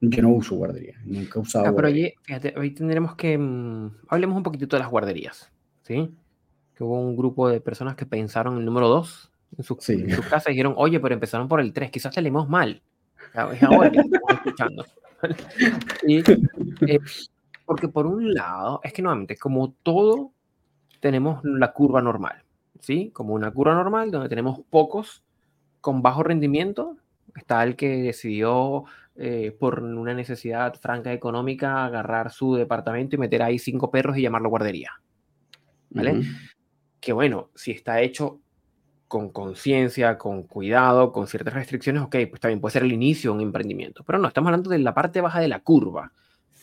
yo 0.00 0.22
no 0.22 0.30
uso 0.30 0.56
guarderías, 0.56 1.04
nunca 1.06 1.38
he 1.38 1.42
usado. 1.42 1.66
Ah, 1.66 1.72
pero 1.74 1.88
oye, 1.88 2.16
fíjate, 2.22 2.54
hoy 2.58 2.72
tendremos 2.72 3.14
que, 3.14 3.38
mmm, 3.38 3.92
hablemos 4.08 4.36
un 4.36 4.42
poquitito 4.42 4.76
de 4.76 4.80
las 4.80 4.90
guarderías, 4.90 5.50
¿sí? 5.82 6.10
Que 6.74 6.84
hubo 6.84 7.00
un 7.00 7.16
grupo 7.16 7.48
de 7.48 7.60
personas 7.62 7.96
que 7.96 8.04
pensaron 8.04 8.58
el 8.58 8.64
número 8.64 8.88
2 8.88 9.30
en 9.56 9.64
su, 9.64 9.76
sí. 9.80 9.94
en 9.94 10.10
su 10.10 10.22
casa 10.28 10.50
y 10.50 10.54
dijeron, 10.54 10.74
oye, 10.76 11.00
pero 11.00 11.14
empezaron 11.14 11.48
por 11.48 11.60
el 11.60 11.72
3, 11.72 11.90
quizás 11.90 12.14
te 12.14 12.30
mal. 12.30 12.82
Es 13.52 13.62
ahora 13.62 13.90
que 13.90 14.00
estamos 14.00 14.30
escuchando. 14.32 14.84
y, 16.06 16.18
eh, 16.86 17.00
porque 17.64 17.88
por 17.88 18.06
un 18.06 18.34
lado, 18.34 18.80
es 18.84 18.92
que 18.92 19.02
nuevamente, 19.02 19.36
como 19.36 19.72
todo 19.82 20.32
tenemos 21.00 21.40
la 21.44 21.72
curva 21.72 22.00
normal, 22.00 22.42
¿sí? 22.80 23.10
Como 23.12 23.34
una 23.34 23.50
curva 23.50 23.74
normal 23.74 24.10
donde 24.10 24.28
tenemos 24.28 24.60
pocos 24.70 25.24
con 25.80 26.02
bajo 26.02 26.22
rendimiento. 26.22 26.96
Está 27.34 27.62
el 27.64 27.76
que 27.76 27.88
decidió, 28.02 28.84
eh, 29.16 29.54
por 29.58 29.82
una 29.82 30.14
necesidad 30.14 30.74
franca 30.74 31.12
económica, 31.12 31.84
agarrar 31.84 32.30
su 32.30 32.54
departamento 32.54 33.16
y 33.16 33.18
meter 33.18 33.42
ahí 33.42 33.58
cinco 33.58 33.90
perros 33.90 34.16
y 34.16 34.22
llamarlo 34.22 34.48
guardería. 34.48 34.90
¿Vale? 35.90 36.12
Uh 36.12 36.16
-huh. 36.16 36.50
Que 37.00 37.12
bueno, 37.12 37.50
si 37.54 37.72
está 37.72 38.00
hecho 38.00 38.40
con 39.08 39.30
conciencia, 39.30 40.18
con 40.18 40.42
cuidado, 40.42 41.12
con 41.12 41.26
ciertas 41.26 41.54
restricciones, 41.54 42.02
ok, 42.02 42.16
pues 42.28 42.40
también 42.40 42.60
puede 42.60 42.72
ser 42.72 42.82
el 42.82 42.92
inicio 42.92 43.30
de 43.30 43.36
un 43.36 43.42
emprendimiento. 43.42 44.02
Pero 44.04 44.18
no, 44.18 44.28
estamos 44.28 44.48
hablando 44.48 44.70
de 44.70 44.78
la 44.78 44.94
parte 44.94 45.20
baja 45.20 45.40
de 45.40 45.48
la 45.48 45.60
curva, 45.60 46.12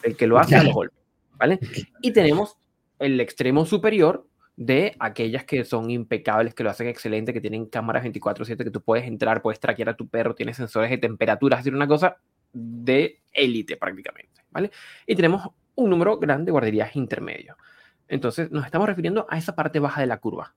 el 0.03 0.17
que 0.17 0.27
lo 0.27 0.37
hace 0.37 0.55
a 0.55 0.63
los 0.63 0.73
golpes, 0.73 0.99
¿vale? 1.37 1.59
Y 2.01 2.11
tenemos 2.11 2.57
el 2.99 3.19
extremo 3.21 3.65
superior 3.65 4.27
de 4.55 4.95
aquellas 4.99 5.45
que 5.45 5.63
son 5.63 5.89
impecables, 5.89 6.53
que 6.53 6.63
lo 6.63 6.69
hacen 6.69 6.87
excelente, 6.87 7.33
que 7.33 7.41
tienen 7.41 7.65
cámaras 7.65 8.03
24/7, 8.03 8.63
que 8.63 8.71
tú 8.71 8.81
puedes 8.81 9.05
entrar, 9.05 9.41
puedes 9.41 9.59
traquear 9.59 9.89
a 9.89 9.95
tu 9.95 10.07
perro, 10.07 10.35
tienes 10.35 10.57
sensores 10.57 10.89
de 10.89 10.97
temperatura, 10.97 11.57
es 11.57 11.63
decir, 11.63 11.75
una 11.75 11.87
cosa 11.87 12.17
de 12.51 13.21
élite 13.31 13.77
prácticamente, 13.77 14.43
¿vale? 14.51 14.69
Y 15.07 15.15
tenemos 15.15 15.49
un 15.75 15.89
número 15.89 16.19
grande 16.19 16.45
de 16.45 16.51
guarderías 16.51 16.95
intermedios. 16.95 17.57
Entonces, 18.07 18.51
nos 18.51 18.65
estamos 18.65 18.87
refiriendo 18.87 19.25
a 19.29 19.37
esa 19.37 19.55
parte 19.55 19.79
baja 19.79 20.01
de 20.01 20.07
la 20.07 20.17
curva, 20.17 20.53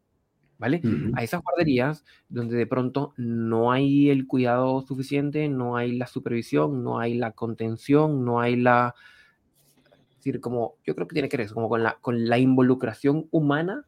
¿vale? 0.58 0.80
Uh 0.82 0.88
-huh. 0.88 1.12
A 1.16 1.22
esas 1.22 1.42
guarderías 1.42 2.04
donde 2.28 2.56
de 2.56 2.66
pronto 2.66 3.12
no 3.16 3.72
hay 3.72 4.10
el 4.10 4.26
cuidado 4.26 4.80
suficiente, 4.82 5.48
no 5.48 5.76
hay 5.76 5.96
la 5.96 6.06
supervisión, 6.06 6.82
no 6.82 6.98
hay 6.98 7.14
la 7.14 7.32
contención, 7.32 8.24
no 8.24 8.40
hay 8.40 8.56
la 8.56 8.94
decir, 10.26 10.40
como, 10.40 10.76
yo 10.84 10.94
creo 10.94 11.06
que 11.06 11.14
tiene 11.14 11.28
que 11.28 11.36
ver 11.36 11.46
eso, 11.46 11.54
como 11.54 11.68
con 11.68 11.82
la, 11.82 11.98
con 12.00 12.28
la 12.28 12.38
involucración 12.38 13.28
humana 13.30 13.84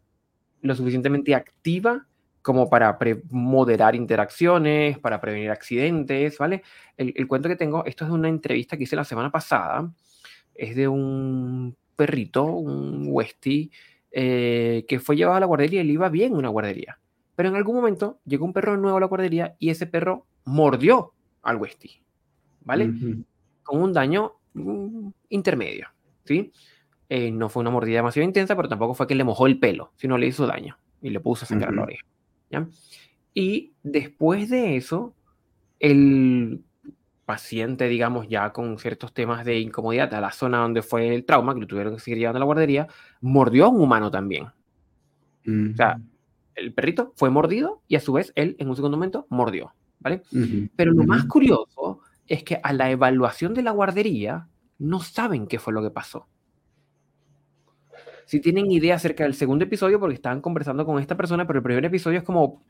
lo 0.61 0.75
suficientemente 0.75 1.35
activa 1.35 2.07
como 2.43 2.71
para 2.71 2.97
moderar 3.31 3.95
interacciones, 3.95 4.99
para 4.99 5.21
prevenir 5.21 5.51
accidentes, 5.51 6.39
¿vale? 6.39 6.63
El, 6.97 7.13
el, 7.17 7.27
cuento 7.27 7.49
que 7.49 7.57
tengo, 7.57 7.85
esto 7.85 8.05
es 8.05 8.11
de 8.11 8.15
una 8.17 8.29
entrevista 8.29 8.77
que 8.77 8.85
hice 8.85 8.97
la 8.97 9.05
semana 9.05 9.31
pasada, 9.31 9.93
es 10.55 10.75
de 10.75 10.89
un 10.89 11.77
perrito, 11.95 12.45
un 12.45 13.07
Westie, 13.09 13.71
eh, 14.11 14.85
que 14.89 15.01
fue 15.01 15.17
llevado 15.17 15.37
a 15.37 15.41
la 15.41 15.47
guardería 15.47 15.83
y 15.83 15.85
le 15.85 15.93
iba 15.93 16.09
bien 16.09 16.35
una 16.35 16.49
guardería. 16.49 16.99
Pero 17.37 17.51
en 17.51 17.57
algún 17.57 17.77
momento 17.77 18.21
llegó 18.25 18.45
un 18.45 18.53
perro 18.53 18.77
nuevo 18.77 18.97
a 18.97 19.01
la 19.01 19.07
guardería 19.07 19.55
y 19.59 19.71
ese 19.71 19.87
perro 19.87 20.27
mordió 20.45 21.13
al 21.43 21.57
Westie, 21.57 22.03
¿vale? 22.65 22.87
Uh 22.87 22.93
-huh. 22.93 23.25
Con 23.63 23.83
un 23.83 23.93
daño 23.93 24.33
um, 24.55 25.13
intermedio. 25.29 25.89
¿sí? 26.25 26.53
Eh, 27.09 27.31
no 27.31 27.49
fue 27.49 27.61
una 27.61 27.71
mordida 27.71 27.97
demasiado 27.97 28.27
intensa, 28.27 28.57
pero 28.57 28.69
tampoco 28.69 28.95
fue 28.95 29.07
que 29.07 29.15
le 29.15 29.25
mojó 29.25 29.47
el 29.47 29.59
pelo, 29.59 29.93
sino 29.97 30.19
le 30.19 30.27
hizo 30.27 30.47
daño 30.47 30.79
y 31.01 31.11
le 31.11 31.21
puso 31.21 31.45
a 31.45 31.49
sangrar 31.49 31.71
uh 31.71 31.73
-huh. 31.73 31.77
la 31.77 31.83
oreja. 31.83 32.05
¿ya? 32.51 32.69
Y 33.35 33.73
después 33.83 34.51
de 34.51 34.77
eso, 34.77 35.15
el 35.79 36.65
paciente, 37.29 37.89
digamos, 37.89 38.27
ya 38.27 38.55
con 38.55 38.79
ciertos 38.79 39.13
temas 39.13 39.45
de 39.45 39.61
incomodidad 39.61 40.15
a 40.15 40.21
la 40.23 40.33
zona 40.33 40.61
donde 40.61 40.81
fue 40.81 41.15
el 41.15 41.27
trauma, 41.27 41.53
que 41.53 41.61
lo 41.61 41.67
tuvieron 41.67 41.93
que 41.93 42.01
seguir 42.01 42.21
llevando 42.21 42.39
a 42.39 42.41
la 42.41 42.47
guardería, 42.47 42.89
mordió 43.21 43.67
a 43.67 43.69
un 43.69 43.83
humano 43.83 44.11
también. 44.11 44.45
Uh 44.45 45.51
-huh. 45.51 45.73
O 45.75 45.77
sea, 45.77 46.01
el 46.55 46.73
perrito 46.73 47.13
fue 47.17 47.29
mordido 47.29 47.83
y 47.87 47.97
a 47.97 48.01
su 48.01 48.15
vez 48.15 48.33
él 48.35 48.57
en 48.59 48.71
un 48.71 48.77
segundo 48.77 48.97
momento 48.97 49.27
mordió, 49.29 49.75
¿vale? 50.01 50.23
Uh 50.33 50.37
-huh. 50.37 50.71
Pero 50.75 50.93
lo 50.93 51.05
más 51.05 51.27
curioso 51.27 52.01
es 52.27 52.43
que 52.45 52.61
a 52.63 52.73
la 52.73 52.91
evaluación 52.91 53.53
de 53.53 53.63
la 53.63 53.73
guardería 53.73 54.49
no 54.79 55.01
saben 55.01 55.49
qué 55.49 55.59
fue 55.59 55.75
lo 55.75 55.83
que 55.83 55.91
pasó. 55.91 56.29
Si 58.25 58.41
tienen 58.41 58.71
idea 58.73 58.95
acerca 58.95 59.25
del 59.25 59.35
segundo 59.35 59.67
episodio, 59.67 60.01
porque 60.01 60.15
estaban 60.15 60.41
conversando 60.41 60.87
con 60.87 60.99
esta 60.99 61.15
persona, 61.15 61.47
pero 61.47 61.59
el 61.59 61.63
primer 61.63 61.85
episodio 61.85 62.21
es 62.21 62.25
como, 62.25 62.63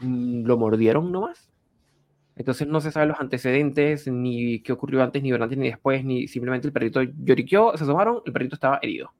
mm, 0.00 0.44
¿lo 0.44 0.58
mordieron 0.58 1.10
nomás? 1.10 1.50
Entonces 2.36 2.66
no 2.66 2.80
se 2.80 2.90
sabe 2.90 3.06
los 3.06 3.20
antecedentes, 3.20 4.08
ni 4.08 4.60
qué 4.62 4.72
ocurrió 4.72 5.02
antes, 5.02 5.22
ni 5.22 5.30
durante, 5.30 5.56
ni 5.56 5.68
después, 5.68 6.04
ni 6.04 6.28
simplemente 6.28 6.66
el 6.66 6.72
perrito 6.72 7.02
lloriqueó, 7.02 7.76
se 7.76 7.84
asomaron, 7.84 8.22
el 8.24 8.32
perrito 8.32 8.54
estaba 8.54 8.78
herido. 8.82 9.12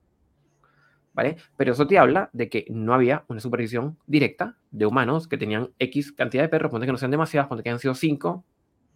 ¿Vale? 1.15 1.37
Pero 1.59 1.73
eso 1.73 1.87
te 1.87 1.99
habla 1.99 2.31
de 2.33 2.49
que 2.49 2.65
no 2.71 2.95
había 2.95 3.25
una 3.29 3.39
supervisión 3.39 3.99
directa 4.07 4.57
de 4.71 4.87
humanos 4.87 5.29
que 5.29 5.37
tenían 5.37 5.69
X 5.79 6.13
cantidad 6.13 6.43
de 6.43 6.49
perros, 6.49 6.71
ponte 6.71 6.87
que 6.87 6.93
no 6.93 6.99
sean 6.99 7.11
demasiadas, 7.11 7.49
ponte 7.49 7.63
que 7.63 7.69
han 7.69 7.79
sido 7.79 7.95
5, 7.95 8.45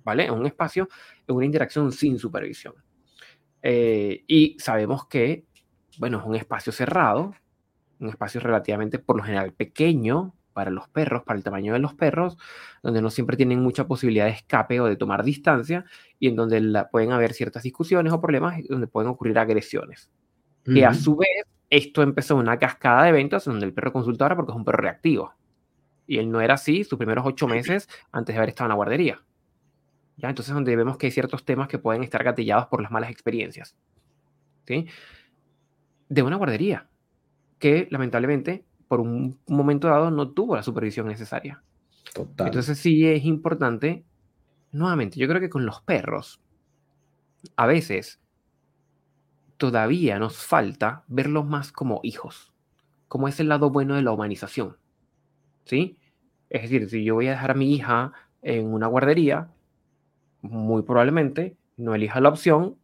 ¿vale? 0.03 0.25
En 0.25 0.33
un 0.33 0.47
espacio, 0.47 0.89
en 1.29 1.37
una 1.37 1.45
interacción 1.45 1.93
sin 1.93 2.19
supervisión. 2.19 2.75
Eh, 3.61 4.25
y 4.27 4.57
sabemos 4.59 5.07
que, 5.09 5.45
bueno, 5.99 6.21
es 6.21 6.25
un 6.25 6.37
espacio 6.37 6.73
cerrado, 6.73 7.35
un 8.01 8.09
espacio 8.09 8.41
relativamente, 8.41 8.99
por 8.99 9.17
lo 9.17 9.23
general, 9.23 9.53
pequeño, 9.53 10.35
para 10.57 10.71
los 10.71 10.89
perros, 10.89 11.23
para 11.23 11.37
el 11.37 11.45
tamaño 11.45 11.75
de 11.75 11.81
los 11.81 11.93
perros, 11.93 12.39
donde 12.83 13.03
no 13.03 13.11
siempre 13.11 13.37
tienen 13.37 13.61
mucha 13.61 13.87
posibilidad 13.87 14.25
de 14.25 14.31
escape 14.31 14.81
o 14.81 14.87
de 14.87 14.97
tomar 14.97 15.23
distancia 15.23 15.85
y 16.19 16.29
en 16.29 16.37
donde 16.37 16.63
la, 16.63 16.89
pueden 16.89 17.13
haber 17.13 17.35
ciertas 17.35 17.63
discusiones 17.63 18.11
o 18.11 18.23
problemas 18.23 18.59
donde 18.67 18.87
pueden 18.87 19.11
ocurrir 19.11 19.39
agresiones. 19.39 20.11
Y 20.65 20.83
a 20.83 20.95
su 20.95 21.15
vez, 21.15 21.45
esto 21.69 22.03
empezó 22.03 22.37
una 22.37 22.59
cascada 22.59 23.03
de 23.03 23.11
eventos 23.11 23.45
donde 23.45 23.67
el 23.67 23.75
perro 23.75 23.93
consulta 23.93 24.25
ahora 24.25 24.37
porque 24.37 24.53
es 24.53 24.57
un 24.57 24.65
perro 24.65 24.79
reactivo. 24.79 25.35
Y 26.07 26.17
él 26.17 26.31
no 26.31 26.41
era 26.41 26.55
así 26.55 26.85
sus 26.85 26.97
primeros 26.97 27.27
ocho 27.27 27.47
meses 27.47 27.87
antes 28.11 28.35
de 28.35 28.39
haber 28.39 28.49
estado 28.49 28.67
en 28.67 28.71
la 28.71 28.77
guardería. 28.77 29.23
¿Ya? 30.17 30.31
Entonces, 30.31 30.55
donde 30.55 30.75
vemos 30.75 30.97
que 30.97 31.09
hay 31.09 31.13
ciertos 31.13 31.45
temas 31.45 31.69
que 31.69 31.79
pueden 31.79 32.03
estar 32.03 32.25
gatillados 32.25 32.69
por 32.69 32.81
las 32.81 32.91
malas 32.91 33.11
experiencias. 33.11 33.77
¿sí? 34.67 34.87
De 36.09 36.23
una 36.23 36.37
guardería 36.37 36.89
que 37.59 37.89
lamentablemente 37.91 38.65
por 38.89 39.01
un 39.01 39.39
momento 39.47 39.89
dado 39.89 40.11
no 40.11 40.31
tuvo 40.31 40.57
la 40.57 40.63
supervisión 40.63 41.07
necesaria. 41.07 41.63
Total. 42.15 42.47
Entonces 42.47 42.79
sí 42.79 43.07
es 43.07 43.25
importante, 43.25 44.05
nuevamente, 44.73 45.19
yo 45.19 45.29
creo 45.29 45.41
que 45.41 45.51
con 45.51 45.67
los 45.67 45.81
perros, 45.83 46.41
a 47.57 47.67
veces 47.67 48.21
todavía 49.57 50.19
nos 50.19 50.37
falta 50.39 51.05
verlos 51.09 51.47
más 51.47 51.73
como 51.73 52.01
hijos, 52.03 52.53
como 53.09 53.29
es 53.29 53.41
el 53.41 53.49
lado 53.49 53.71
bueno 53.71 53.95
de 53.95 54.03
la 54.03 54.13
humanización. 54.13 54.77
¿Sí? 55.65 55.99
Es 56.49 56.63
decir, 56.63 56.89
si 56.89 57.05
yo 57.05 57.15
voy 57.15 57.27
a 57.27 57.33
dejar 57.33 57.51
a 57.51 57.55
mi 57.55 57.75
hija 57.75 58.13
en 58.43 58.73
una 58.73 58.87
guardería, 58.87 59.51
muy 60.43 60.83
probablemente 60.83 61.57
no 61.77 61.95
elija 61.95 62.21
la 62.21 62.29
opción 62.29 62.77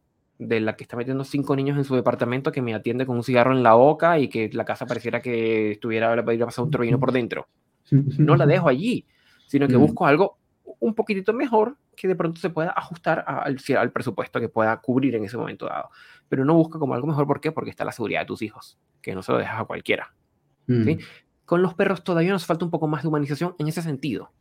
de 0.47 0.59
la 0.59 0.75
que 0.75 0.83
está 0.83 0.97
metiendo 0.97 1.23
cinco 1.23 1.55
niños 1.55 1.77
en 1.77 1.83
su 1.83 1.95
departamento 1.95 2.51
que 2.51 2.61
me 2.61 2.73
atiende 2.73 3.05
con 3.05 3.15
un 3.15 3.23
cigarro 3.23 3.51
en 3.51 3.63
la 3.63 3.73
boca 3.73 4.19
y 4.19 4.27
que 4.27 4.49
la 4.53 4.65
casa 4.65 4.85
pareciera 4.87 5.21
que 5.21 5.71
estuviera 5.71 6.13
a 6.13 6.25
pasar 6.25 6.65
un 6.65 6.71
torbellino 6.71 6.99
por 6.99 7.11
dentro. 7.11 7.47
No 7.91 8.35
la 8.35 8.45
dejo 8.45 8.69
allí, 8.69 9.05
sino 9.45 9.67
que 9.67 9.77
mm. 9.77 9.81
busco 9.81 10.07
algo 10.07 10.37
un 10.79 10.95
poquitito 10.95 11.31
mejor 11.33 11.77
que 11.95 12.07
de 12.07 12.15
pronto 12.15 12.39
se 12.39 12.49
pueda 12.49 12.71
ajustar 12.71 13.23
al, 13.27 13.57
al 13.77 13.91
presupuesto 13.91 14.39
que 14.39 14.49
pueda 14.49 14.75
cubrir 14.81 15.15
en 15.15 15.25
ese 15.25 15.37
momento 15.37 15.65
dado. 15.65 15.89
Pero 16.27 16.43
no 16.43 16.55
busca 16.55 16.79
como 16.79 16.93
algo 16.93 17.07
mejor, 17.07 17.27
¿por 17.27 17.39
qué? 17.39 17.51
Porque 17.51 17.69
está 17.69 17.85
la 17.85 17.91
seguridad 17.91 18.21
de 18.21 18.25
tus 18.25 18.41
hijos, 18.41 18.79
que 19.01 19.13
no 19.13 19.21
se 19.21 19.31
lo 19.31 19.37
dejas 19.37 19.59
a 19.59 19.65
cualquiera. 19.65 20.13
¿sí? 20.67 20.95
Mm. 20.95 20.99
Con 21.45 21.61
los 21.61 21.73
perros 21.73 22.03
todavía 22.03 22.31
nos 22.31 22.45
falta 22.45 22.65
un 22.65 22.71
poco 22.71 22.87
más 22.87 23.03
de 23.03 23.09
humanización 23.09 23.55
en 23.59 23.67
ese 23.67 23.81
sentido. 23.81 24.31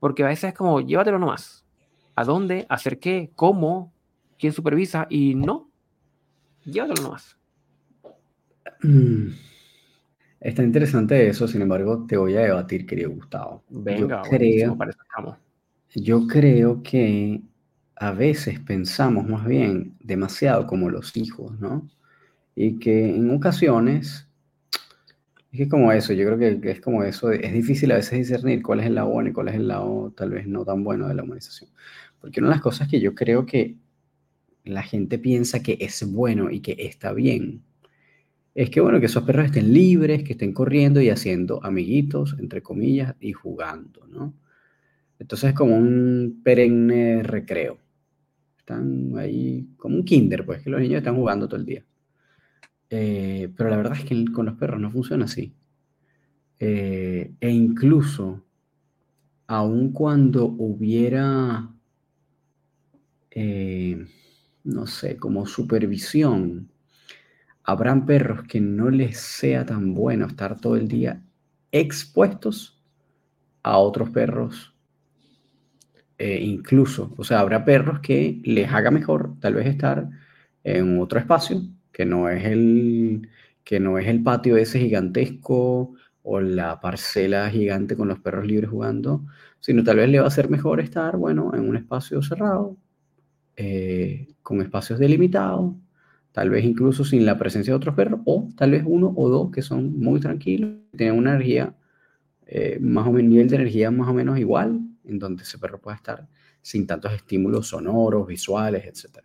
Porque 0.00 0.24
a 0.24 0.28
veces 0.28 0.48
es 0.50 0.54
como, 0.54 0.80
llévatelo 0.80 1.18
nomás. 1.18 1.64
¿A 2.14 2.24
dónde? 2.24 2.66
¿Hacer 2.68 2.98
qué? 2.98 3.30
¿Cómo? 3.36 3.92
Quién 4.42 4.52
supervisa 4.52 5.06
y 5.08 5.36
no, 5.36 5.70
llévatelo 6.64 7.00
nomás. 7.00 7.36
Mm. 8.82 9.28
Está 10.40 10.64
interesante 10.64 11.28
eso, 11.28 11.46
sin 11.46 11.62
embargo, 11.62 12.04
te 12.08 12.16
voy 12.16 12.34
a 12.34 12.40
debatir, 12.40 12.84
querido 12.84 13.12
Gustavo. 13.12 13.62
Venga, 13.68 14.24
yo 14.24 14.28
creo, 14.28 14.76
yo 15.94 16.26
creo 16.26 16.82
que 16.82 17.40
a 17.94 18.10
veces 18.10 18.58
pensamos 18.58 19.28
más 19.28 19.46
bien 19.46 19.94
demasiado 20.00 20.66
como 20.66 20.90
los 20.90 21.16
hijos, 21.16 21.60
¿no? 21.60 21.88
Y 22.56 22.80
que 22.80 23.14
en 23.14 23.30
ocasiones, 23.30 24.28
es 25.52 25.58
que 25.58 25.68
como 25.68 25.92
eso, 25.92 26.12
yo 26.14 26.26
creo 26.26 26.60
que, 26.60 26.68
es 26.72 26.80
como 26.80 27.04
eso, 27.04 27.30
es 27.30 27.52
difícil 27.52 27.92
a 27.92 27.96
veces 27.96 28.18
discernir 28.18 28.60
cuál 28.60 28.80
es 28.80 28.86
el 28.86 28.96
lado 28.96 29.10
bueno 29.10 29.30
y 29.30 29.32
cuál 29.32 29.50
es 29.50 29.54
el 29.54 29.68
lado 29.68 30.12
tal 30.16 30.30
vez 30.30 30.48
no 30.48 30.64
tan 30.64 30.82
bueno 30.82 31.06
de 31.06 31.14
la 31.14 31.22
humanización. 31.22 31.70
Porque 32.20 32.40
una 32.40 32.48
de 32.48 32.56
las 32.56 32.62
cosas 32.62 32.88
que 32.88 32.98
yo 32.98 33.14
creo 33.14 33.46
que 33.46 33.76
la 34.64 34.82
gente 34.82 35.18
piensa 35.18 35.62
que 35.62 35.76
es 35.80 36.10
bueno 36.10 36.50
y 36.50 36.60
que 36.60 36.76
está 36.78 37.12
bien, 37.12 37.62
es 38.54 38.70
que 38.70 38.80
bueno, 38.80 39.00
que 39.00 39.06
esos 39.06 39.24
perros 39.24 39.46
estén 39.46 39.72
libres, 39.72 40.22
que 40.24 40.32
estén 40.32 40.52
corriendo 40.52 41.00
y 41.00 41.08
haciendo 41.08 41.64
amiguitos, 41.64 42.36
entre 42.38 42.62
comillas, 42.62 43.14
y 43.20 43.32
jugando, 43.32 44.06
¿no? 44.06 44.34
Entonces 45.18 45.50
es 45.50 45.54
como 45.54 45.76
un 45.76 46.40
perenne 46.44 47.22
recreo. 47.22 47.78
Están 48.58 49.16
ahí 49.16 49.68
como 49.76 49.96
un 49.96 50.04
kinder, 50.04 50.44
pues, 50.44 50.62
que 50.62 50.70
los 50.70 50.80
niños 50.80 50.98
están 50.98 51.16
jugando 51.16 51.48
todo 51.48 51.60
el 51.60 51.66
día. 51.66 51.84
Eh, 52.90 53.48
pero 53.56 53.70
la 53.70 53.76
verdad 53.76 53.98
es 53.98 54.04
que 54.04 54.24
con 54.32 54.46
los 54.46 54.56
perros 54.56 54.80
no 54.80 54.90
funciona 54.90 55.24
así. 55.24 55.54
Eh, 56.58 57.32
e 57.40 57.50
incluso, 57.50 58.44
aun 59.46 59.92
cuando 59.92 60.44
hubiera... 60.46 61.70
Eh, 63.30 64.06
no 64.64 64.86
sé, 64.86 65.16
como 65.16 65.46
supervisión, 65.46 66.70
habrán 67.64 68.06
perros 68.06 68.42
que 68.48 68.60
no 68.60 68.90
les 68.90 69.18
sea 69.18 69.64
tan 69.66 69.94
bueno 69.94 70.26
estar 70.26 70.60
todo 70.60 70.76
el 70.76 70.88
día 70.88 71.22
expuestos 71.70 72.80
a 73.62 73.78
otros 73.78 74.10
perros. 74.10 74.74
Eh, 76.18 76.40
incluso, 76.42 77.14
o 77.16 77.24
sea, 77.24 77.40
habrá 77.40 77.64
perros 77.64 78.00
que 78.00 78.40
les 78.44 78.70
haga 78.72 78.90
mejor 78.90 79.38
tal 79.40 79.54
vez 79.54 79.66
estar 79.66 80.08
en 80.64 81.00
otro 81.00 81.18
espacio 81.18 81.62
que 81.92 82.06
no 82.06 82.28
es 82.28 82.44
el 82.44 83.28
que 83.64 83.78
no 83.80 83.98
es 83.98 84.08
el 84.08 84.22
patio 84.22 84.56
ese 84.56 84.80
gigantesco 84.80 85.94
o 86.22 86.40
la 86.40 86.80
parcela 86.80 87.48
gigante 87.50 87.96
con 87.96 88.08
los 88.08 88.18
perros 88.20 88.46
libres 88.46 88.70
jugando, 88.70 89.24
sino 89.60 89.84
tal 89.84 89.98
vez 89.98 90.08
le 90.08 90.20
va 90.20 90.26
a 90.26 90.30
ser 90.30 90.50
mejor 90.50 90.80
estar, 90.80 91.16
bueno, 91.16 91.52
en 91.54 91.68
un 91.68 91.76
espacio 91.76 92.22
cerrado, 92.22 92.76
eh, 93.56 94.28
con 94.42 94.60
espacios 94.60 94.98
delimitados, 94.98 95.74
tal 96.32 96.50
vez 96.50 96.64
incluso 96.64 97.04
sin 97.04 97.26
la 97.26 97.38
presencia 97.38 97.72
de 97.72 97.76
otros 97.76 97.94
perros, 97.94 98.20
o 98.24 98.48
tal 98.56 98.72
vez 98.72 98.82
uno 98.86 99.12
o 99.16 99.28
dos 99.28 99.50
que 99.50 99.62
son 99.62 99.98
muy 99.98 100.20
tranquilos, 100.20 100.70
tienen 100.96 101.18
una 101.18 101.30
energía, 101.32 101.74
eh, 102.46 102.78
más 102.80 103.06
o 103.06 103.12
menos, 103.12 103.30
nivel 103.30 103.48
de 103.48 103.56
energía 103.56 103.90
más 103.90 104.08
o 104.08 104.14
menos 104.14 104.38
igual, 104.38 104.80
en 105.04 105.18
donde 105.18 105.42
ese 105.42 105.58
perro 105.58 105.80
pueda 105.80 105.96
estar 105.96 106.28
sin 106.62 106.86
tantos 106.86 107.12
estímulos 107.12 107.68
sonoros, 107.68 108.26
visuales, 108.26 108.84
etc. 108.86 109.18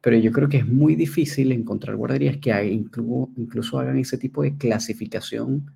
Pero 0.00 0.16
yo 0.18 0.32
creo 0.32 0.48
que 0.48 0.58
es 0.58 0.66
muy 0.66 0.94
difícil 0.94 1.52
encontrar 1.52 1.96
guarderías 1.96 2.38
que 2.38 2.64
incluso, 2.64 3.30
incluso 3.36 3.78
hagan 3.78 3.98
ese 3.98 4.18
tipo 4.18 4.42
de 4.42 4.56
clasificación 4.56 5.70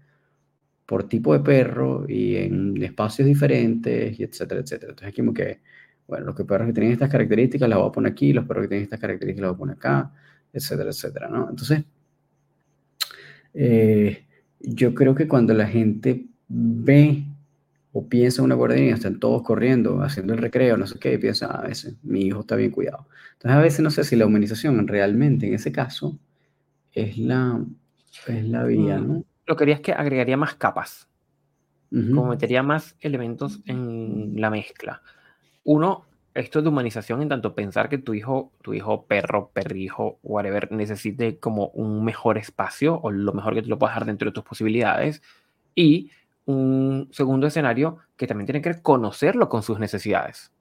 por 0.86 1.08
tipo 1.08 1.32
de 1.32 1.40
perro 1.40 2.04
y 2.08 2.36
en 2.36 2.82
espacios 2.82 3.26
diferentes, 3.26 4.18
y 4.18 4.22
etcétera, 4.22 4.60
etcétera. 4.60 4.90
Entonces, 4.92 5.14
como 5.16 5.32
que 5.34 5.60
bueno, 6.06 6.26
los 6.26 6.34
perros 6.34 6.66
que 6.66 6.72
tienen 6.72 6.92
estas 6.92 7.10
características 7.10 7.68
las 7.68 7.78
voy 7.78 7.88
a 7.88 7.92
poner 7.92 8.12
aquí, 8.12 8.32
los 8.32 8.46
perros 8.46 8.64
que 8.64 8.68
tienen 8.68 8.84
estas 8.84 9.00
características 9.00 9.42
las 9.42 9.50
voy 9.50 9.56
a 9.56 9.58
poner 9.58 9.76
acá, 9.76 10.12
etcétera, 10.52 10.90
etcétera, 10.90 11.28
¿no? 11.28 11.48
Entonces, 11.48 11.84
eh, 13.54 14.24
yo 14.60 14.94
creo 14.94 15.14
que 15.14 15.26
cuando 15.26 15.54
la 15.54 15.66
gente 15.66 16.26
ve 16.48 17.24
o 17.92 18.06
piensa 18.08 18.42
en 18.42 18.46
una 18.46 18.54
guardería, 18.56 18.94
están 18.94 19.20
todos 19.20 19.42
corriendo, 19.42 20.02
haciendo 20.02 20.34
el 20.34 20.40
recreo, 20.40 20.76
no 20.76 20.86
sé 20.86 20.98
qué, 20.98 21.14
y 21.14 21.18
piensa, 21.18 21.46
a 21.46 21.60
ah, 21.60 21.68
veces 21.68 21.94
mi 22.02 22.22
hijo 22.22 22.40
está 22.40 22.56
bien 22.56 22.70
cuidado. 22.70 23.06
Entonces, 23.34 23.56
a 23.56 23.60
veces 23.60 23.80
no 23.80 23.90
sé 23.90 24.04
si 24.04 24.16
la 24.16 24.26
humanización 24.26 24.86
realmente 24.86 25.46
en 25.46 25.54
ese 25.54 25.72
caso 25.72 26.18
es 26.92 27.16
la, 27.18 27.64
es 28.26 28.44
la 28.44 28.64
vía, 28.64 28.98
mm, 28.98 29.08
¿no? 29.08 29.24
Lo 29.46 29.56
que 29.56 29.64
haría 29.64 29.76
es 29.76 29.80
que 29.80 29.92
agregaría 29.92 30.36
más 30.36 30.54
capas, 30.54 31.08
como 31.90 32.26
metería 32.26 32.64
más 32.64 32.96
elementos 33.00 33.60
en 33.66 34.32
la 34.40 34.50
mezcla 34.50 35.00
uno, 35.64 36.04
esto 36.34 36.62
de 36.62 36.68
humanización 36.68 37.22
en 37.22 37.28
tanto 37.28 37.54
pensar 37.54 37.88
que 37.88 37.98
tu 37.98 38.14
hijo, 38.14 38.52
tu 38.62 38.74
hijo 38.74 39.06
perro, 39.06 39.50
perrijo, 39.52 40.18
whatever, 40.22 40.70
necesite 40.72 41.38
como 41.38 41.68
un 41.68 42.04
mejor 42.04 42.38
espacio 42.38 43.00
o 43.02 43.10
lo 43.10 43.32
mejor 43.32 43.54
que 43.54 43.62
tú 43.62 43.68
lo 43.68 43.78
puedas 43.78 43.96
dar 43.96 44.04
dentro 44.04 44.30
de 44.30 44.34
tus 44.34 44.44
posibilidades. 44.44 45.22
Y 45.74 46.10
un 46.46 47.08
segundo 47.12 47.46
escenario 47.46 47.98
que 48.16 48.26
también 48.26 48.46
tiene 48.46 48.62
que 48.62 48.82
conocerlo 48.82 49.48
con 49.48 49.62
sus 49.62 49.78
necesidades. 49.78 50.52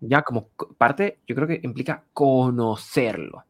Ya 0.00 0.22
como 0.22 0.48
parte, 0.78 1.18
yo 1.26 1.34
creo 1.34 1.46
que 1.46 1.60
implica 1.62 2.04
conocerlo. 2.14 3.44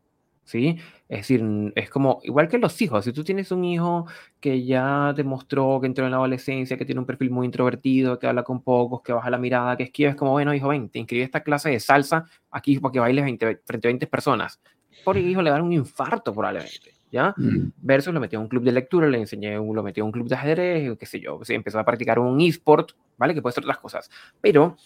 ¿Sí? 0.53 0.78
Es 1.09 1.20
decir, 1.20 1.72
es 1.74 1.90
como, 1.90 2.20
igual 2.24 2.48
que 2.48 2.59
los 2.59 2.80
hijos, 2.82 3.05
si 3.05 3.12
tú 3.12 3.24
tienes 3.24 3.50
un 3.50 3.64
hijo 3.64 4.07
que 4.38 4.64
ya 4.64 5.14
demostró 5.14 5.80
que 5.80 5.86
entró 5.86 6.05
en 6.05 6.11
la 6.11 6.18
adolescencia, 6.18 6.76
que 6.76 6.84
tiene 6.84 7.00
un 7.00 7.07
perfil 7.07 7.30
muy 7.30 7.46
introvertido, 7.46 8.18
que 8.18 8.26
habla 8.26 8.42
con 8.42 8.62
pocos, 8.62 9.00
que 9.03 9.12
baja 9.12 9.30
la 9.30 9.38
mirada, 9.38 9.76
que 9.76 9.84
esquiva, 9.84 10.11
es 10.11 10.16
como, 10.16 10.32
bueno, 10.32 10.55
hijo, 10.55 10.68
ven, 10.68 10.90
te 10.90 10.98
inscribí 10.98 11.22
a 11.22 11.24
esta 11.24 11.42
clase 11.42 11.70
de 11.70 11.80
salsa 11.80 12.26
aquí 12.50 12.78
para 12.78 12.92
que 12.92 13.00
bailes 13.00 13.24
frente 13.64 13.88
a 13.88 13.90
20 13.90 14.07
personas. 14.07 14.61
Por 15.05 15.16
hijo 15.16 15.40
le 15.42 15.50
dan 15.50 15.62
un 15.62 15.72
infarto 15.72 16.32
probablemente. 16.32 17.01
¿Ya? 17.12 17.34
Mm. 17.36 17.72
Versus 17.76 18.12
lo 18.12 18.18
metí 18.18 18.34
a 18.34 18.40
un 18.40 18.48
club 18.48 18.64
de 18.64 18.72
lectura, 18.72 19.06
le 19.06 19.18
enseñé, 19.18 19.54
lo 19.54 19.82
metí 19.82 20.00
a 20.00 20.04
un 20.04 20.10
club 20.10 20.28
de 20.28 20.34
ajedrez, 20.34 20.98
qué 20.98 21.06
sé 21.06 21.20
yo, 21.20 21.38
sí, 21.44 21.54
empezó 21.54 21.78
a 21.78 21.84
practicar 21.84 22.18
un 22.18 22.40
eSport, 22.40 22.92
¿vale? 23.18 23.34
Que 23.34 23.42
puede 23.42 23.52
ser 23.52 23.64
otras 23.64 23.78
cosas. 23.78 24.10
Pero 24.40 24.76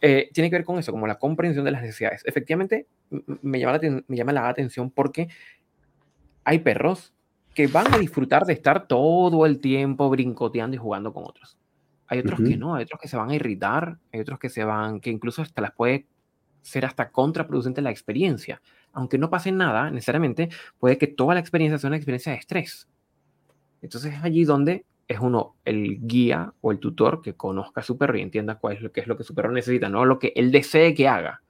eh, 0.00 0.28
tiene 0.32 0.50
que 0.50 0.56
ver 0.56 0.64
con 0.64 0.78
eso, 0.78 0.92
como 0.92 1.06
la 1.06 1.18
comprensión 1.18 1.64
de 1.64 1.70
las 1.70 1.82
necesidades. 1.82 2.22
Efectivamente, 2.26 2.86
me 3.42 3.58
llama, 3.58 3.78
la, 3.78 4.02
me 4.06 4.16
llama 4.16 4.32
la 4.32 4.48
atención 4.48 4.90
porque 4.90 5.28
hay 6.44 6.58
perros 6.58 7.14
que 7.54 7.66
van 7.66 7.92
a 7.92 7.98
disfrutar 7.98 8.44
de 8.44 8.52
estar 8.52 8.86
todo 8.86 9.46
el 9.46 9.58
tiempo 9.58 10.08
brincoteando 10.10 10.76
y 10.76 10.78
jugando 10.78 11.12
con 11.12 11.24
otros. 11.24 11.58
Hay 12.06 12.18
otros 12.18 12.40
que 12.40 12.56
no, 12.56 12.74
hay 12.74 12.84
otros 12.84 13.00
que 13.00 13.08
se 13.08 13.16
van 13.16 13.30
a 13.30 13.34
irritar, 13.34 13.96
hay 14.12 14.20
otros 14.20 14.38
que 14.38 14.48
se 14.48 14.64
van, 14.64 15.00
que 15.00 15.10
incluso 15.10 15.42
hasta 15.42 15.62
las 15.62 15.72
puede 15.72 16.06
ser 16.60 16.84
hasta 16.84 17.10
contraproducente 17.10 17.80
la 17.80 17.90
experiencia. 17.90 18.60
Aunque 18.92 19.18
no 19.18 19.30
pase 19.30 19.52
nada, 19.52 19.90
necesariamente, 19.90 20.48
puede 20.78 20.98
que 20.98 21.06
toda 21.06 21.34
la 21.34 21.40
experiencia 21.40 21.78
sea 21.78 21.88
una 21.88 21.96
experiencia 21.96 22.32
de 22.32 22.38
estrés. 22.38 22.88
Entonces 23.82 24.14
es 24.14 24.22
allí 24.22 24.44
donde 24.44 24.84
es 25.08 25.18
uno 25.18 25.56
el 25.64 26.06
guía 26.06 26.52
o 26.60 26.70
el 26.70 26.78
tutor 26.78 27.20
que 27.20 27.34
conozca 27.34 27.80
a 27.80 27.84
su 27.84 27.98
perro 27.98 28.16
y 28.16 28.22
entienda 28.22 28.56
cuál 28.56 28.76
es 28.76 28.82
lo 28.82 28.92
que 28.92 29.00
es 29.00 29.06
lo 29.06 29.16
que 29.16 29.24
su 29.24 29.34
perro 29.34 29.50
necesita, 29.50 29.88
no 29.88 30.04
lo 30.04 30.18
que 30.18 30.32
él 30.36 30.52
desee 30.52 30.94
que 30.94 31.08
haga. 31.08 31.42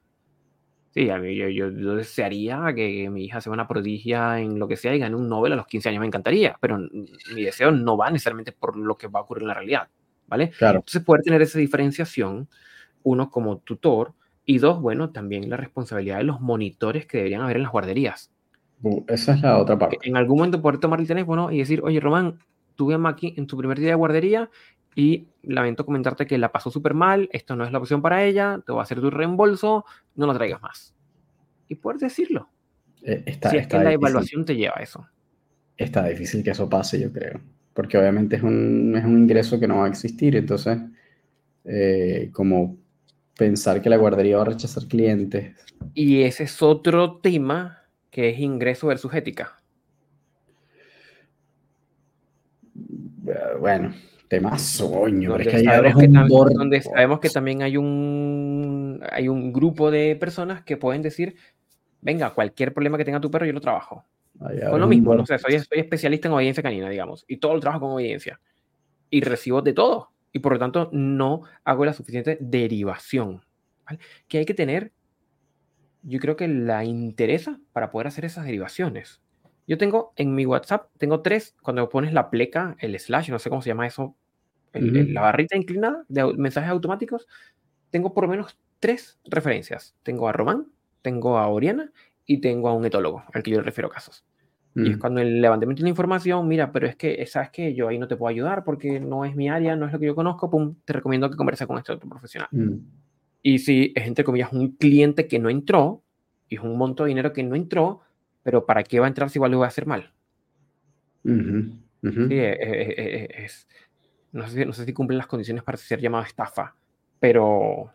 Sí, 0.93 1.09
a 1.09 1.19
mí, 1.19 1.37
yo, 1.37 1.49
yo, 1.49 1.95
desearía 1.95 2.73
que 2.75 3.09
mi 3.11 3.25
hija 3.25 3.41
sea 3.41 3.53
una 3.53 3.69
prodigia 3.69 4.41
en 4.41 4.59
lo 4.59 4.67
que 4.67 4.77
sea 4.77 4.95
y 4.95 4.99
gane 4.99 5.15
un 5.15 5.29
Nobel 5.29 5.53
a 5.53 5.57
los 5.57 5.67
15 5.67 5.91
años, 5.91 6.01
me 6.01 6.07
encantaría, 6.07 6.57
pero 6.61 6.79
mi 6.79 7.43
deseo 7.45 7.71
no 7.71 7.97
va 7.97 8.11
necesariamente 8.11 8.51
por 8.51 8.77
lo 8.77 8.97
que 8.97 9.07
va 9.07 9.21
a 9.21 9.23
ocurrir 9.23 9.43
en 9.43 9.49
la 9.49 9.55
realidad, 9.55 9.89
¿vale? 10.27 10.51
Claro. 10.51 10.79
Entonces, 10.79 11.05
poder 11.05 11.23
tener 11.23 11.43
esa 11.43 11.61
diferenciación, 11.61 12.49
uno 13.05 13.31
como 13.31 13.59
tutor, 13.59 14.15
y 14.51 14.59
dos, 14.59 14.81
bueno, 14.81 15.11
también 15.11 15.49
la 15.49 15.57
responsabilidad 15.57 16.19
de 16.19 16.25
los 16.25 16.41
monitores 16.41 17.07
que 17.07 17.19
deberían 17.19 17.43
haber 17.43 17.59
en 17.59 17.63
las 17.63 17.71
guarderías. 17.71 18.33
Uh, 18.83 19.05
esa 19.07 19.35
es 19.35 19.43
la 19.43 19.57
otra 19.59 19.79
parte. 19.79 19.99
En 20.03 20.17
algún 20.17 20.39
momento 20.39 20.61
poder 20.61 20.81
tomar 20.81 20.99
el 20.99 21.07
teléfono 21.07 21.53
y 21.53 21.59
decir, 21.59 21.81
oye, 21.85 22.01
Román, 22.01 22.41
tuve 22.75 22.99
aquí 23.07 23.33
en 23.37 23.47
tu 23.47 23.57
primer 23.57 23.79
día 23.79 23.91
de 23.91 23.95
guardería 23.95 24.51
y 24.97 25.29
lamento 25.45 25.87
comentarte 25.87 26.27
que 26.27 26.37
la 26.37 26.51
pasó 26.51 26.69
súper 26.69 26.95
mal, 26.95 27.29
esto 27.31 27.55
no 27.55 27.65
es 27.65 27.71
la 27.71 27.79
opción 27.79 28.03
para 28.03 28.25
ella, 28.25 28.61
te 28.67 28.73
voy 28.73 28.81
a 28.81 28.83
hacer 28.83 29.01
tu 29.01 29.09
reembolso, 29.09 29.85
no 30.17 30.27
lo 30.27 30.35
traigas 30.35 30.61
más. 30.61 30.97
Y 31.69 31.77
poder 31.77 32.01
decirlo. 32.01 32.49
Eh, 33.05 33.23
está, 33.27 33.51
si 33.51 33.57
es 33.59 33.69
que 33.69 33.79
la 33.79 33.93
evaluación 33.93 34.45
te 34.45 34.57
lleva 34.57 34.75
a 34.79 34.83
eso. 34.83 35.07
Está 35.77 36.09
difícil 36.09 36.43
que 36.43 36.51
eso 36.51 36.69
pase, 36.69 37.01
yo 37.01 37.13
creo. 37.13 37.41
Porque 37.73 37.97
obviamente 37.97 38.35
es 38.35 38.43
un, 38.43 38.97
es 38.97 39.05
un 39.05 39.17
ingreso 39.17 39.61
que 39.61 39.69
no 39.69 39.79
va 39.79 39.85
a 39.85 39.89
existir. 39.89 40.35
Entonces, 40.35 40.77
eh, 41.65 42.31
como 42.33 42.80
pensar 43.41 43.81
que 43.81 43.89
la 43.89 43.97
guardería 43.97 44.37
va 44.37 44.43
a 44.43 44.45
rechazar 44.45 44.87
clientes. 44.87 45.57
Y 45.95 46.25
ese 46.25 46.45
es 46.45 46.61
otro 46.61 47.21
tema 47.23 47.85
que 48.11 48.29
es 48.29 48.39
ingreso 48.39 48.89
versus 48.89 49.15
ética. 49.15 49.57
Bueno, 53.59 53.95
temas 54.29 54.61
sueño. 54.61 55.31
Donde, 55.31 55.45
que 55.47 55.65
sabemos, 55.65 56.03
que 56.03 56.09
donde 56.55 56.83
sabemos 56.83 57.21
que 57.21 57.31
también 57.31 57.63
hay 57.63 57.79
un, 57.79 59.03
hay 59.11 59.29
un 59.29 59.55
grupo 59.55 59.91
de 59.91 60.17
personas 60.17 60.63
que 60.63 60.77
pueden 60.77 61.01
decir, 61.01 61.35
venga, 62.03 62.35
cualquier 62.35 62.75
problema 62.75 62.99
que 62.99 63.07
tenga 63.07 63.23
tu 63.23 63.31
perro, 63.31 63.47
yo 63.47 63.55
lo 63.55 63.61
trabajo. 63.63 64.05
Con 64.69 64.81
lo 64.81 64.87
mismo, 64.87 65.15
no 65.15 65.25
sé, 65.25 65.39
soy, 65.39 65.59
soy, 65.61 65.79
especialista 65.79 66.29
en 66.29 66.35
obediencia 66.35 66.63
canina, 66.63 66.91
digamos, 66.91 67.25
y 67.27 67.39
todo 67.39 67.55
lo 67.55 67.61
trabajo 67.61 67.81
con 67.87 67.93
obediencia. 67.93 68.39
Y 69.09 69.23
recibo 69.23 69.63
de 69.63 69.73
todo. 69.73 70.11
Y 70.33 70.41
por 70.41 70.53
lo 70.53 70.59
tanto, 70.59 70.91
no 70.93 71.43
hago 71.65 71.85
la 71.85 71.93
suficiente 71.93 72.39
derivación. 72.41 73.45
Que 74.29 74.39
hay 74.39 74.45
que 74.45 74.55
tener, 74.55 74.93
yo 76.03 76.21
creo 76.21 76.37
que 76.37 76.49
la 76.49 76.85
interesa 76.85 77.59
para 77.73 77.91
poder 77.91 78.07
hacer 78.07 78.25
esas 78.25 78.45
derivaciones. 78.45 79.21
Yo 79.67 79.79
tengo 79.79 80.13
en 80.17 80.35
mi 80.35 80.47
WhatsApp, 80.47 80.91
tengo 80.99 81.23
tres, 81.23 81.57
cuando 81.63 81.89
pones 81.89 82.13
la 82.13 82.31
pleca, 82.31 82.77
el 82.79 82.99
slash, 82.99 83.31
no 83.31 83.39
sé 83.39 83.51
cómo 83.51 83.63
se 83.63 83.69
llama 83.69 83.87
eso, 83.87 84.17
la 84.73 85.21
barrita 85.21 85.57
inclinada 85.57 86.05
de 86.09 86.33
mensajes 86.35 86.71
automáticos, 86.71 87.27
tengo 87.91 88.15
por 88.15 88.25
lo 88.25 88.31
menos 88.31 88.59
tres 88.79 89.19
referencias. 89.25 89.97
Tengo 90.03 90.29
a 90.29 90.33
Román, 90.33 90.67
tengo 91.03 91.39
a 91.39 91.49
Oriana 91.49 91.93
y 92.27 92.41
tengo 92.41 92.69
a 92.69 92.75
un 92.75 92.85
etólogo 92.85 93.25
al 93.33 93.43
que 93.43 93.51
yo 93.51 93.59
le 93.59 93.65
refiero 93.65 93.89
casos. 93.89 94.25
Y 94.85 94.91
es 94.91 94.97
mm. 94.97 95.01
cuando 95.01 95.21
el 95.21 95.41
levantamiento 95.41 95.81
de 95.81 95.85
la 95.85 95.91
información, 95.91 96.47
mira, 96.47 96.71
pero 96.71 96.87
es 96.87 96.97
que, 96.97 97.27
¿sabes 97.27 97.51
que 97.51 97.75
Yo 97.75 97.89
ahí 97.89 97.99
no 97.99 98.09
te 98.09 98.17
puedo 98.17 98.31
ayudar 98.31 98.65
porque 98.65 99.01
no 99.01 99.25
es 99.25 99.35
mi 99.35 99.49
área, 99.49 99.77
no 99.77 99.87
es 99.87 99.93
lo 99.93 99.99
que 99.99 100.07
yo 100.07 100.15
conozco, 100.15 100.51
pum, 100.51 100.77
te 100.85 100.93
recomiendo 100.93 101.31
que 101.31 101.37
converses 101.37 101.67
con 101.67 101.79
este 101.79 101.93
otro 101.93 102.09
profesional. 102.09 102.49
Mm. 102.53 102.77
Y 103.43 103.59
si 103.59 103.93
es, 103.95 104.07
entre 104.07 104.25
comillas, 104.25 104.53
un 104.53 104.73
cliente 104.73 105.27
que 105.27 105.39
no 105.39 105.51
entró, 105.51 106.03
y 106.49 106.57
es 106.57 106.63
un 106.63 106.77
monto 106.77 107.05
de 107.05 107.09
dinero 107.09 107.33
que 107.33 107.43
no 107.43 107.55
entró, 107.55 108.01
pero 108.43 108.67
¿para 108.67 108.83
qué 108.83 109.01
va 109.01 109.07
a 109.07 109.09
entrar 109.09 109.31
si 109.31 109.39
igual 109.39 109.53
lo 109.53 109.59
voy 109.59 109.65
a 109.65 109.69
hacer 109.69 109.87
mal? 109.87 110.13
Sí, 112.03 112.39
es, 112.39 113.69
no, 114.33 114.49
sé, 114.49 114.65
no 114.65 114.73
sé 114.73 114.85
si 114.85 114.93
cumplen 114.93 115.19
las 115.19 115.27
condiciones 115.27 115.63
para 115.63 115.77
ser 115.77 116.01
llamado 116.01 116.25
estafa, 116.25 116.75
pero, 117.19 117.93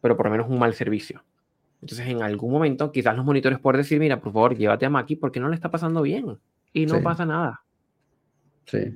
pero 0.00 0.16
por 0.16 0.26
lo 0.26 0.32
menos 0.32 0.48
un 0.48 0.58
mal 0.58 0.74
servicio. 0.74 1.22
Entonces, 1.80 2.08
en 2.08 2.22
algún 2.22 2.50
momento, 2.50 2.90
quizás 2.90 3.16
los 3.16 3.24
monitores 3.24 3.58
pueden 3.58 3.80
decir, 3.80 4.00
mira, 4.00 4.20
por 4.20 4.32
favor, 4.32 4.56
llévate 4.56 4.86
a 4.86 4.90
Maki 4.90 5.16
porque 5.16 5.40
no 5.40 5.48
le 5.48 5.54
está 5.54 5.70
pasando 5.70 6.02
bien 6.02 6.38
y 6.72 6.86
no 6.86 7.00
pasa 7.02 7.24
nada. 7.24 7.62
Sí. 8.66 8.94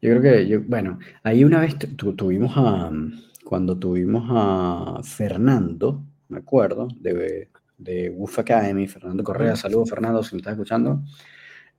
Yo 0.00 0.10
creo 0.10 0.22
que, 0.22 0.48
yo, 0.48 0.60
bueno, 0.62 0.98
ahí 1.22 1.44
una 1.44 1.60
vez 1.60 1.76
tuvimos 2.16 2.52
a, 2.56 2.90
cuando 3.44 3.78
tuvimos 3.78 4.24
a 4.30 5.00
Fernando, 5.02 6.02
me 6.28 6.38
acuerdo, 6.38 6.88
de, 7.00 7.48
de 7.78 8.10
Woof 8.10 8.40
Academy, 8.40 8.86
Fernando 8.86 9.22
Correa, 9.22 9.56
saludos 9.56 9.90
Fernando, 9.90 10.22
si 10.22 10.34
me 10.34 10.40
estás 10.40 10.54
escuchando. 10.54 11.02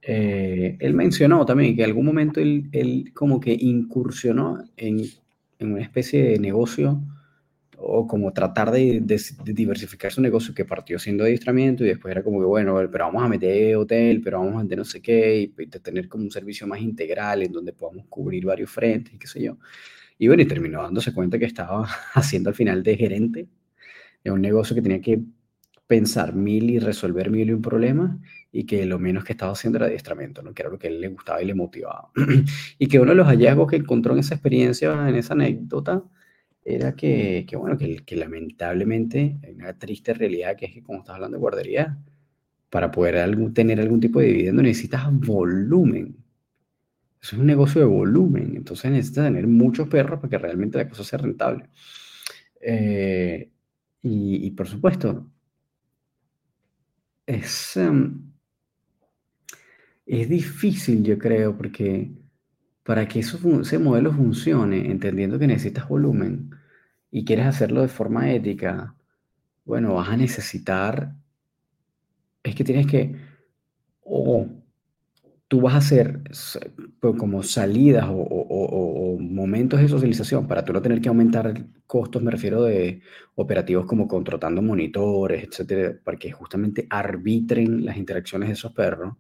Eh, 0.02 0.78
él 0.80 0.94
mencionó 0.94 1.46
también 1.46 1.76
que 1.76 1.84
en 1.84 1.90
algún 1.90 2.06
momento 2.06 2.40
él, 2.40 2.70
él 2.72 3.12
como 3.14 3.40
que 3.40 3.58
incursionó 3.60 4.64
en, 4.78 5.02
en, 5.60 5.74
una 5.74 5.82
especie 5.82 6.24
de 6.24 6.40
negocio 6.40 7.02
o 7.78 8.08
como 8.08 8.34
tratar 8.34 8.72
de, 8.72 9.02
diversificar 9.46 10.12
su 10.12 10.22
negocio 10.22 10.54
que 10.54 10.66
partió 10.66 11.00
siendo 11.00 11.24
adiestramiento 11.24 11.84
y 11.86 11.88
después 11.88 12.12
era 12.12 12.24
como 12.24 12.40
que, 12.40 12.46
bueno, 12.46 12.76
pero 12.92 13.06
vamos 13.06 13.24
a 13.24 13.28
meter 13.28 13.76
hotel, 13.76 14.22
pero 14.22 14.40
vamos 14.40 14.56
a 14.56 14.64
meter 14.64 14.78
no 14.78 14.86
sé 14.86 15.02
qué, 15.02 15.40
y, 15.42 15.54
y 15.58 15.68
tener 15.68 16.10
como 16.10 16.24
un 16.24 16.32
servicio 16.32 16.68
más 16.68 16.82
integral 16.82 17.44
en 17.44 17.52
donde 17.52 17.74
podamos 17.74 18.06
cubrir 18.10 18.46
varios 18.46 18.72
frentes 18.72 19.14
y 19.14 19.18
qué 19.18 19.28
sé 19.28 19.44
yo. 19.44 19.58
Y 20.18 20.28
bueno, 20.28 20.44
y 20.44 20.48
terminó 20.48 20.82
dándose 20.82 21.14
cuenta 21.14 21.38
que 21.38 21.46
estaba 21.46 21.88
haciendo 22.14 22.50
al 22.50 22.56
final 22.56 22.84
de 22.84 22.98
gerente 22.98 23.48
de 24.24 24.32
un 24.32 24.42
negocio 24.42 24.76
que 24.76 24.82
tenía 24.82 25.02
que 25.02 25.22
pensar 25.88 26.36
mil 26.36 26.70
y 26.70 26.80
resolver 26.80 27.30
mil 27.32 27.50
y 27.50 27.54
un 27.54 27.62
problema 27.62 28.20
y 28.52 28.66
que 28.66 28.86
lo 28.86 29.00
menos 29.00 29.24
que 29.24 29.34
estaba 29.34 29.54
haciendo 29.54 29.78
era 29.78 29.88
adiestramiento, 29.88 30.42
¿no? 30.42 30.54
que 30.54 30.64
era 30.64 30.70
lo 30.72 30.78
que 30.78 30.88
a 30.88 30.90
él 30.90 31.00
le 31.00 31.08
gustaba 31.08 31.42
y 31.42 31.46
le 31.46 31.54
motivaba. 31.54 32.12
y 32.80 32.88
que 32.88 33.00
uno 33.00 33.12
de 33.12 33.16
los 33.16 33.28
hallazgos 33.28 33.70
que 33.70 33.78
encontró 33.78 34.14
en 34.14 34.20
esa 34.20 34.36
experiencia, 34.36 35.08
en 35.08 35.16
esa 35.16 35.34
anécdota, 35.34 36.04
era 36.70 36.96
que, 36.96 37.46
que 37.48 37.56
bueno, 37.56 37.78
que, 37.78 37.98
que, 38.06 38.16
lamentablemente 38.16 39.40
hay 39.44 39.54
una 39.54 39.78
triste 39.78 40.14
realidad 40.14 40.56
que 40.58 40.66
es 40.66 40.74
que 40.74 40.84
como 40.84 41.00
estás 41.00 41.16
hablando 41.16 41.38
de 41.38 41.42
guardería, 41.42 41.98
para 42.70 42.92
poder 42.92 43.18
algún, 43.18 43.54
tener 43.54 43.80
algún 43.80 44.00
tipo 44.02 44.20
de 44.20 44.28
dividendo 44.28 44.62
necesitas 44.62 45.06
volumen 45.12 46.18
es 47.22 47.34
un 47.34 47.46
negocio 47.46 47.82
de 47.82 47.88
volumen, 47.88 48.56
entonces 48.56 48.92
necesitas 48.92 49.26
tener 49.26 49.48
muchos 49.48 49.88
perros 49.88 50.20
para 50.20 50.30
que 50.30 50.38
realmente 50.38 50.78
la 50.78 50.90
cosa 50.90 51.04
sea 51.04 51.20
rentable. 51.20 51.70
Eh, 52.62 53.52
y, 54.02 54.52
por 54.52 54.68
supuesto, 54.68 55.30
es, 57.26 57.76
em, 57.78 58.32
es 60.06 60.30
difícil, 60.30 61.04
yo 61.04 61.18
creo, 61.18 61.58
porque 61.58 62.12
para 62.84 63.08
que 63.08 63.20
eso, 63.20 63.38
ese 63.62 63.80
modelo 63.80 64.14
funcione, 64.14 64.90
entendiendo 64.90 65.38
que 65.38 65.48
necesitas 65.48 65.90
volumen 65.90 66.52
y 67.12 67.26
quieres 67.26 67.46
hacerlo 67.46 67.82
de 67.82 67.88
forma 67.88 68.32
ética, 68.32 68.96
bueno, 69.66 69.96
vas 69.96 70.10
a 70.10 70.18
necesitar, 70.18 71.14
es 72.44 72.56
que 72.56 72.64
tienes 72.64 72.88
que, 72.88 73.16
o 74.02 74.48
tú 75.48 75.62
vas 75.62 75.76
a 75.76 75.78
hacer 75.78 76.22
pues, 77.00 77.16
como 77.18 77.44
salidas 77.44 78.08
o, 78.10 79.18
momentos 79.20 79.80
de 79.80 79.88
socialización 79.88 80.48
para 80.48 80.64
tú 80.64 80.74
no 80.74 80.82
tener 80.82 81.02
que 81.02 81.10
aumentar 81.10 81.66
costos, 81.86 82.22
me 82.22 82.32
refiero 82.32 82.64
de 82.64 83.02
operativos 83.36 83.86
como 83.86 84.08
contratando 84.08 84.62
monitores, 84.62 85.44
etcétera, 85.44 85.98
para 86.04 86.18
que 86.18 86.32
justamente 86.32 86.88
arbitren 86.90 87.86
las 87.86 87.98
interacciones 87.98 88.50
de 88.50 88.54
esos 88.54 88.74
perros, 88.74 89.16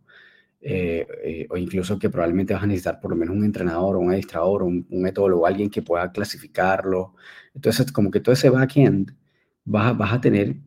eh, 0.62 1.08
eh, 1.24 1.48
o 1.50 1.58
incluso 1.58 2.00
que 2.00 2.10
probablemente 2.10 2.54
vas 2.54 2.64
a 2.64 2.68
necesitar 2.68 3.00
por 3.00 3.12
lo 3.12 3.18
menos 3.18 3.36
un 3.36 3.46
entrenador 3.46 3.96
o 3.96 4.00
un 4.00 4.10
administrador 4.10 4.64
o 4.64 4.66
un, 4.66 4.86
un 4.90 5.12
o 5.16 5.46
alguien 5.46 5.70
que 5.70 5.82
pueda 5.82 6.12
clasificarlo. 6.12 7.16
Entonces, 7.54 7.92
como 7.92 8.12
que 8.12 8.20
todo 8.20 8.34
ese 8.34 8.50
backend 8.50 9.14
vas, 9.66 9.98
vas 9.98 10.14
a 10.14 10.22
tener 10.22 10.58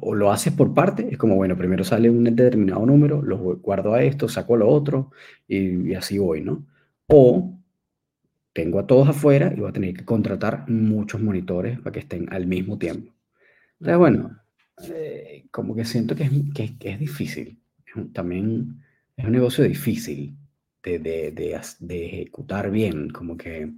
o 0.00 0.14
lo 0.14 0.30
haces 0.30 0.52
por 0.52 0.72
parte, 0.74 1.08
es 1.10 1.18
como, 1.18 1.36
bueno, 1.36 1.56
primero 1.56 1.84
sale 1.84 2.08
un 2.10 2.24
determinado 2.24 2.86
número, 2.86 3.22
lo 3.22 3.38
guardo 3.56 3.94
a 3.94 4.02
esto, 4.02 4.28
saco 4.28 4.54
a 4.54 4.58
lo 4.58 4.68
otro 4.68 5.10
y, 5.48 5.94
así 5.94 6.18
voy, 6.18 6.42
¿no? 6.42 6.64
O 7.08 7.58
tengo 8.52 8.78
a 8.78 8.86
todos 8.86 9.08
afuera 9.08 9.52
y 9.54 9.60
voy 9.60 9.70
a 9.70 9.72
tener 9.72 9.94
que 9.94 10.04
contratar 10.04 10.68
muchos 10.68 11.20
monitores 11.20 11.78
para 11.80 11.92
que 11.92 12.00
estén 12.00 12.32
al 12.32 12.46
mismo 12.46 12.78
tiempo. 12.78 13.12
Entonces, 13.80 13.98
bueno, 13.98 14.38
eh, 14.92 15.46
como 15.50 15.74
que 15.74 15.84
siento 15.84 16.14
que 16.14 16.24
es, 16.24 16.30
que, 16.54 16.90
es 16.90 16.98
difícil. 16.98 17.60
También 18.12 18.80
es 19.16 19.24
un 19.24 19.32
negocio 19.32 19.64
difícil 19.64 20.36
de, 20.82 20.98
de, 20.98 21.30
de, 21.30 21.60
de, 21.80 22.06
ejecutar 22.06 22.70
bien, 22.70 23.10
como 23.10 23.36
que 23.36 23.72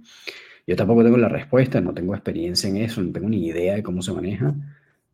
yo 0.65 0.75
tampoco 0.75 1.03
tengo 1.03 1.17
la 1.17 1.29
respuesta, 1.29 1.79
no 1.79 1.93
tengo 1.93 2.13
experiencia 2.13 2.69
en 2.69 2.77
eso, 2.77 3.01
no 3.01 3.11
tengo 3.11 3.29
ni 3.29 3.45
idea 3.47 3.75
de 3.75 3.83
cómo 3.83 4.01
se 4.01 4.11
maneja, 4.11 4.53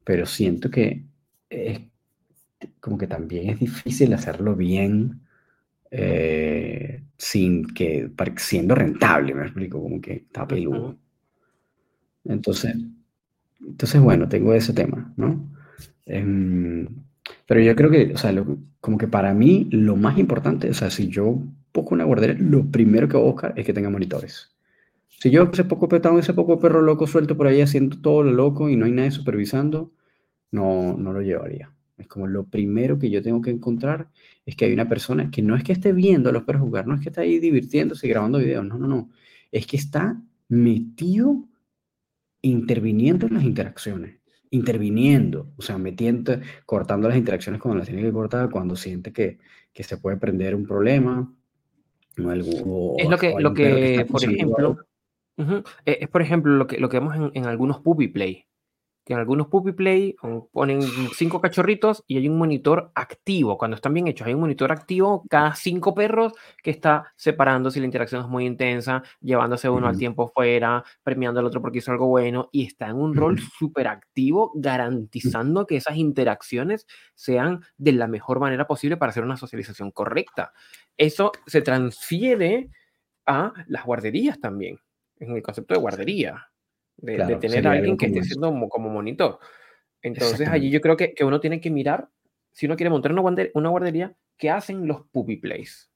pero 0.04 0.26
siento 0.26 0.70
que 0.72 1.04
es 1.50 1.82
como 2.80 2.98
que 2.98 3.08
también 3.08 3.50
es 3.50 3.60
difícil 3.60 4.14
hacerlo 4.14 4.56
bien 4.56 5.22
eh, 5.92 7.04
sin 7.18 7.68
que, 7.68 8.10
siendo 8.38 8.76
rentable, 8.76 9.36
me 9.36 9.44
explico, 9.44 9.82
como 9.82 10.02
que 10.02 10.14
está 10.14 10.48
peludo. 10.48 10.98
Entonces, 12.26 12.76
entonces, 13.60 14.02
bueno, 14.02 14.28
tengo 14.28 14.54
ese 14.54 14.74
tema, 14.74 15.14
¿no? 15.18 15.50
Em, 16.06 16.88
pero 17.46 17.62
yo 17.62 17.76
creo 17.76 17.90
que, 17.92 18.14
o 18.14 18.18
sea, 18.18 18.34
como 18.80 18.98
que 18.98 19.08
para 19.08 19.34
mí 19.34 19.68
lo 19.72 19.96
más 19.96 20.18
importante, 20.18 20.70
o 20.70 20.74
sea, 20.74 20.90
si 20.90 21.08
yo 21.10 21.40
busco 21.74 21.96
una 21.96 22.06
guardería, 22.06 22.38
lo 22.40 22.66
primero 22.72 23.08
que 23.08 23.18
voy 23.18 23.32
buscar 23.32 23.54
es 23.58 23.66
que 23.66 23.74
tenga 23.74 23.90
monitores. 23.90 24.52
Si 25.08 25.30
yo 25.32 25.44
ese 25.52 25.64
poco 25.64 25.88
petado, 25.88 26.20
ese 26.20 26.34
poco 26.34 26.60
perro 26.60 26.82
loco 26.82 27.08
suelto 27.08 27.38
por 27.38 27.48
ahí 27.48 27.62
haciendo 27.62 28.00
todo 28.02 28.24
lo 28.24 28.32
loco 28.32 28.70
y 28.70 28.76
no 28.76 28.86
hay 28.86 28.92
nadie 28.92 29.12
supervisando, 29.12 29.94
no, 30.52 30.96
no 30.98 31.14
lo 31.14 31.22
llevaría. 31.22 31.74
Es 31.98 32.08
como 32.08 32.28
lo 32.28 32.46
primero 32.46 33.00
que 33.00 33.10
yo 33.10 33.22
tengo 33.22 33.42
que 33.42 33.52
encontrar 33.52 34.10
es 34.46 34.56
que 34.56 34.66
hay 34.66 34.74
una 34.74 34.90
persona 34.90 35.32
que 35.32 35.42
no 35.42 35.56
es 35.56 35.64
que 35.64 35.72
esté 35.74 35.94
viendo 35.94 36.30
a 36.30 36.34
los 36.34 36.44
perros 36.44 36.64
jugar, 36.64 36.88
no 36.88 36.96
es 36.96 37.02
que 37.02 37.10
está 37.10 37.22
ahí 37.22 37.40
divirtiéndose 37.40 38.08
y 38.08 38.10
grabando 38.10 38.40
videos, 38.40 38.66
no, 38.66 38.78
no, 38.78 38.88
no. 38.88 39.10
Es 39.52 39.68
que 39.68 39.78
está 39.78 40.22
metido 40.50 41.48
interviniendo 42.42 43.28
en 43.28 43.36
las 43.36 43.44
interacciones, 43.44 44.20
interviniendo, 44.54 45.50
o 45.58 45.62
sea, 45.62 45.78
metiendo, 45.78 46.40
cortando 46.66 47.08
las 47.08 47.18
interacciones 47.18 47.60
cuando 47.60 47.80
las 47.80 47.88
tiene 47.88 48.04
que 48.04 48.12
cortar, 48.12 48.52
cuando 48.52 48.76
siente 48.76 49.12
que, 49.12 49.40
que 49.74 49.84
se 49.84 49.98
puede 49.98 50.18
prender 50.18 50.54
un 50.54 50.66
problema. 50.66 51.34
O 52.24 52.30
algo, 52.30 52.96
es 53.00 53.10
lo 53.10 53.18
que, 53.18 53.34
lo 53.40 53.54
que 53.56 54.06
por 54.08 54.24
ejemplo, 54.24 54.78
eh, 55.86 55.98
es 56.02 56.08
por 56.08 56.22
ejemplo 56.22 56.56
lo 56.56 56.68
que, 56.68 56.78
lo 56.78 56.88
que 56.88 57.00
vemos 57.00 57.16
en, 57.16 57.32
en 57.34 57.46
algunos 57.48 57.80
puppy 57.80 58.10
play 58.10 58.46
que 59.06 59.14
en 59.14 59.20
algunos 59.20 59.48
Puppy 59.48 59.74
Play 59.74 60.16
ponen 60.52 60.82
cinco 61.16 61.42
cachorritos 61.42 62.04
y 62.08 62.18
hay 62.18 62.30
un 62.30 62.38
monitor 62.38 62.92
activo. 62.96 63.58
Cuando 63.58 63.76
están 63.76 63.94
bien 63.94 64.08
hechos, 64.08 64.28
hay 64.28 64.34
un 64.34 64.42
monitor 64.42 64.72
activo 64.72 65.24
cada 65.30 65.56
cinco 65.56 65.94
perros 65.94 66.34
que 66.62 66.72
está 66.72 67.12
separando 67.16 67.70
si 67.70 67.80
la 67.80 67.86
interacción 67.86 68.22
es 68.22 68.28
muy 68.28 68.46
intensa, 68.46 69.04
llevándose 69.20 69.70
uno 69.70 69.88
al 69.88 69.98
tiempo 69.98 70.32
fuera, 70.34 70.84
premiando 71.04 71.40
al 71.40 71.46
otro 71.46 71.62
porque 71.62 71.80
hizo 71.80 71.92
algo 71.92 72.08
bueno 72.08 72.50
y 72.52 72.66
está 72.66 72.88
en 72.88 72.96
un 72.96 73.16
rol 73.16 73.40
súper 73.60 73.88
activo, 73.88 74.52
garantizando 74.56 75.68
que 75.68 75.78
esas 75.78 75.98
interacciones 75.98 76.88
sean 77.16 77.62
de 77.78 77.92
la 77.92 78.08
mejor 78.08 78.40
manera 78.40 78.68
posible 78.68 78.98
para 78.98 79.10
hacer 79.10 79.24
una 79.24 79.38
socialización 79.38 79.92
correcta. 79.92 80.54
Eso 80.98 81.32
se 81.46 81.62
transfiere 81.62 82.70
a 83.26 83.54
las 83.68 83.86
guarderías 83.86 84.40
también, 84.40 84.80
en 85.20 85.36
el 85.36 85.42
concepto 85.42 85.74
de 85.74 85.80
guardería 85.80 86.53
de, 86.98 87.36
tener 87.38 87.68
a 87.68 87.72
alguien 87.72 87.98
que 87.98 88.08
esté 88.08 88.24
siendo 88.24 88.52
como, 88.70 88.90
monitor. 88.90 89.40
Entonces 90.02 90.48
allí 90.48 90.70
yo 90.70 90.82
creo 90.82 90.98
que, 90.98 91.14
que, 91.14 91.24
uno 91.24 91.40
tiene 91.40 91.62
que 91.62 91.70
mirar, 91.70 92.10
si 92.52 92.66
uno 92.66 92.76
quiere 92.76 92.90
montar 92.90 93.12
una, 93.12 93.22
guardería, 93.22 93.52
una 93.56 93.70
guardería, 93.70 94.16
¿qué 94.38 94.50
hacen 94.50 94.88
los 94.88 95.06
puppy 95.08 95.38
plays? 95.38 95.90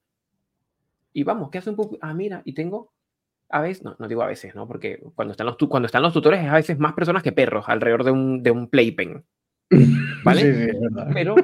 Y 1.13 1.23
vamos, 1.23 1.49
¿qué 1.49 1.57
hacen 1.57 1.75
puppy? 1.75 1.97
Ah, 2.01 2.13
mira, 2.13 2.41
y 2.45 2.53
tengo, 2.53 2.93
a 3.49 3.61
veces, 3.61 3.83
no, 3.83 3.95
no 3.99 4.07
digo 4.07 4.21
a 4.21 4.27
veces, 4.27 4.55
¿no? 4.55 4.67
Porque 4.67 5.01
cuando 5.15 5.31
están 5.31 5.47
los, 5.47 5.57
cuando 5.57 5.87
están 5.87 6.01
los 6.01 6.13
tutores 6.13 6.43
es 6.43 6.49
a 6.49 6.55
veces 6.55 6.79
más 6.79 6.93
personas 6.93 7.23
que 7.23 7.31
perros 7.31 7.65
alrededor 7.67 8.03
de 8.03 8.11
un, 8.11 8.43
de 8.43 8.51
un 8.51 8.69
playpen. 8.69 9.23
¿Vale? 10.23 10.73
Pero 11.13 11.35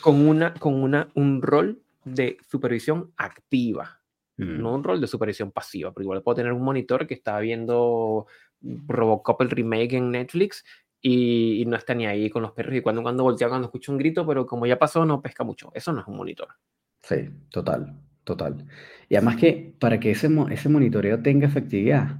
con, 0.00 0.26
una, 0.26 0.54
con 0.54 0.74
una, 0.74 1.08
un 1.14 1.42
rol 1.42 1.82
de 2.04 2.38
supervisión 2.48 3.12
activa, 3.16 4.00
mm. 4.36 4.60
no 4.60 4.74
un 4.74 4.84
rol 4.84 5.00
de 5.00 5.06
supervisión 5.06 5.52
pasiva, 5.52 5.92
porque 5.92 6.04
igual 6.04 6.22
puedo 6.22 6.36
tener 6.36 6.52
un 6.52 6.62
monitor 6.62 7.06
que 7.06 7.14
está 7.14 7.38
viendo 7.40 8.26
Robocop 8.60 9.40
el 9.42 9.50
remake 9.50 9.94
en 9.94 10.10
Netflix 10.10 10.64
y, 11.00 11.64
no 11.66 11.76
está 11.76 11.94
ni 11.94 12.06
ahí 12.06 12.28
con 12.28 12.42
los 12.42 12.52
perros 12.52 12.74
y 12.74 12.80
cuando 12.80 13.02
cuando 13.02 13.22
voltea 13.22 13.48
cuando 13.48 13.66
escucha 13.66 13.92
un 13.92 13.98
grito, 13.98 14.26
pero 14.26 14.46
como 14.46 14.66
ya 14.66 14.78
pasó 14.78 15.04
no 15.04 15.22
pesca 15.22 15.44
mucho. 15.44 15.70
Eso 15.74 15.92
no 15.92 16.00
es 16.00 16.06
un 16.06 16.16
monitor. 16.16 16.48
Sí, 17.02 17.30
total, 17.50 17.94
total. 18.24 18.66
Y 19.08 19.16
además 19.16 19.36
que 19.36 19.74
para 19.78 20.00
que 20.00 20.10
ese, 20.10 20.28
ese 20.50 20.68
monitoreo 20.68 21.22
tenga 21.22 21.46
efectividad, 21.46 22.18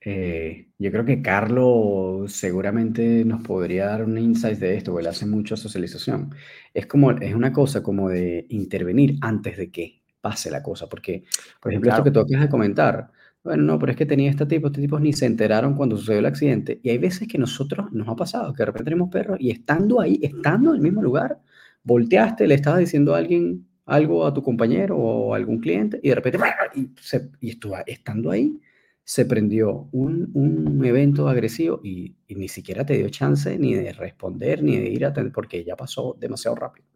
eh, 0.00 0.68
yo 0.78 0.90
creo 0.90 1.04
que 1.04 1.22
Carlos 1.22 2.32
seguramente 2.32 3.24
nos 3.24 3.42
podría 3.42 3.86
dar 3.86 4.04
un 4.04 4.18
insight 4.18 4.58
de 4.58 4.76
esto, 4.76 4.92
porque 4.92 5.06
él 5.06 5.10
hace 5.10 5.26
mucha 5.26 5.56
socialización. 5.56 6.34
Es 6.74 6.86
como, 6.86 7.10
es 7.12 7.34
una 7.34 7.52
cosa 7.52 7.82
como 7.82 8.10
de 8.10 8.46
intervenir 8.50 9.16
antes 9.22 9.56
de 9.56 9.70
que 9.70 10.02
pase 10.20 10.50
la 10.50 10.62
cosa, 10.62 10.88
porque, 10.88 11.24
por 11.60 11.72
ejemplo, 11.72 11.90
esto 11.90 12.04
que 12.04 12.10
tú 12.10 12.20
acabas 12.20 12.42
de 12.42 12.50
comentar, 12.50 13.10
bueno, 13.44 13.62
no, 13.62 13.78
pero 13.78 13.92
es 13.92 13.98
que 13.98 14.06
tenía 14.06 14.30
este 14.30 14.46
tipo, 14.46 14.68
estos 14.68 14.80
tipos 14.80 15.00
ni 15.02 15.12
se 15.12 15.26
enteraron 15.26 15.74
cuando 15.74 15.98
sucedió 15.98 16.20
el 16.20 16.26
accidente. 16.26 16.80
Y 16.82 16.88
hay 16.88 16.96
veces 16.98 17.28
que 17.28 17.36
nosotros 17.36 17.92
nos 17.92 18.08
ha 18.08 18.16
pasado 18.16 18.54
que 18.54 18.62
de 18.62 18.66
repente 18.66 18.84
tenemos 18.84 19.10
perros 19.10 19.36
y 19.38 19.50
estando 19.50 20.00
ahí, 20.00 20.18
estando 20.22 20.70
en 20.70 20.76
el 20.76 20.82
mismo 20.82 21.02
lugar, 21.02 21.38
volteaste, 21.82 22.46
le 22.48 22.54
estabas 22.54 22.80
diciendo 22.80 23.14
a 23.14 23.18
alguien 23.18 23.66
algo 23.84 24.26
a 24.26 24.32
tu 24.32 24.42
compañero 24.42 24.96
o 24.96 25.34
a 25.34 25.36
algún 25.36 25.60
cliente 25.60 26.00
y 26.02 26.08
de 26.08 26.14
repente, 26.14 26.38
y, 26.74 26.88
se, 26.98 27.30
y 27.40 27.50
estuvo, 27.50 27.76
estando 27.86 28.30
ahí, 28.30 28.58
se 29.04 29.26
prendió 29.26 29.90
un, 29.92 30.30
un 30.32 30.82
evento 30.82 31.28
agresivo 31.28 31.80
y, 31.84 32.16
y, 32.26 32.36
ni 32.36 32.48
siquiera 32.48 32.86
te 32.86 32.96
dio 32.96 33.10
chance 33.10 33.58
ni 33.58 33.74
de 33.74 33.92
responder 33.92 34.62
ni 34.62 34.78
de 34.78 34.88
ir 34.88 35.04
a 35.04 35.08
atender 35.08 35.32
porque 35.34 35.62
ya 35.62 35.76
pasó 35.76 36.16
demasiado 36.18 36.56
rápido. 36.56 36.88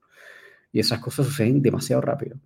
Y 0.72 0.80
esas 0.80 1.00
cosas 1.00 1.26
suceden 1.26 1.60
demasiado 1.60 2.00
rápido. 2.00 2.38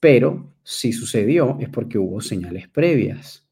Pero 0.00 0.54
si 0.62 0.92
sucedió 0.92 1.58
es 1.60 1.68
porque 1.68 1.98
hubo 1.98 2.22
señales 2.22 2.68
previas. 2.68 3.46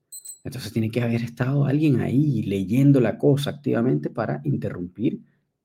Entonces 0.45 0.73
tiene 0.73 0.91
que 0.91 1.03
haber 1.03 1.23
estado 1.23 1.67
alguien 1.67 2.01
ahí 2.01 2.43
leyendo 2.43 3.01
la 3.01 3.19
cosa 3.19 3.51
activamente 3.51 4.09
para 4.09 4.41
interrumpir 4.45 5.21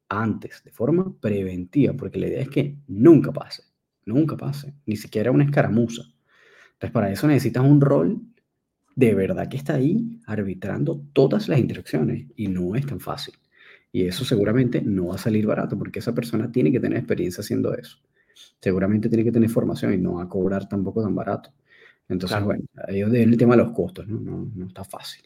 antes, 0.09 0.61
de 0.63 0.71
forma 0.71 1.15
preventiva, 1.19 1.93
porque 1.93 2.19
la 2.19 2.27
idea 2.27 2.41
es 2.41 2.49
que 2.49 2.75
nunca 2.87 3.31
pase, 3.31 3.63
nunca 4.05 4.35
pase, 4.35 4.73
ni 4.85 4.97
siquiera 4.97 5.31
una 5.31 5.45
escaramuza. 5.45 6.03
Entonces 6.73 6.91
para 6.91 7.11
eso 7.11 7.27
necesitas 7.27 7.63
un 7.63 7.79
rol 7.79 8.21
de 8.95 9.15
verdad 9.15 9.47
que 9.47 9.57
está 9.57 9.75
ahí 9.75 10.19
arbitrando 10.27 11.01
todas 11.13 11.47
las 11.47 11.59
interacciones 11.59 12.27
y 12.35 12.49
no 12.49 12.75
es 12.75 12.85
tan 12.85 12.99
fácil. 12.99 13.35
Y 13.91 14.05
eso 14.05 14.25
seguramente 14.25 14.81
no 14.81 15.07
va 15.07 15.15
a 15.15 15.19
salir 15.19 15.47
barato 15.47 15.77
porque 15.77 15.99
esa 15.99 16.13
persona 16.13 16.51
tiene 16.51 16.71
que 16.71 16.79
tener 16.79 16.97
experiencia 16.97 17.41
haciendo 17.41 17.73
eso 17.73 17.99
seguramente 18.59 19.09
tiene 19.09 19.23
que 19.23 19.31
tener 19.31 19.49
formación 19.49 19.93
y 19.93 19.97
no 19.97 20.15
va 20.15 20.23
a 20.23 20.29
cobrar 20.29 20.67
tampoco 20.67 21.03
tan 21.03 21.15
barato. 21.15 21.51
Entonces, 22.09 22.43
bueno, 22.43 22.63
ahí 22.87 23.01
es 23.01 23.13
el 23.13 23.37
tema 23.37 23.55
de 23.55 23.63
los 23.63 23.73
costos, 23.73 24.07
¿no? 24.07 24.19
No, 24.19 24.51
no 24.53 24.67
está 24.67 24.83
fácil. 24.83 25.23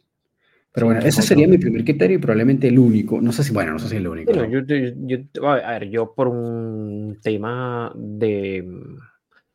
Pero 0.72 0.88
bueno, 0.88 1.02
ese 1.02 1.24
sería 1.24 1.48
mi 1.48 1.58
primer 1.58 1.84
criterio 1.84 2.18
y 2.18 2.22
probablemente 2.22 2.68
el 2.68 2.78
único. 2.78 3.20
No 3.20 3.32
sé 3.32 3.44
si, 3.44 3.52
bueno, 3.52 3.72
no 3.74 3.80
sé 3.80 3.90
si 3.90 3.96
es 3.96 4.00
el 4.00 4.08
único. 4.08 4.32
yo, 4.46 4.62
yo, 4.62 5.48
a 5.50 5.72
ver, 5.72 5.90
yo 5.90 6.14
por 6.14 6.28
un 6.28 7.18
tema 7.22 7.92
de. 7.96 8.64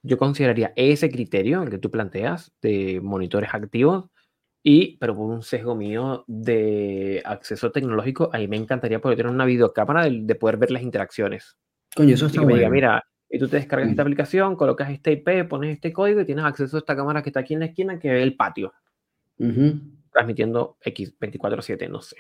Yo 0.03 0.19
consideraría 0.19 0.73
ese 0.75 1.09
criterio, 1.13 1.63
el 1.63 1.71
que 1.71 1.79
tú 1.79 1.93
planteas, 1.93 2.51
de 2.61 3.01
monitores 3.01 3.51
activos, 3.53 4.07
y, 4.65 4.97
pero 4.97 5.15
por 5.15 5.31
un 5.31 5.43
sesgo 5.43 5.77
mío 5.77 6.25
de 6.27 7.23
acceso 7.25 7.71
tecnológico, 7.71 8.29
ahí 8.33 8.49
me 8.49 8.57
encantaría 8.57 9.01
poder 9.01 9.19
tener 9.19 9.31
una 9.31 9.45
videocámara 9.45 10.07
de, 10.07 10.23
de 10.23 10.35
poder 10.35 10.57
ver 10.57 10.73
las 10.73 10.83
interacciones. 10.83 11.57
Coño, 11.95 12.15
eso 12.15 12.27
está 12.27 12.41
bueno. 12.41 12.57
Diga, 12.57 12.69
mira, 12.69 13.05
y 13.33 13.39
tú 13.39 13.49
te 13.49 13.57
descargas 13.57 13.89
esta 13.89 14.03
aplicación, 14.03 14.57
colocas 14.57 14.91
este 14.91 15.13
IP, 15.13 15.49
pones 15.49 15.75
este 15.75 15.91
código 15.91 16.21
y 16.21 16.27
tienes 16.27 16.45
acceso 16.45 16.77
a 16.77 16.81
esta 16.81 16.95
cámara 16.95 17.23
que 17.23 17.31
está 17.31 17.41
aquí 17.41 17.55
en 17.55 17.61
la 17.61 17.67
esquina 17.67 17.99
que 17.99 18.11
ve 18.11 18.23
el 18.23 18.37
patio. 18.37 18.75
Transmitiendo 20.13 20.77
X 20.83 21.19
24-7, 21.19 21.89
no 21.89 22.03
sé. 22.03 22.17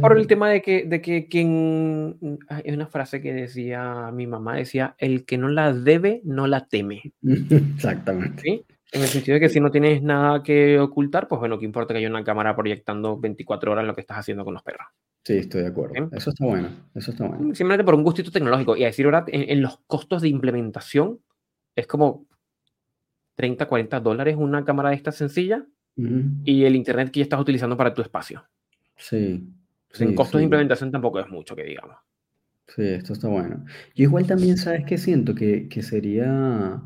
Por 0.00 0.16
el 0.16 0.28
tema 0.28 0.50
de 0.50 0.62
que, 0.62 0.84
de 0.84 1.02
que 1.02 1.26
quien. 1.26 2.38
Hay 2.48 2.72
una 2.72 2.86
frase 2.86 3.20
que 3.20 3.32
decía 3.32 4.12
mi 4.12 4.28
mamá: 4.28 4.56
decía, 4.56 4.94
el 4.98 5.24
que 5.24 5.36
no 5.36 5.48
la 5.48 5.72
debe, 5.72 6.20
no 6.24 6.46
la 6.46 6.66
teme. 6.66 7.02
Exactamente. 7.74 8.42
¿Sí? 8.42 8.64
En 8.92 9.02
el 9.02 9.08
sentido 9.08 9.34
de 9.34 9.40
que 9.40 9.48
si 9.48 9.58
no 9.58 9.72
tienes 9.72 10.00
nada 10.00 10.44
que 10.44 10.78
ocultar, 10.78 11.26
pues 11.26 11.40
bueno, 11.40 11.58
¿qué 11.58 11.64
importa 11.64 11.92
que 11.92 11.98
haya 11.98 12.08
una 12.08 12.22
cámara 12.22 12.54
proyectando 12.54 13.18
24 13.18 13.72
horas 13.72 13.84
lo 13.84 13.94
que 13.96 14.02
estás 14.02 14.18
haciendo 14.18 14.44
con 14.44 14.54
los 14.54 14.62
perros? 14.62 14.86
Sí, 15.24 15.38
estoy 15.38 15.62
de 15.62 15.68
acuerdo. 15.68 16.10
Eso 16.12 16.30
está 16.30 16.44
bueno. 16.44 16.68
Eso 16.94 17.10
está 17.10 17.26
bueno. 17.26 17.54
Simplemente 17.54 17.82
por 17.82 17.94
un 17.94 18.02
gustito 18.02 18.30
tecnológico. 18.30 18.76
Y 18.76 18.84
a 18.84 18.88
decir 18.88 19.06
verdad, 19.06 19.24
en, 19.28 19.62
los 19.62 19.78
costos 19.86 20.20
de 20.20 20.28
implementación 20.28 21.18
es 21.74 21.86
como 21.86 22.26
30, 23.36 23.66
40 23.66 24.00
dólares 24.00 24.36
una 24.38 24.64
cámara 24.64 24.90
de 24.90 24.96
esta 24.96 25.12
sencilla 25.12 25.66
y 25.96 26.64
el 26.64 26.76
internet 26.76 27.10
que 27.10 27.20
ya 27.20 27.24
estás 27.24 27.40
utilizando 27.40 27.76
para 27.76 27.94
tu 27.94 28.02
espacio. 28.02 28.44
Sí. 28.96 29.48
en 29.98 30.14
costos 30.14 30.40
de 30.40 30.44
implementación 30.44 30.90
tampoco 30.90 31.20
es 31.20 31.28
mucho, 31.28 31.56
que 31.56 31.64
digamos. 31.64 31.96
Sí, 32.66 32.82
esto 32.82 33.14
está 33.14 33.28
bueno. 33.28 33.64
Yo 33.94 34.04
igual 34.04 34.26
también, 34.26 34.56
¿sabes 34.58 34.84
qué 34.84 34.98
siento? 34.98 35.34
Que, 35.34 35.68
que 35.68 35.82
sería 35.82 36.82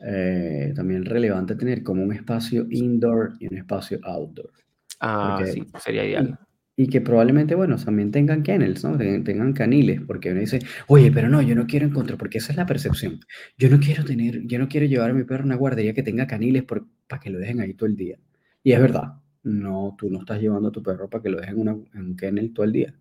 eh, 0.00 0.72
también 0.74 1.04
relevante 1.04 1.54
tener 1.54 1.82
como 1.82 2.02
un 2.02 2.12
espacio 2.12 2.66
indoor 2.70 3.34
y 3.38 3.46
un 3.46 3.58
espacio 3.58 4.00
outdoor. 4.02 4.50
Ah, 4.98 5.40
sí, 5.44 5.66
sería 5.78 6.04
ideal. 6.04 6.38
Y 6.82 6.86
que 6.86 7.02
probablemente, 7.02 7.54
bueno, 7.54 7.76
también 7.76 8.10
tengan 8.10 8.42
kennels, 8.42 8.82
¿no? 8.84 8.96
Tengan 8.96 9.52
caniles, 9.52 10.00
porque 10.00 10.30
uno 10.30 10.40
dice, 10.40 10.60
oye, 10.86 11.12
pero 11.12 11.28
no, 11.28 11.42
yo 11.42 11.54
no 11.54 11.66
quiero 11.66 11.84
encontrar, 11.84 12.16
porque 12.16 12.38
esa 12.38 12.52
es 12.52 12.56
la 12.56 12.64
percepción. 12.64 13.20
Yo 13.58 13.68
no 13.68 13.78
quiero 13.78 14.02
tener, 14.02 14.46
yo 14.46 14.58
no 14.58 14.66
quiero 14.66 14.86
llevar 14.86 15.10
a 15.10 15.12
mi 15.12 15.24
perro 15.24 15.42
a 15.42 15.44
una 15.44 15.56
guardería 15.56 15.92
que 15.92 16.02
tenga 16.02 16.26
caniles 16.26 16.64
para 16.64 17.20
que 17.20 17.28
lo 17.28 17.38
dejen 17.38 17.60
ahí 17.60 17.74
todo 17.74 17.86
el 17.86 17.96
día. 17.96 18.16
Y 18.62 18.72
es 18.72 18.80
verdad, 18.80 19.12
no, 19.42 19.94
tú 19.98 20.08
no 20.08 20.20
estás 20.20 20.40
llevando 20.40 20.70
a 20.70 20.72
tu 20.72 20.82
perro 20.82 21.10
para 21.10 21.22
que 21.22 21.28
lo 21.28 21.38
dejen 21.38 21.68
en, 21.68 21.86
un 21.92 22.16
kennel 22.16 22.54
todo 22.54 22.64
el 22.64 22.72
día. 22.72 22.94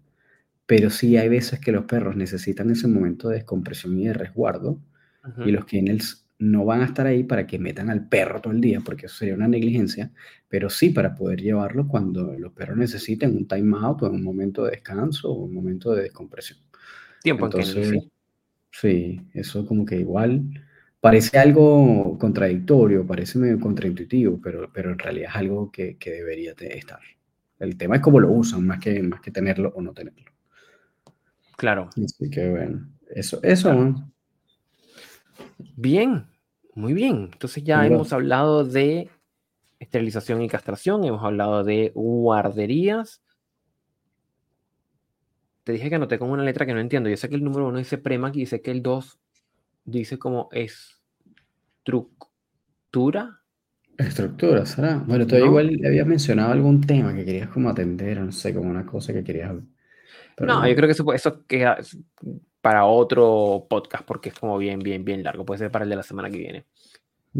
Pero 0.65 0.89
sí 0.89 1.15
hay 1.15 1.29
veces 1.29 1.61
que 1.61 1.71
los 1.71 1.85
perros 1.85 2.17
necesitan 2.17 2.69
ese 2.71 2.89
momento 2.89 3.29
de 3.29 3.35
descompresión 3.35 3.97
y 3.97 4.07
de 4.07 4.13
resguardo, 4.13 4.77
y 5.45 5.51
los 5.51 5.63
kennels 5.63 6.27
no 6.39 6.63
van 6.65 6.81
a 6.81 6.85
estar 6.85 7.05
ahí 7.05 7.23
para 7.23 7.45
que 7.45 7.59
metan 7.59 7.89
al 7.89 8.07
perro 8.07 8.41
todo 8.41 8.53
el 8.53 8.61
día, 8.61 8.79
porque 8.83 9.05
eso 9.05 9.15
sería 9.15 9.35
una 9.35 9.47
negligencia, 9.47 10.11
pero 10.47 10.69
sí 10.69 10.89
para 10.89 11.13
poder 11.13 11.41
llevarlo 11.41 11.87
cuando 11.87 12.33
los 12.39 12.53
perros 12.53 12.77
necesiten 12.77 13.35
un 13.35 13.47
time 13.47 13.77
out 13.77 14.01
o 14.03 14.09
un 14.09 14.23
momento 14.23 14.63
de 14.63 14.71
descanso 14.71 15.31
o 15.31 15.43
un 15.43 15.53
momento 15.53 15.93
de 15.93 16.03
descompresión. 16.03 16.59
Tiempo 17.21 17.45
Entonces, 17.45 17.89
sí. 17.89 18.11
sí, 18.71 19.21
eso 19.33 19.65
como 19.65 19.85
que 19.85 19.97
igual 19.97 20.43
parece 21.01 21.37
algo 21.37 22.17
contradictorio, 22.17 23.05
parece 23.05 23.37
medio 23.37 23.59
contraintuitivo, 23.59 24.39
pero, 24.41 24.71
pero 24.73 24.91
en 24.91 24.99
realidad 24.99 25.31
es 25.31 25.35
algo 25.35 25.71
que, 25.71 25.97
que 25.97 26.11
debería 26.11 26.53
estar. 26.57 26.99
El 27.59 27.77
tema 27.77 27.97
es 27.97 28.01
cómo 28.01 28.21
lo 28.21 28.31
usan, 28.31 28.65
más 28.65 28.79
que, 28.79 29.03
más 29.03 29.19
que 29.19 29.31
tenerlo 29.31 29.73
o 29.75 29.81
no 29.81 29.93
tenerlo. 29.93 30.31
Claro. 31.57 31.89
Así 32.01 32.29
que 32.29 32.49
bueno, 32.49 32.87
eso, 33.09 33.41
eso. 33.43 33.93
Bien, 35.75 36.25
muy 36.75 36.93
bien. 36.93 37.29
Entonces 37.31 37.63
ya 37.63 37.85
hemos 37.85 38.13
hablado 38.13 38.63
de 38.63 39.09
esterilización 39.79 40.41
y 40.41 40.49
castración, 40.49 41.03
hemos 41.03 41.23
hablado 41.23 41.63
de 41.63 41.91
guarderías. 41.95 43.21
Te 45.63 45.73
dije 45.73 45.89
que 45.89 45.95
anoté 45.95 46.19
con 46.19 46.31
una 46.31 46.43
letra 46.43 46.65
que 46.65 46.73
no 46.73 46.79
entiendo. 46.79 47.09
Yo 47.09 47.17
sé 47.17 47.29
que 47.29 47.35
el 47.35 47.43
número 47.43 47.67
uno 47.67 47.77
dice 47.77 47.97
Premac 47.97 48.35
y 48.35 48.45
sé 48.45 48.61
que 48.61 48.71
el 48.71 48.81
dos 48.81 49.19
dice 49.85 50.17
como 50.17 50.49
estructura. 50.51 53.41
Estructura, 53.97 54.65
¿será? 54.65 55.03
Bueno, 55.05 55.27
tú 55.27 55.35
igual 55.35 55.79
habías 55.85 56.07
mencionado 56.07 56.51
algún 56.51 56.81
tema 56.81 57.13
que 57.13 57.25
querías 57.25 57.49
como 57.49 57.69
atender, 57.69 58.19
no 58.19 58.31
sé, 58.31 58.53
como 58.53 58.69
una 58.69 58.85
cosa 58.85 59.13
que 59.13 59.23
querías... 59.23 59.53
no, 60.39 60.67
yo 60.67 60.75
creo 60.75 60.87
que 60.87 60.93
eso, 60.93 61.13
eso 61.13 61.45
queda 61.45 61.77
para 62.61 62.85
otro 62.85 63.65
podcast 63.69 64.03
porque 64.05 64.29
es 64.29 64.35
como 64.35 64.57
bien, 64.57 64.79
bien, 64.79 65.05
bien 65.05 65.23
largo. 65.23 65.45
Puede 65.45 65.59
ser 65.59 65.71
para 65.71 65.83
el 65.83 65.89
de 65.89 65.95
la 65.95 66.03
semana 66.03 66.29
que 66.29 66.37
viene. 66.37 66.65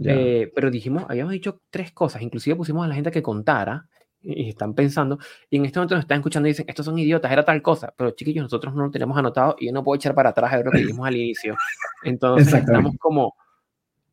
Eh, 0.03 0.51
pero 0.53 0.69
dijimos, 0.69 1.05
habíamos 1.09 1.33
dicho 1.33 1.61
tres 1.69 1.91
cosas, 1.91 2.21
inclusive 2.21 2.55
pusimos 2.55 2.85
a 2.85 2.87
la 2.87 2.95
gente 2.95 3.11
que 3.11 3.23
contara 3.23 3.87
y 4.21 4.49
están 4.49 4.73
pensando, 4.73 5.17
y 5.49 5.57
en 5.57 5.65
este 5.65 5.79
momento 5.79 5.95
nos 5.95 6.03
están 6.03 6.17
escuchando 6.17 6.47
y 6.47 6.51
dicen, 6.51 6.65
estos 6.67 6.85
son 6.85 6.99
idiotas, 6.99 7.31
era 7.31 7.45
tal 7.45 7.61
cosa, 7.61 7.93
pero 7.95 8.11
chiquillos, 8.11 8.43
nosotros 8.43 8.75
no 8.75 8.83
lo 8.83 8.91
tenemos 8.91 9.17
anotado 9.17 9.55
y 9.57 9.67
yo 9.67 9.71
no 9.71 9.83
puedo 9.83 9.95
echar 9.95 10.13
para 10.13 10.29
atrás 10.29 10.51
a 10.51 10.57
ver 10.57 10.65
lo 10.65 10.71
que 10.71 10.79
dijimos 10.79 11.07
al 11.07 11.15
inicio. 11.15 11.55
Entonces 12.03 12.53
estamos 12.53 12.95
como, 12.99 13.35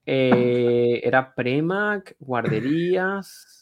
eh, 0.06 1.00
era 1.02 1.34
Premac, 1.34 2.14
guarderías. 2.20 3.55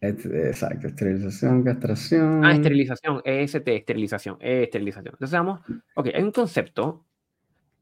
Exacto, 0.00 0.88
esterilización, 0.88 1.64
castración. 1.64 2.44
Ah, 2.44 2.52
esterilización, 2.52 3.22
EST, 3.24 3.68
esterilización, 3.68 4.36
esterilización. 4.40 5.14
Entonces 5.14 5.32
vamos, 5.32 5.60
ok, 5.94 6.08
hay 6.14 6.22
un 6.22 6.32
concepto 6.32 7.06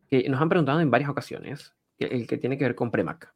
que 0.09 0.29
nos 0.29 0.41
han 0.41 0.49
preguntado 0.49 0.81
en 0.81 0.91
varias 0.91 1.11
ocasiones, 1.11 1.75
el 1.99 2.27
que 2.27 2.39
tiene 2.39 2.57
que 2.57 2.65
ver 2.65 2.75
con 2.75 2.91
Premac, 2.91 3.35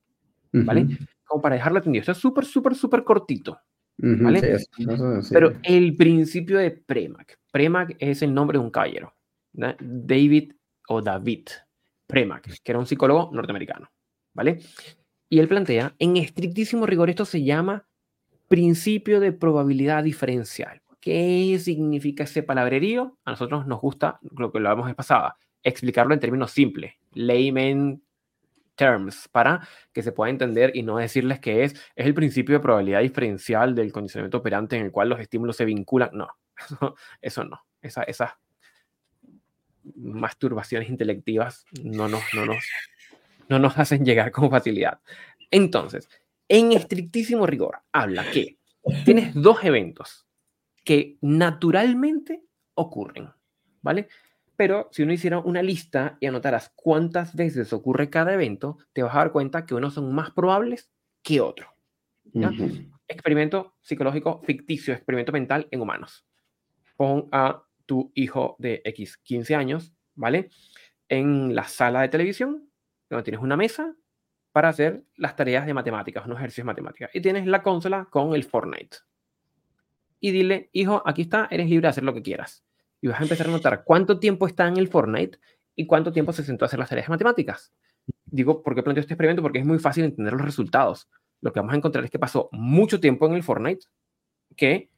¿vale? 0.53 0.87
Como 1.25 1.43
para 1.43 1.57
dejarlo 1.57 1.79
atendido. 1.79 2.03
Esto 2.03 2.13
es 2.13 2.19
súper, 2.19 2.45
súper, 2.45 2.75
súper 2.75 3.05
cortito, 3.05 3.59
¿vale? 3.97 4.59
Pero 5.31 5.55
el 5.63 5.97
principio 5.97 6.59
de 6.59 6.71
Premac. 6.71 7.39
Premac 7.51 7.97
es 7.99 8.23
el 8.23 8.33
nombre 8.33 8.59
de 8.59 8.65
un 8.65 8.71
caballero, 8.71 9.15
David 9.53 10.53
o 10.89 11.03
David 11.03 11.49
Premac, 12.07 12.45
que 12.63 12.73
era 12.73 12.79
un 12.79 12.87
psicólogo 12.87 13.31
norteamericano, 13.33 13.91
¿vale? 14.35 14.61
Y 15.29 15.41
él 15.41 15.49
plantea, 15.49 15.95
en 15.99 16.17
estrictísimo 16.17 16.87
rigor, 16.87 17.11
esto 17.11 17.25
se 17.25 17.43
llama 17.43 17.87
principio 18.49 19.21
de 19.21 19.33
probabilidad 19.33 20.03
diferencial. 20.03 20.83
¿Qué 21.01 21.59
significa 21.61 22.25
ese 22.25 22.43
palabrerío? 22.43 23.17
A 23.25 23.31
nosotros 23.33 23.67
nos 23.67 23.81
gusta, 23.81 24.19
lo 24.37 24.51
que 24.51 24.59
lo 24.59 24.69
vemos 24.69 24.93
pasada, 24.95 25.37
explicarlo 25.63 26.15
en 26.15 26.21
términos 26.21 26.51
simples, 26.51 26.95
layman 27.13 28.03
terms 28.75 29.29
para 29.29 29.67
que 29.93 30.03
se 30.03 30.13
pueda 30.13 30.31
entender 30.31 30.71
y 30.75 30.83
no 30.83 30.97
decirles 30.97 31.41
que 31.41 31.65
es, 31.65 31.73
es 31.95 32.07
el 32.07 32.15
principio 32.15 32.55
de 32.55 32.61
probabilidad 32.61 33.01
diferencial 33.01 33.75
del 33.75 33.93
condicionamiento 33.93 34.39
operante 34.39 34.77
en 34.77 34.87
el 34.87 34.93
cual 34.93 35.11
los 35.11 35.21
estímulos 35.21 35.57
se 35.57 35.65
vinculan. 35.65 36.11
No, 36.13 36.29
eso, 37.21 37.45
no. 37.45 37.61
Esa, 37.83 38.03
esas 38.05 38.33
masturbaciones 39.97 40.89
intelectivas 40.89 41.65
no 41.83 42.09
nos, 42.09 42.23
no, 42.35 42.47
nos, 42.47 42.65
no 43.49 43.59
nos 43.59 43.79
hacen 43.79 44.05
llegar 44.05 44.31
con 44.31 44.51
facilidad. 44.51 45.01
Entonces, 45.51 46.09
en 46.49 46.73
estrictísimo 46.73 47.47
rigor, 47.47 47.79
habla 47.93 48.25
que 48.31 48.59
tienes 49.05 49.35
dos 49.35 49.63
eventos 49.65 50.27
que 50.85 51.19
naturalmente 51.21 52.43
ocurren, 52.75 53.29
¿vale? 53.83 54.09
Pero 54.57 54.89
si 54.91 55.03
uno 55.03 55.13
hiciera 55.13 55.39
una 55.39 55.63
lista 55.63 56.17
y 56.21 56.27
anotaras 56.27 56.73
cuántas 56.75 57.37
veces 57.37 57.73
ocurre 57.73 58.11
cada 58.11 58.33
evento, 58.35 58.79
te 58.93 59.03
vas 59.03 59.15
a 59.15 59.19
dar 59.19 59.33
cuenta 59.33 59.67
que 59.67 59.75
unos 59.75 59.95
son 59.95 60.13
más 60.15 60.31
probables 60.31 60.91
que 61.23 61.41
otros. 61.41 61.69
Experimento 63.07 63.77
psicológico 63.81 64.43
ficticio, 64.43 64.95
experimento 64.95 65.33
mental 65.33 65.69
en 65.71 65.81
humanos. 65.81 66.27
Pon 66.97 67.29
a 67.31 67.63
tu 67.87 68.11
hijo 68.15 68.57
de 68.59 68.83
X 68.85 69.19
15 69.19 69.55
años, 69.55 69.93
¿vale? 70.15 70.51
En 71.09 71.55
la 71.55 71.65
sala 71.65 72.03
de 72.03 72.09
televisión, 72.09 72.69
donde 73.09 73.23
tienes 73.23 73.41
una 73.41 73.57
mesa 73.57 73.95
para 74.59 74.71
hacer 74.71 75.05
las 75.15 75.37
tareas 75.37 75.67
de 75.67 75.73
matemáticas, 75.73 76.27
unos 76.27 76.39
ejercicios 76.39 76.65
de 76.65 76.73
matemáticas. 76.73 77.11
Y 77.15 77.21
tienes 77.21 77.47
la 77.47 77.63
consola 77.63 78.09
con 78.11 78.35
el 78.35 78.43
Fortnite. 78.43 78.97
Y 80.19 80.33
dile, 80.33 80.69
hijo, 80.73 81.01
aquí 81.07 81.23
está, 81.23 81.47
eres 81.49 81.69
libre 81.69 81.83
de 81.83 81.91
hacer 81.91 82.03
lo 82.03 82.13
que 82.13 82.23
quieras 82.23 82.65
y 83.01 83.07
vas 83.07 83.21
a 83.21 83.23
empezar 83.23 83.47
a 83.47 83.53
notar 83.53 83.85
cuánto 83.85 84.19
tiempo 84.19 84.49
está 84.49 84.67
en 84.67 84.77
el 84.77 84.89
Fortnite 84.89 85.39
y 85.77 85.87
cuánto 85.87 86.11
tiempo 86.11 86.33
se 86.33 86.43
sentó 86.43 86.65
a 86.65 86.67
hacer 86.67 86.81
las 86.81 86.89
tareas 86.89 87.07
de 87.07 87.13
matemáticas. 87.13 87.73
Digo, 88.25 88.65
¿por 88.65 88.75
qué 88.75 88.83
planteo 88.83 89.03
este 89.03 89.15
experimento? 89.15 89.43
Porque 89.43 89.61
es 89.61 89.65
muy 89.65 89.79
fácil 89.79 90.03
entender 90.03 90.33
los 90.33 90.45
resultados. 90.45 91.09
Lo 91.41 91.53
que 91.53 91.61
vamos 91.61 91.75
a 91.75 91.77
encontrar 91.77 92.05
es 92.05 92.11
que 92.11 92.19
pasó 92.19 92.49
mucho 92.51 92.99
tiempo 92.99 93.29
en 93.29 93.35
el 93.35 93.45
Fortnite 93.45 93.87
que 94.57 94.91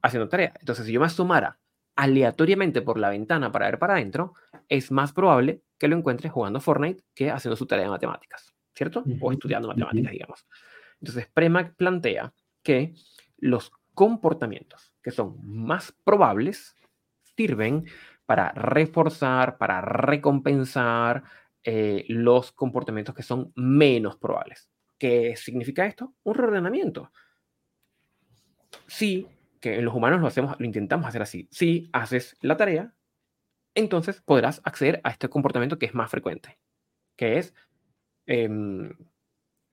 haciendo 0.00 0.28
tareas. 0.28 0.54
Entonces, 0.60 0.86
si 0.86 0.92
yo 0.92 1.00
me 1.00 1.06
asomara 1.06 1.58
aleatoriamente 1.96 2.82
por 2.82 2.98
la 2.98 3.08
ventana 3.08 3.50
para 3.50 3.66
ver 3.66 3.80
para 3.80 3.94
adentro, 3.94 4.34
es 4.68 4.92
más 4.92 5.12
probable 5.12 5.62
que 5.76 5.88
lo 5.88 5.96
encuentre 5.96 6.30
jugando 6.30 6.60
Fortnite 6.60 7.02
que 7.16 7.32
haciendo 7.32 7.56
su 7.56 7.66
tarea 7.66 7.86
de 7.86 7.90
matemáticas, 7.90 8.54
¿cierto? 8.76 9.04
O 9.20 9.32
estudiando 9.32 9.68
matemáticas, 9.68 10.12
digamos. 10.12 10.46
Entonces, 11.00 11.26
Premac 11.32 11.74
plantea 11.74 12.32
que 12.62 12.94
los 13.38 13.72
comportamientos 13.94 14.92
que 15.02 15.10
son 15.10 15.38
más 15.42 15.92
probables 16.04 16.76
sirven 17.36 17.86
para 18.26 18.50
reforzar, 18.52 19.56
para 19.56 19.80
recompensar 19.80 21.22
eh, 21.62 22.04
los 22.08 22.52
comportamientos 22.52 23.14
que 23.14 23.22
son 23.22 23.52
menos 23.54 24.16
probables. 24.16 24.68
¿Qué 24.98 25.36
significa 25.36 25.86
esto? 25.86 26.14
Un 26.24 26.34
reordenamiento. 26.34 27.12
Sí, 28.86 29.28
que 29.60 29.76
en 29.78 29.84
los 29.84 29.94
humanos 29.94 30.20
lo 30.20 30.26
hacemos, 30.26 30.58
lo 30.58 30.66
intentamos 30.66 31.06
hacer 31.06 31.22
así. 31.22 31.48
Si 31.50 31.88
haces 31.92 32.36
la 32.40 32.56
tarea, 32.56 32.94
entonces 33.74 34.20
podrás 34.22 34.60
acceder 34.64 35.00
a 35.04 35.10
este 35.10 35.28
comportamiento 35.28 35.78
que 35.78 35.86
es 35.86 35.94
más 35.94 36.10
frecuente, 36.10 36.58
que 37.16 37.38
es 37.38 37.54
em, 38.26 38.92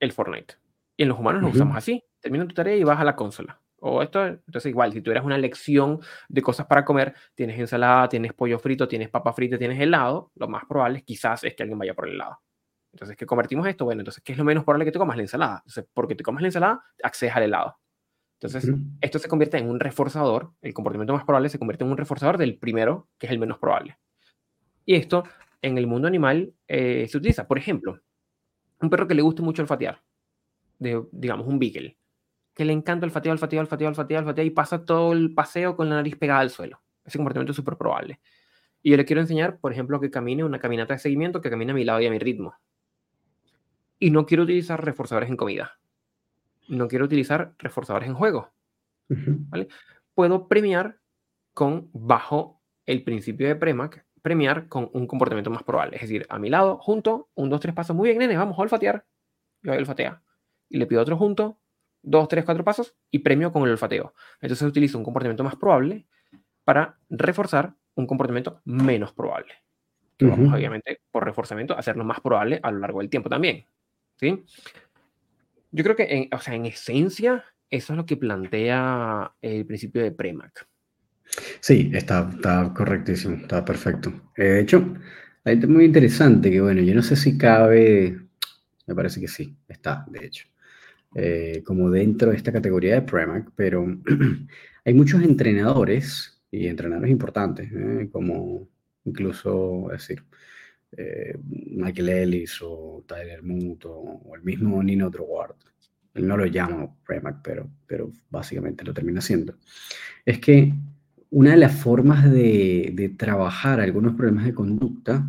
el 0.00 0.12
Fortnite. 0.12 0.54
Y 0.96 1.02
en 1.02 1.08
los 1.08 1.18
humanos 1.18 1.42
lo 1.42 1.48
usamos 1.48 1.76
así. 1.76 2.02
Termina 2.20 2.46
tu 2.46 2.54
tarea 2.54 2.76
y 2.76 2.84
vas 2.84 3.00
a 3.00 3.04
la 3.04 3.16
consola. 3.16 3.60
O 3.80 4.00
esto, 4.00 4.24
entonces 4.24 4.70
igual, 4.70 4.92
si 4.92 5.02
tuvieras 5.02 5.26
una 5.26 5.36
lección 5.36 6.00
de 6.28 6.40
cosas 6.40 6.66
para 6.66 6.84
comer, 6.84 7.14
tienes 7.34 7.58
ensalada, 7.58 8.08
tienes 8.08 8.32
pollo 8.32 8.58
frito, 8.58 8.88
tienes 8.88 9.10
papa 9.10 9.32
frita, 9.34 9.58
tienes 9.58 9.78
helado, 9.78 10.32
lo 10.36 10.48
más 10.48 10.64
probable 10.64 11.02
quizás 11.02 11.44
es 11.44 11.54
que 11.54 11.64
alguien 11.64 11.78
vaya 11.78 11.92
por 11.92 12.08
el 12.08 12.14
helado. 12.14 12.40
Entonces, 12.92 13.16
¿qué 13.16 13.26
convertimos 13.26 13.66
esto? 13.66 13.84
Bueno, 13.84 14.00
entonces, 14.00 14.22
¿qué 14.22 14.32
es 14.32 14.38
lo 14.38 14.44
menos 14.44 14.64
probable 14.64 14.86
que 14.86 14.92
te 14.92 14.98
comas? 14.98 15.16
La 15.16 15.22
ensalada. 15.22 15.56
Entonces, 15.66 15.86
porque 15.92 16.14
te 16.14 16.22
comas 16.22 16.42
la 16.42 16.48
ensalada, 16.48 16.84
accedes 17.02 17.34
al 17.36 17.42
helado. 17.42 17.76
Entonces, 18.40 18.72
esto 19.00 19.18
se 19.18 19.28
convierte 19.28 19.58
en 19.58 19.68
un 19.68 19.80
reforzador, 19.80 20.52
el 20.62 20.74
comportamiento 20.74 21.12
más 21.12 21.24
probable 21.24 21.48
se 21.48 21.58
convierte 21.58 21.84
en 21.84 21.90
un 21.90 21.96
reforzador 21.96 22.38
del 22.38 22.58
primero, 22.58 23.08
que 23.18 23.26
es 23.26 23.32
el 23.32 23.38
menos 23.38 23.58
probable. 23.58 23.98
Y 24.84 24.94
esto 24.96 25.24
en 25.62 25.78
el 25.78 25.86
mundo 25.86 26.08
animal 26.08 26.54
eh, 26.68 27.06
se 27.08 27.16
utiliza. 27.16 27.46
Por 27.48 27.58
ejemplo, 27.58 28.00
un 28.84 28.90
perro 28.90 29.08
que 29.08 29.14
le 29.14 29.22
guste 29.22 29.42
mucho 29.42 29.62
olfatear, 29.62 30.02
de, 30.78 31.04
digamos, 31.12 31.46
un 31.46 31.58
beagle 31.58 31.96
que 32.54 32.64
le 32.64 32.72
encanta 32.72 33.08
fateo, 33.10 33.32
el 33.32 33.38
fateo, 33.38 33.60
el 33.60 33.66
fateo 33.66 34.44
y 34.44 34.50
pasa 34.50 34.84
todo 34.84 35.12
el 35.12 35.34
paseo 35.34 35.76
con 35.76 35.88
la 35.88 35.96
nariz 35.96 36.16
pegada 36.16 36.40
al 36.40 36.50
suelo. 36.50 36.80
Ese 37.04 37.18
comportamiento 37.18 37.50
es 37.50 37.56
súper 37.56 37.76
probable. 37.76 38.20
Y 38.80 38.90
yo 38.90 38.96
le 38.96 39.04
quiero 39.04 39.20
enseñar, 39.20 39.58
por 39.58 39.72
ejemplo, 39.72 40.00
que 40.00 40.10
camine 40.10 40.44
una 40.44 40.60
caminata 40.60 40.94
de 40.94 41.00
seguimiento 41.00 41.40
que 41.40 41.50
camine 41.50 41.72
a 41.72 41.74
mi 41.74 41.84
lado 41.84 42.00
y 42.00 42.06
a 42.06 42.10
mi 42.10 42.18
ritmo. 42.18 42.54
Y 43.98 44.10
no 44.10 44.24
quiero 44.24 44.44
utilizar 44.44 44.84
reforzadores 44.84 45.28
en 45.28 45.36
comida. 45.36 45.78
No 46.68 46.86
quiero 46.86 47.04
utilizar 47.06 47.54
reforzadores 47.58 48.08
en 48.08 48.14
juego. 48.14 48.52
¿vale? 49.08 49.68
Puedo 50.14 50.46
premiar 50.46 51.00
con 51.54 51.90
bajo 51.92 52.62
el 52.86 53.02
principio 53.02 53.48
de 53.48 53.56
Premac, 53.56 54.06
premiar 54.24 54.68
con 54.68 54.88
un 54.94 55.06
comportamiento 55.06 55.50
más 55.50 55.62
probable. 55.64 55.96
Es 55.96 56.02
decir, 56.02 56.24
a 56.30 56.38
mi 56.38 56.48
lado, 56.48 56.78
junto, 56.78 57.28
un, 57.34 57.50
dos, 57.50 57.60
tres 57.60 57.74
pasos. 57.74 57.94
Muy 57.94 58.08
bien, 58.08 58.18
nene, 58.18 58.38
vamos 58.38 58.58
a 58.58 58.62
olfatear. 58.62 59.04
Yo 59.62 59.72
olfatea. 59.74 60.22
Y 60.70 60.78
le 60.78 60.86
pido 60.86 61.02
otro 61.02 61.18
junto, 61.18 61.58
dos, 62.00 62.26
tres, 62.26 62.42
cuatro 62.46 62.64
pasos 62.64 62.96
y 63.10 63.18
premio 63.18 63.52
con 63.52 63.64
el 63.64 63.72
olfateo. 63.72 64.14
Entonces 64.40 64.66
utilizo 64.66 64.96
un 64.96 65.04
comportamiento 65.04 65.44
más 65.44 65.56
probable 65.56 66.06
para 66.64 66.98
reforzar 67.10 67.74
un 67.96 68.06
comportamiento 68.06 68.62
menos 68.64 69.12
probable. 69.12 69.52
vamos, 70.18 70.54
obviamente, 70.54 71.02
por 71.10 71.26
reforzamiento, 71.26 71.76
hacerlo 71.76 72.02
más 72.02 72.20
probable 72.20 72.60
a 72.62 72.70
lo 72.70 72.78
largo 72.78 73.00
del 73.00 73.10
tiempo 73.10 73.28
también. 73.28 73.66
¿sí? 74.16 74.42
Yo 75.70 75.84
creo 75.84 75.96
que, 75.96 76.04
en, 76.04 76.28
o 76.34 76.38
sea, 76.38 76.54
en 76.54 76.64
esencia, 76.64 77.44
eso 77.68 77.92
es 77.92 77.96
lo 77.98 78.06
que 78.06 78.16
plantea 78.16 79.34
el 79.42 79.66
principio 79.66 80.02
de 80.02 80.12
Premac. 80.12 80.66
Sí, 81.60 81.90
está, 81.94 82.30
está 82.32 82.72
correctísimo, 82.74 83.36
está 83.36 83.64
perfecto. 83.64 84.12
Eh, 84.36 84.44
de 84.44 84.60
hecho, 84.60 84.94
hay 85.44 85.58
es 85.58 85.68
muy 85.68 85.84
interesante 85.84 86.50
que, 86.50 86.60
bueno, 86.60 86.82
yo 86.82 86.94
no 86.94 87.02
sé 87.02 87.16
si 87.16 87.36
cabe, 87.38 88.18
me 88.86 88.94
parece 88.94 89.20
que 89.20 89.28
sí, 89.28 89.56
está, 89.68 90.04
de 90.08 90.26
hecho, 90.26 90.46
eh, 91.14 91.62
como 91.64 91.90
dentro 91.90 92.30
de 92.30 92.36
esta 92.36 92.52
categoría 92.52 92.94
de 92.94 93.02
Premac, 93.02 93.50
pero 93.56 93.86
hay 94.84 94.94
muchos 94.94 95.22
entrenadores 95.22 96.42
y 96.50 96.66
entrenadores 96.68 97.10
importantes, 97.10 97.70
¿eh? 97.72 98.08
como 98.12 98.68
incluso, 99.04 99.92
es 99.92 100.00
decir, 100.08 100.24
Michael 101.42 102.08
Ellis 102.08 102.60
o 102.62 103.04
Tyler 103.06 103.42
Muto 103.42 103.90
o 103.92 104.36
el 104.36 104.42
mismo 104.42 104.80
Nino 104.82 105.10
Droward. 105.10 105.56
Él 106.14 106.28
no 106.28 106.36
lo 106.36 106.46
llama 106.46 106.88
Premac, 107.04 107.42
pero, 107.42 107.68
pero 107.86 108.12
básicamente 108.30 108.84
lo 108.84 108.94
termina 108.94 109.18
haciendo. 109.18 109.56
Es 110.24 110.38
que 110.38 110.72
una 111.34 111.50
de 111.50 111.56
las 111.56 111.74
formas 111.74 112.30
de, 112.30 113.12
trabajar 113.18 113.80
algunos 113.80 114.14
problemas 114.14 114.44
de 114.44 114.54
conducta 114.54 115.28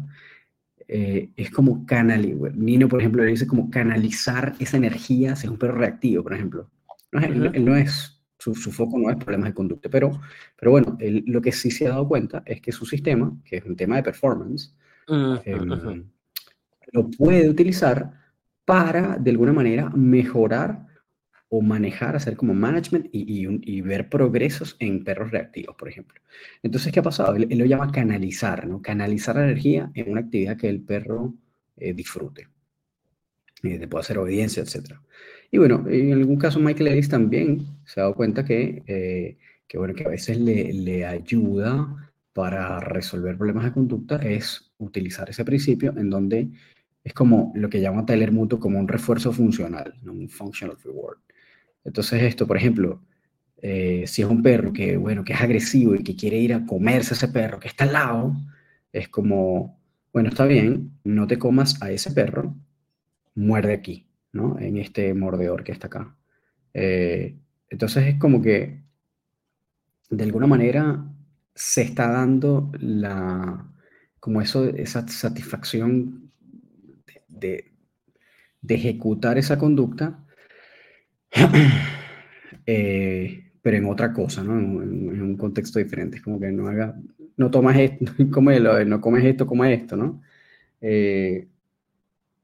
eh, 0.87 1.31
es 1.35 1.49
como 1.49 1.83
canalizar, 1.87 2.55
Nino, 2.55 2.87
por 2.87 2.99
ejemplo, 2.99 3.23
le 3.23 3.31
dice 3.31 3.47
como 3.47 3.71
canalizar 3.71 4.53
esa 4.59 4.77
energía 4.77 5.33
hacia 5.33 5.49
un 5.49 5.57
perro 5.57 5.79
reactivo, 5.79 6.21
por 6.21 6.35
ejemplo. 6.35 6.69
No, 7.11 7.21
él, 7.21 7.65
no 7.65 7.75
es, 7.75 8.21
su, 8.37 8.53
foco 8.53 8.99
no 8.99 9.09
es 9.09 9.15
problemas 9.15 9.49
de 9.49 9.55
conducta, 9.55 9.89
pero, 9.89 10.21
pero 10.55 10.69
bueno, 10.69 10.95
lo 10.99 11.41
que 11.41 11.51
sí 11.51 11.71
se 11.71 11.87
ha 11.87 11.89
dado 11.89 12.07
cuenta 12.07 12.43
es 12.45 12.61
que 12.61 12.71
su 12.71 12.85
sistema, 12.85 13.35
que 13.43 13.57
es 13.57 13.65
un 13.65 13.75
tema 13.75 13.95
de 13.95 14.03
performance, 14.03 14.75
em, 15.07 16.05
lo 16.91 17.09
puede 17.09 17.49
utilizar 17.49 18.11
para, 18.63 19.17
de 19.17 19.31
alguna 19.31 19.53
manera, 19.53 19.89
mejorar 19.89 20.84
o 21.57 21.61
manejar, 21.61 22.17
hacer 22.17 22.35
como 22.35 22.53
management 22.53 23.07
y, 23.13 23.81
ver 23.81 24.09
progresos 24.09 24.75
en 24.79 25.05
perros 25.05 25.31
reactivos, 25.31 25.75
por 25.77 25.87
ejemplo. 25.87 26.19
Entonces, 26.61 26.91
¿qué 26.91 26.99
ha 26.99 27.03
pasado? 27.03 27.33
Él, 27.35 27.47
lo 27.57 27.65
llama 27.65 27.91
canalizar, 27.93 28.67
¿no? 28.67 28.81
Canalizar 28.81 29.37
la 29.37 29.45
energía 29.45 29.89
en 29.93 30.11
una 30.11 30.21
actividad 30.21 30.57
que 30.57 30.67
el 30.67 30.81
perro 30.81 31.33
eh, 31.77 31.93
disfrute. 31.93 32.49
Eh, 33.63 33.87
puede 33.87 34.01
hacer 34.01 34.17
obediencia, 34.17 34.63
etc. 34.63 34.95
Y 35.49 35.57
bueno, 35.57 35.85
en 35.87 36.11
algún 36.11 36.35
caso 36.37 36.59
Michael 36.59 36.89
Ellis 36.89 37.07
también 37.07 37.65
se 37.85 38.01
ha 38.01 38.03
dado 38.03 38.15
cuenta 38.15 38.43
que, 38.43 38.83
eh, 38.85 39.37
que 39.65 39.77
bueno, 39.77 39.93
que 39.93 40.03
a 40.03 40.09
veces 40.09 40.37
le, 40.37 40.73
le 40.73 41.05
ayuda 41.05 42.11
para 42.33 42.81
resolver 42.81 43.37
problemas 43.37 43.63
de 43.63 43.71
conducta 43.71 44.17
es 44.17 44.73
utilizar 44.77 45.29
ese 45.29 45.45
principio 45.45 45.93
en 45.95 46.09
donde 46.09 46.49
es 47.01 47.13
como 47.13 47.53
lo 47.55 47.69
que 47.69 47.79
llama 47.79 48.05
Tyler 48.05 48.33
Muto 48.33 48.59
como 48.59 48.77
un 48.77 48.89
refuerzo 48.89 49.31
funcional, 49.31 49.93
¿no? 50.01 50.11
un 50.11 50.27
functional 50.27 50.75
reward. 50.83 51.19
Entonces 51.85 52.23
esto, 52.23 52.47
por 52.47 52.57
ejemplo, 52.57 53.01
eh, 53.61 54.03
si 54.07 54.21
es 54.21 54.27
un 54.27 54.43
perro 54.43 54.73
que, 54.73 54.97
bueno, 54.97 55.23
que 55.23 55.33
es 55.33 55.41
agresivo 55.41 55.95
y 55.95 56.03
que 56.03 56.15
quiere 56.15 56.37
ir 56.37 56.53
a 56.53 56.65
comerse 56.65 57.13
a 57.13 57.17
ese 57.17 57.27
perro 57.29 57.59
que 57.59 57.67
está 57.67 57.85
al 57.85 57.93
lado, 57.93 58.35
es 58.91 59.07
como, 59.07 59.79
bueno, 60.11 60.29
está 60.29 60.45
bien, 60.45 60.91
no 61.03 61.27
te 61.27 61.37
comas 61.37 61.81
a 61.81 61.91
ese 61.91 62.11
perro, 62.11 62.55
muerde 63.35 63.73
aquí, 63.73 64.07
¿no? 64.33 64.59
En 64.59 64.77
este 64.77 65.13
mordedor 65.13 65.63
que 65.63 65.71
está 65.71 65.87
acá. 65.87 66.15
Eh, 66.73 67.37
entonces 67.69 68.07
es 68.07 68.19
como 68.19 68.41
que, 68.41 68.81
de 70.09 70.23
alguna 70.23 70.47
manera, 70.47 71.05
se 71.53 71.81
está 71.83 72.09
dando 72.09 72.71
la, 72.79 73.67
como 74.19 74.41
eso, 74.41 74.65
esa 74.65 75.07
satisfacción 75.07 76.31
de, 77.27 77.71
de 78.61 78.75
ejecutar 78.75 79.37
esa 79.37 79.57
conducta 79.57 80.24
Eh, 82.67 83.51
pero 83.61 83.77
en 83.77 83.85
otra 83.85 84.11
cosa, 84.11 84.43
¿no? 84.43 84.57
En, 84.57 85.21
un 85.21 85.37
contexto 85.37 85.77
diferente. 85.77 86.17
Es 86.17 86.23
como 86.23 86.39
que 86.39 86.51
no 86.51 86.67
haga, 86.67 86.95
no 87.37 87.51
tomas 87.51 87.77
esto, 87.77 88.05
no 88.17 89.01
comes 89.01 89.25
esto, 89.25 89.45
como 89.45 89.65
esto, 89.65 89.95
¿no? 89.95 90.21
Eh, 90.81 91.47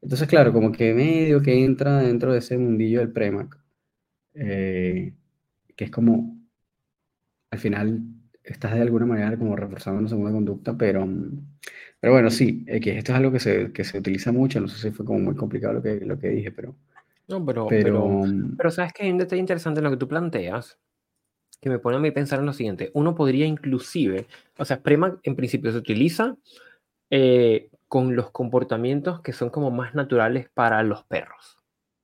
entonces, 0.02 0.28
claro, 0.28 0.54
como 0.54 0.72
que 0.72 0.94
medio 0.94 1.42
que 1.42 1.64
entra 1.64 2.00
dentro 2.00 2.34
de 2.34 2.40
ese 2.40 2.58
mundillo 2.58 3.00
del 3.00 3.12
Premac, 3.12 3.58
eh, 4.36 5.14
que 5.76 5.86
es 5.86 5.92
como, 5.92 6.38
al 7.52 7.60
final, 7.60 8.02
estás 8.44 8.74
de 8.76 8.82
alguna 8.82 9.06
manera 9.06 9.38
como 9.38 9.56
reforzando 9.56 10.00
una 10.00 10.10
segunda 10.10 10.32
conducta, 10.32 10.78
pero, 10.78 11.08
pero 12.00 12.14
bueno, 12.14 12.30
sí, 12.32 12.66
que 12.66 12.98
esto 12.98 13.12
es 13.12 13.18
algo 13.18 13.32
que 13.32 13.40
se, 13.40 13.72
que 13.72 13.84
se 13.84 13.98
utiliza 14.00 14.32
mucho, 14.32 14.60
no 14.60 14.68
sé 14.68 14.78
si 14.80 14.92
fue 14.96 15.06
como 15.06 15.20
muy 15.20 15.36
complicado 15.36 15.74
lo 15.76 15.82
que, 15.84 16.00
lo 16.02 16.18
que 16.20 16.30
dije, 16.30 16.52
pero, 16.52 16.76
no, 17.32 17.46
pero, 17.46 17.68
pero, 17.68 18.08
mm, 18.08 18.58
pero, 18.58 18.72
sabes 18.72 18.94
que 18.94 19.04
hay 19.04 19.12
un 19.12 19.18
detalle 19.18 19.40
interesante 19.40 19.80
en 19.80 19.86
lo 19.86 19.90
que 19.92 19.98
tú 19.98 20.08
planteas, 20.08 20.80
que 21.62 21.70
me 21.70 21.80
pone 21.80 21.98
a 21.98 22.00
mí 22.00 22.12
pensar 22.12 22.40
en 22.40 22.48
lo 22.48 22.54
siguiente. 22.54 22.92
Uno 22.94 23.16
podría 23.16 23.46
inclusive, 23.46 24.28
o 24.58 24.66
sea, 24.66 24.82
Prema 24.82 25.20
en 25.24 25.36
principio 25.36 25.72
se 25.72 25.78
utiliza 25.78 26.36
eh, 27.10 27.70
con 27.88 28.16
los 28.16 28.32
comportamientos 28.32 29.22
que 29.22 29.34
son 29.34 29.50
como 29.50 29.70
más 29.70 29.94
naturales 29.94 30.50
para 30.54 30.82
los 30.82 31.04
perros. 31.04 31.60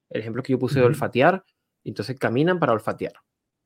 El 0.10 0.22
ejemplo 0.22 0.44
que 0.44 0.52
yo 0.52 0.60
puse 0.60 0.80
de 0.80 0.86
olfatear, 0.86 1.44
entonces 1.84 2.20
caminan 2.20 2.60
para 2.60 2.74
olfatear, 2.74 3.14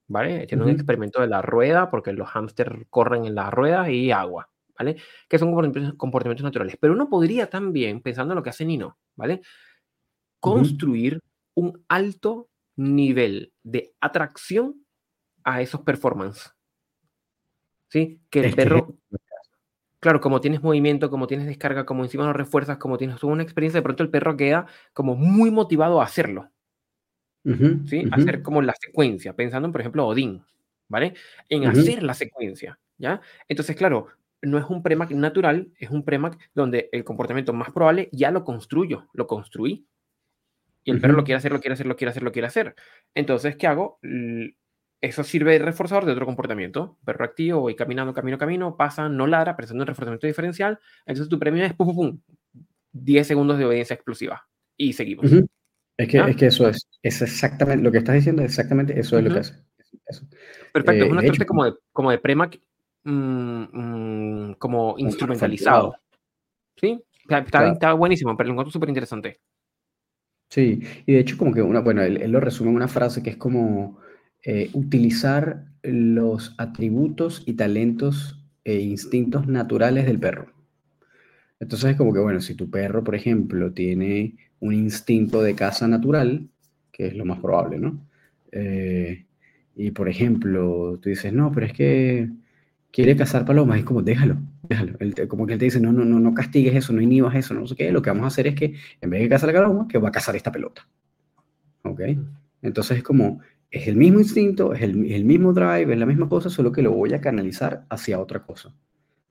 ¿vale? 0.08 0.46
Tiene 0.48 0.64
un 0.64 0.70
experimento 0.70 1.20
de 1.20 1.28
la 1.28 1.42
rueda, 1.42 1.90
porque 1.90 2.14
los 2.14 2.30
hámsters 2.30 2.86
corren 2.90 3.26
en 3.26 3.36
la 3.36 3.50
rueda 3.50 3.90
y 3.90 4.12
agua, 4.12 4.50
¿vale? 4.78 4.98
Que 5.28 5.40
son 5.40 5.52
comportamientos, 5.98 6.44
naturales. 6.44 6.78
Pero 6.80 6.94
uno 6.94 7.10
podría 7.10 7.50
también, 7.50 8.02
pensando 8.02 8.34
en 8.34 8.38
lo 8.38 8.44
que 8.44 8.52
hace 8.52 8.66
Nino, 8.66 8.98
¿vale? 9.16 9.42
Construir 10.40 11.22
un 11.56 11.84
alto 11.88 12.50
nivel 12.76 13.54
de 13.64 13.94
atracción 14.02 14.86
a 15.44 15.62
esos 15.62 15.82
performances. 15.82 16.54
¿Sí? 17.90 18.22
Que 18.30 18.46
el 18.46 18.56
perro, 18.56 18.96
claro, 20.00 20.22
como 20.22 20.40
tienes 20.40 20.64
movimiento, 20.64 21.10
como 21.10 21.28
tienes 21.28 21.48
descarga, 21.48 21.86
como 21.86 22.04
encima 22.04 22.26
lo 22.26 22.34
refuerzas, 22.34 22.78
como 22.78 22.98
tienes 22.98 23.20
toda 23.20 23.34
una 23.34 23.44
experiencia, 23.44 23.80
de 23.80 23.84
pronto 23.84 24.04
el 24.04 24.10
perro 24.10 24.38
queda 24.38 24.66
como 24.94 25.16
muy 25.16 25.52
motivado 25.52 26.02
a 26.02 26.06
hacerlo. 26.06 26.50
¿Sí? 27.88 28.04
Hacer 28.12 28.44
como 28.44 28.62
la 28.62 28.76
secuencia, 28.80 29.36
pensando 29.36 29.66
en, 29.66 29.72
por 29.72 29.82
ejemplo, 29.82 30.06
Odín, 30.06 30.46
¿vale? 30.88 31.16
En 31.50 31.66
hacer 31.66 32.04
la 32.04 32.14
secuencia, 32.14 32.80
¿ya? 32.98 33.20
Entonces, 33.48 33.76
claro, 33.76 34.08
no 34.44 34.58
es 34.58 34.66
un 34.70 34.84
premac 34.84 35.12
natural, 35.12 35.72
es 35.80 35.90
un 35.90 36.06
premac 36.06 36.38
donde 36.54 36.90
el 36.92 37.04
comportamiento 37.04 37.52
más 37.52 37.72
probable 37.72 38.10
ya 38.12 38.30
lo 38.30 38.44
construyo, 38.44 39.08
lo 39.14 39.26
construí, 39.28 39.88
y 40.84 40.92
el 40.92 41.00
perro 41.00 41.14
lo 41.14 41.24
quiere 41.24 41.38
hacer, 41.38 41.52
lo 41.52 41.60
quiere 41.60 41.74
hacer, 41.74 41.86
lo 41.86 41.96
quiere 41.96 42.10
hacer, 42.12 42.24
lo 42.24 42.32
quiere 42.32 42.48
hacer. 42.48 42.76
Entonces, 43.14 43.56
¿qué 43.56 43.68
hago? 43.68 44.00
Eso 45.02 45.24
sirve 45.24 45.54
de 45.54 45.66
reforzador 45.66 46.06
de 46.06 46.12
otro 46.12 46.26
comportamiento. 46.26 46.98
Perro 47.06 47.26
activo, 47.26 47.62
voy 47.62 47.76
caminando, 47.76 48.14
camino, 48.14 48.38
camino, 48.38 48.78
pasa, 48.78 49.10
no 49.10 49.28
ladra, 49.28 49.56
pensando 49.56 49.84
en 49.84 49.88
reforzamiento 49.88 50.28
diferencial. 50.28 50.80
Entonces 51.06 51.30
tu 51.30 51.40
premio 51.40 51.64
es 51.64 51.74
pum, 51.74 51.88
pum, 51.88 51.96
pum. 51.96 52.20
10 52.94 53.28
segundos 53.28 53.58
de 53.58 53.66
obediencia 53.66 53.94
explosiva. 53.94 54.48
Y 54.78 54.94
seguimos. 54.94 55.32
es, 55.98 56.08
que, 56.08 56.18
es 56.18 56.36
que 56.36 56.46
eso 56.48 56.68
es, 56.68 56.88
es 57.02 57.22
exactamente, 57.22 57.84
lo 57.84 57.92
que 57.92 58.00
estás 58.00 58.16
diciendo 58.16 58.42
es 58.42 58.50
exactamente 58.50 59.00
eso 59.00 59.18
es 59.18 59.24
lo 59.24 59.34
que 59.34 59.40
hace. 59.40 59.54
Perfecto, 60.74 61.04
es 61.04 61.10
eh, 61.10 61.12
una 61.12 61.22
suerte 61.22 61.46
como 61.46 61.66
de, 61.66 61.74
como 61.92 62.12
de 62.12 62.18
premac, 62.18 62.60
mm, 63.04 63.64
mm, 63.72 64.54
como 64.56 64.96
instrumentalizado. 64.98 65.96
¿Sí? 66.76 67.00
Está, 67.30 67.72
está, 67.72 67.94
buenísimo, 67.94 68.36
pero 68.36 68.48
lo 68.48 68.54
encuentro 68.54 68.72
súper 68.72 68.90
interesante. 68.90 69.40
Sí, 70.52 70.82
y 71.06 71.14
de 71.14 71.20
hecho 71.20 71.38
como 71.38 71.54
que 71.54 71.62
una, 71.62 71.80
bueno, 71.80 72.02
él, 72.02 72.30
lo 72.30 72.42
resume 72.42 72.72
en 72.72 72.76
una 72.76 72.90
frase 72.90 73.24
que 73.24 73.30
es 73.32 73.38
como 73.38 74.00
eh, 74.44 74.70
utilizar 74.74 75.64
los 75.82 76.54
atributos 76.58 77.44
y 77.46 77.54
talentos 77.54 78.38
e 78.66 78.76
instintos 78.82 79.48
naturales 79.48 80.06
del 80.06 80.20
perro. 80.20 80.52
Entonces 81.60 81.92
es 81.92 81.98
como 81.98 82.14
que, 82.14 82.20
bueno, 82.20 82.42
si 82.42 82.56
tu 82.56 82.70
perro, 82.70 83.04
por 83.04 83.16
ejemplo, 83.16 83.72
tiene 83.72 84.36
un 84.60 84.74
instinto 84.74 85.42
de 85.42 85.56
caza 85.56 85.88
natural, 85.88 86.50
que 86.92 87.08
es 87.08 87.16
lo 87.16 87.24
más 87.26 87.40
probable, 87.40 87.80
¿no? 87.80 88.06
Eh, 88.52 89.26
y 89.76 89.92
por 89.92 90.10
ejemplo, 90.10 91.00
tú 91.02 91.10
dices, 91.10 91.32
no, 91.32 91.52
pero 91.54 91.68
es 91.68 91.74
que 91.74 92.30
quiere 92.92 93.16
cazar 93.16 93.46
palomas, 93.46 93.80
es 93.80 93.86
como, 93.86 94.02
déjalo, 94.02 94.38
déjalo. 94.64 94.98
como 95.28 95.46
que 95.46 95.54
él 95.54 95.60
te 95.60 95.66
dice, 95.66 95.80
no, 95.80 95.92
no, 95.92 96.06
no, 96.06 96.20
no 96.20 96.34
castigues 96.34 96.76
eso, 96.76 96.94
no 96.94 97.02
inhibas 97.02 97.36
eso, 97.36 97.54
no 97.54 97.68
sé 97.68 97.76
qué. 97.76 97.92
Lo 97.92 98.02
que 98.02 98.10
vamos 98.10 98.26
a 98.26 98.28
hacer 98.28 98.48
es 98.48 98.56
que 98.56 98.76
en 99.00 99.10
vez 99.10 99.22
de 99.22 99.30
cazar 99.30 99.54
la 99.54 99.62
paloma, 99.62 99.88
que 99.88 99.98
va 99.98 100.10
a 100.10 100.12
cazar 100.12 100.36
esta 100.36 100.52
pelota. 100.52 100.88
¿Ok? 101.84 102.02
Entonces 102.62 102.98
es 102.98 103.04
como 103.04 103.42
es 103.72 103.88
el 103.88 103.96
mismo 103.96 104.20
instinto, 104.20 104.74
es 104.74 104.82
el, 104.82 105.12
el, 105.12 105.24
mismo 105.24 105.54
drive, 105.54 105.94
es 105.94 105.98
la 106.00 106.06
misma 106.06 106.28
cosa, 106.28 106.50
solo 106.50 106.72
que 106.74 106.82
lo 106.82 106.92
voy 106.92 107.14
a 107.14 107.22
canalizar 107.22 107.86
hacia 107.90 108.20
otra 108.20 108.44
cosa. 108.44 108.74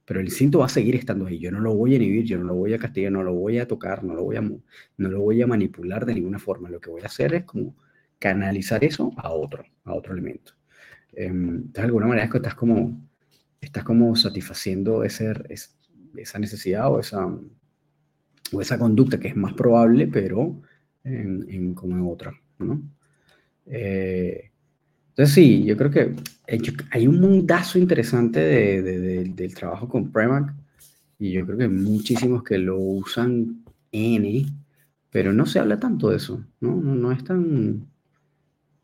Pero 0.07 0.19
el 0.21 0.27
instinto 0.27 0.61
va 0.61 0.67
a 0.67 0.69
seguir 0.69 0.97
estando 0.97 1.27
ahí. 1.27 1.39
Yo 1.39 1.53
no 1.53 1.61
lo 1.61 1.75
voy 1.75 1.93
a 1.93 1.97
inhibir, 1.97 2.25
yo 2.25 2.39
no 2.39 2.45
lo 2.45 2.55
voy 2.55 2.75
a 2.75 2.79
castigar, 2.79 3.13
no 3.13 3.23
lo 3.23 3.35
voy 3.35 3.59
a 3.59 3.69
tocar, 3.69 4.03
no 4.03 4.15
lo 4.15 4.25
voy 4.25 4.37
a, 4.37 4.41
no 4.41 4.59
lo 4.97 5.21
voy 5.21 5.43
a 5.43 5.47
manipular 5.47 6.07
de 6.07 6.15
ninguna 6.15 6.39
forma. 6.39 6.71
Lo 6.71 6.81
que 6.81 6.91
voy 6.91 7.03
a 7.03 7.07
hacer 7.07 7.35
es 7.35 7.45
como 7.45 7.77
canalizar 8.19 8.83
eso 8.83 9.13
a 9.19 9.31
otro, 9.31 9.63
a 9.85 9.95
otro 9.95 10.15
elemento. 10.15 10.55
Em, 11.13 11.49
entonces, 11.49 11.73
de 11.75 11.83
alguna 11.83 12.07
manera 12.07 12.25
es 12.25 12.31
que 12.31 12.39
estás 12.39 12.55
como, 12.55 12.99
estás 13.61 13.85
como 13.85 14.17
satisfaciendo 14.17 15.05
ese, 15.05 15.33
esa 16.17 16.39
necesidad 16.39 16.91
o 16.91 17.01
esa, 17.01 17.27
o 18.53 18.61
esa 18.61 18.79
conducta 18.79 19.21
que 19.21 19.29
es 19.29 19.37
más 19.37 19.55
probable, 19.55 20.07
pero 20.07 20.61
en, 21.05 21.75
como 21.75 21.97
en 21.97 22.07
otra. 22.07 22.33
Eh, 23.67 24.51
entonces 25.11 25.35
sí, 25.35 25.65
yo 25.65 25.77
creo 25.77 25.91
que 25.91 26.15
hay 26.91 27.07
un 27.07 27.21
mundazo 27.21 27.79
interesante 27.79 28.41
de, 28.41 29.25
del 29.25 29.55
trabajo 29.55 29.89
con 29.89 30.11
Premac 30.11 30.55
y 31.19 31.33
yo 31.33 31.45
creo 31.45 31.59
que 31.59 31.69
muchísimos 31.69 32.43
que 32.43 32.59
lo 32.59 32.79
usan 32.79 33.63
N, 33.93 34.47
pero 35.11 35.33
no 35.33 35.45
se 35.45 35.59
habla 35.59 35.79
tanto 35.79 36.11
de 36.11 36.17
eso, 36.17 36.45
¿no? 36.61 36.77
No, 36.77 36.95
no 36.95 37.13
es 37.13 37.23
tan... 37.25 37.90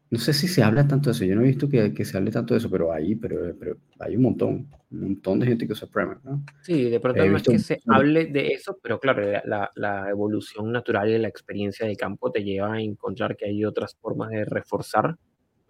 No 0.09 0.19
sé 0.19 0.33
si 0.33 0.47
se 0.47 0.63
habla 0.63 0.87
tanto 0.87 1.11
de 1.11 1.17
eso, 1.17 1.25
yo 1.25 1.35
no 1.35 1.43
he 1.43 1.47
visto 1.47 1.69
que, 1.69 1.93
que 1.93 2.05
se 2.05 2.17
hable 2.17 2.31
tanto 2.31 2.55
de 2.55 2.59
eso, 2.59 2.71
pero 2.71 2.93
hay, 2.93 3.17
pero, 3.17 3.55
pero 3.59 3.77
hay 3.99 4.15
un 4.15 4.23
montón, 4.23 4.69
un 4.93 5.01
montón 5.01 5.41
de 5.41 5.47
gente 5.47 5.67
que 5.67 5.73
usa 5.73 5.89
Premac, 5.89 6.23
¿no? 6.23 6.45
Sí, 6.63 6.89
de 6.89 7.01
pronto 7.01 7.27
no 7.27 7.37
es 7.37 7.43
que 7.43 7.59
se 7.59 7.81
hable 7.89 8.27
de 8.27 8.49
eso, 8.49 8.79
pero 8.81 9.01
claro, 9.01 9.23
la, 9.45 9.71
la, 9.75 10.09
evolución 10.09 10.71
natural 10.71 11.11
y 11.11 11.19
la 11.19 11.27
experiencia 11.27 11.87
de 11.87 11.97
campo 11.97 12.31
te 12.31 12.45
lleva 12.45 12.75
a 12.75 12.81
encontrar 12.81 13.37
que 13.37 13.47
hay 13.47 13.65
otras 13.65 13.97
formas 13.97 14.31
de 14.31 14.45
reforzar 14.45 15.17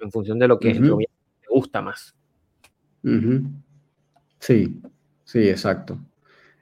en 0.00 0.10
función 0.10 0.38
de 0.38 0.48
lo 0.48 0.58
que 0.58 0.74
te 0.74 1.48
gusta 1.48 1.80
más. 1.80 2.14
Sí, 4.38 4.80
sí, 5.24 5.48
exacto. 5.48 5.98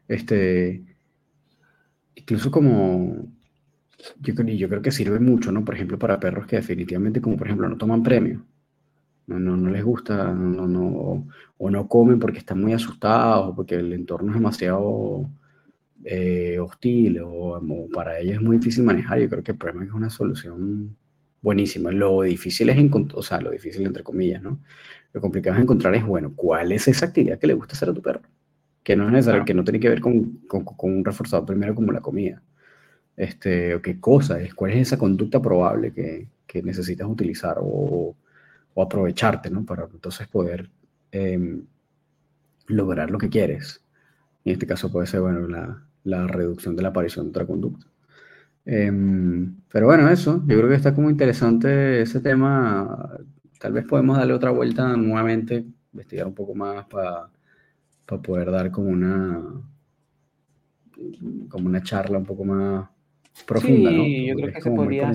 Este, 0.07 0.85
incluso 2.15 2.51
como, 2.51 3.27
yo, 4.21 4.35
yo 4.35 4.69
creo 4.69 4.83
que 4.83 4.91
sirve 4.93 5.21
mucho, 5.21 5.53
¿no? 5.53 5.65
Por 5.65 5.75
ejemplo, 5.75 5.99
para 5.99 6.21
perros 6.21 6.47
que 6.47 6.57
definitivamente, 6.57 7.21
como 7.21 7.37
por 7.37 7.47
ejemplo, 7.47 7.69
no 7.69 7.77
toman 7.77 8.03
premio, 8.03 8.45
no, 9.27 9.39
no, 9.39 9.57
no 9.57 9.71
les 9.71 9.85
gusta, 9.85 10.33
no, 10.33 10.67
no, 10.69 11.29
o 11.59 11.71
no 11.71 11.89
comen 11.89 12.19
porque 12.19 12.39
están 12.39 12.61
muy 12.61 12.73
asustados, 12.73 13.49
o 13.49 13.55
porque 13.55 13.77
el 13.77 13.93
entorno 13.93 14.31
es 14.31 14.35
demasiado 14.35 15.29
eh, 16.05 16.59
hostil, 16.59 17.21
o, 17.25 17.61
para 17.93 18.19
ellos 18.19 18.37
es 18.37 18.43
muy 18.43 18.59
difícil 18.59 18.85
manejar. 18.85 19.21
Yo 19.21 19.29
creo 19.29 19.43
que 19.43 19.53
el 19.53 19.59
premio 19.59 19.83
es 19.83 19.93
una 19.93 20.11
solución 20.11 20.97
buenísima. 21.41 21.91
Lo 21.93 22.23
difícil 22.23 22.69
es 22.71 22.79
encontrar, 22.79 23.19
o 23.19 23.23
sea, 23.23 23.41
lo 23.41 23.51
difícil 23.51 23.87
entre 23.87 24.03
comillas, 24.03 24.43
¿no? 24.43 24.61
Lo 25.13 25.21
complicado 25.21 25.57
es 25.57 25.63
encontrar 25.63 25.95
es, 25.95 26.05
bueno, 26.05 26.33
¿cuál 26.35 26.73
es 26.73 26.89
esa 26.89 27.07
actividad 27.07 27.39
que 27.39 27.47
le 27.47 27.55
gusta 27.55 27.75
hacer 27.75 27.89
a 27.91 27.95
tu 27.95 28.03
perro? 28.03 28.23
Que 28.83 28.97
no 28.97 29.07
es 29.07 29.13
necesario, 29.13 29.45
que 29.45 29.55
no 29.55 29.65
tiene 29.65 29.81
que 29.81 29.89
ver 29.89 30.01
con, 30.01 30.41
con, 30.49 30.65
un 30.93 31.05
reforzador 31.05 31.47
primero 31.47 31.75
como 31.75 31.93
la 31.93 32.01
comida. 32.01 32.43
Este, 33.17 33.81
qué 33.83 34.01
cosa 34.01 34.41
es, 34.41 34.55
cuál 34.55 34.73
es 34.73 34.89
esa 34.89 34.99
conducta 34.99 35.41
probable 35.41 35.93
que, 35.93 36.29
que 36.47 36.63
necesitas 36.63 37.09
utilizar 37.09 37.59
o, 37.61 38.17
o, 38.75 38.83
aprovecharte, 38.83 39.51
¿no? 39.51 39.65
Para 39.65 39.85
entonces 39.85 40.27
poder 40.29 40.69
em, 41.13 41.65
lograr 42.67 43.11
lo 43.11 43.19
que 43.19 43.29
quieres. 43.29 43.83
En 44.45 44.53
este 44.55 44.67
caso 44.67 44.91
puede 44.91 45.07
ser, 45.07 45.21
bueno, 45.21 45.47
la, 45.49 45.83
la 46.05 46.27
reducción 46.27 46.77
de 46.77 46.83
la 46.83 46.89
aparición 46.89 47.27
de 47.27 47.31
otra 47.31 47.47
conducta. 47.47 47.87
Em, 48.67 49.57
pero 49.71 49.87
bueno, 49.87 50.09
eso, 50.09 50.43
yo 50.47 50.57
creo 50.57 50.69
que 50.69 50.77
está 50.77 50.95
como 50.95 51.11
interesante 51.11 52.03
ese 52.03 52.21
tema. 52.21 53.19
Tal 53.61 53.73
vez 53.73 53.85
podemos 53.87 54.17
darle 54.19 54.35
otra 54.35 54.51
vuelta 54.51 54.97
nuevamente, 54.97 55.65
investigar 55.93 56.27
un 56.27 56.35
poco 56.35 56.55
más 56.55 56.87
para 56.87 57.29
poder 58.23 58.51
dar 58.51 58.71
como 58.71 58.89
una 58.91 59.43
como 61.49 61.67
una 61.67 61.83
charla 61.83 62.19
un 62.19 62.25
poco 62.25 62.45
más 62.45 62.89
profunda. 63.43 63.91
Sí, 63.91 64.27
yo 64.27 64.35
creo 64.37 64.53
que 64.53 64.61
se 64.61 64.71
podría 64.71 65.13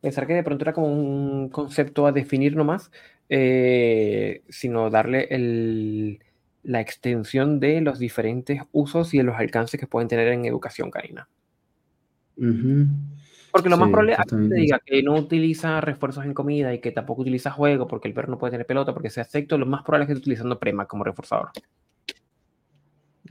pensar 0.00 0.26
que 0.26 0.34
de 0.34 0.42
pronto 0.42 0.64
era 0.64 0.72
como 0.72 0.88
un 0.88 1.48
concepto 1.48 2.06
a 2.06 2.12
definir 2.12 2.56
nomás, 2.56 2.90
eh, 3.28 4.42
sino 4.48 4.90
darle 4.90 5.28
el, 5.30 6.18
la 6.64 6.80
extensión 6.80 7.60
de 7.60 7.80
los 7.80 7.98
diferentes 7.98 8.60
usos 8.72 9.14
y 9.14 9.18
de 9.18 9.24
los 9.24 9.36
alcances 9.36 9.78
que 9.80 9.86
pueden 9.86 10.08
tener 10.08 10.28
en 10.28 10.44
educación 10.44 10.90
canina. 10.90 11.28
Porque 13.52 13.68
lo 13.68 13.76
más 13.76 13.90
probable 13.90 14.12
es 14.12 14.18
que 14.18 14.48
te 14.48 14.54
diga 14.54 14.80
que 14.84 15.02
no 15.02 15.14
utiliza 15.14 15.80
refuerzos 15.80 16.24
en 16.24 16.34
comida 16.34 16.74
y 16.74 16.80
que 16.80 16.90
tampoco 16.90 17.22
utiliza 17.22 17.50
juego 17.50 17.86
porque 17.86 18.08
el 18.08 18.14
perro 18.14 18.30
no 18.30 18.38
puede 18.38 18.52
tener 18.52 18.66
pelota 18.66 18.92
porque 18.92 19.10
sea 19.10 19.24
secto, 19.24 19.56
lo 19.56 19.66
más 19.66 19.82
probable 19.82 20.04
es 20.04 20.06
que 20.08 20.12
esté 20.14 20.22
utilizando 20.22 20.58
Prema 20.58 20.86
como 20.86 21.04
reforzador. 21.04 21.50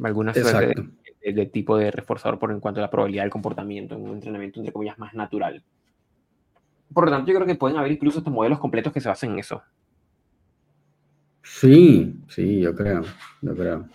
Alguna 0.02 0.34
suerte 0.34 0.76
de, 1.24 1.46
tipo 1.46 1.78
de 1.78 1.92
reforzador 1.92 2.40
por 2.40 2.52
en 2.52 2.60
cuanto 2.60 2.80
a 2.80 2.84
la 2.84 2.90
probabilidad 2.90 3.24
del 3.24 3.32
comportamiento 3.32 3.96
en 3.96 4.02
un 4.02 4.16
entrenamiento 4.16 4.60
entre 4.60 4.74
comillas 4.74 5.00
más 5.00 5.14
natural. 5.14 5.64
Por 6.94 7.06
lo 7.06 7.12
tanto, 7.12 7.32
yo 7.32 7.36
creo 7.36 7.48
que 7.48 7.56
pueden 7.56 7.78
haber 7.78 7.92
incluso 7.92 8.20
estos 8.20 8.34
modelos 8.34 8.60
completos 8.60 8.92
que 8.92 9.00
se 9.00 9.10
basen 9.10 9.32
en 9.32 9.40
eso. 9.40 9.62
Sí, 11.44 12.20
sí, 12.28 12.60
yo 12.60 12.76
creo, 12.76 13.04
yo 13.42 13.56
creo. 13.56 13.90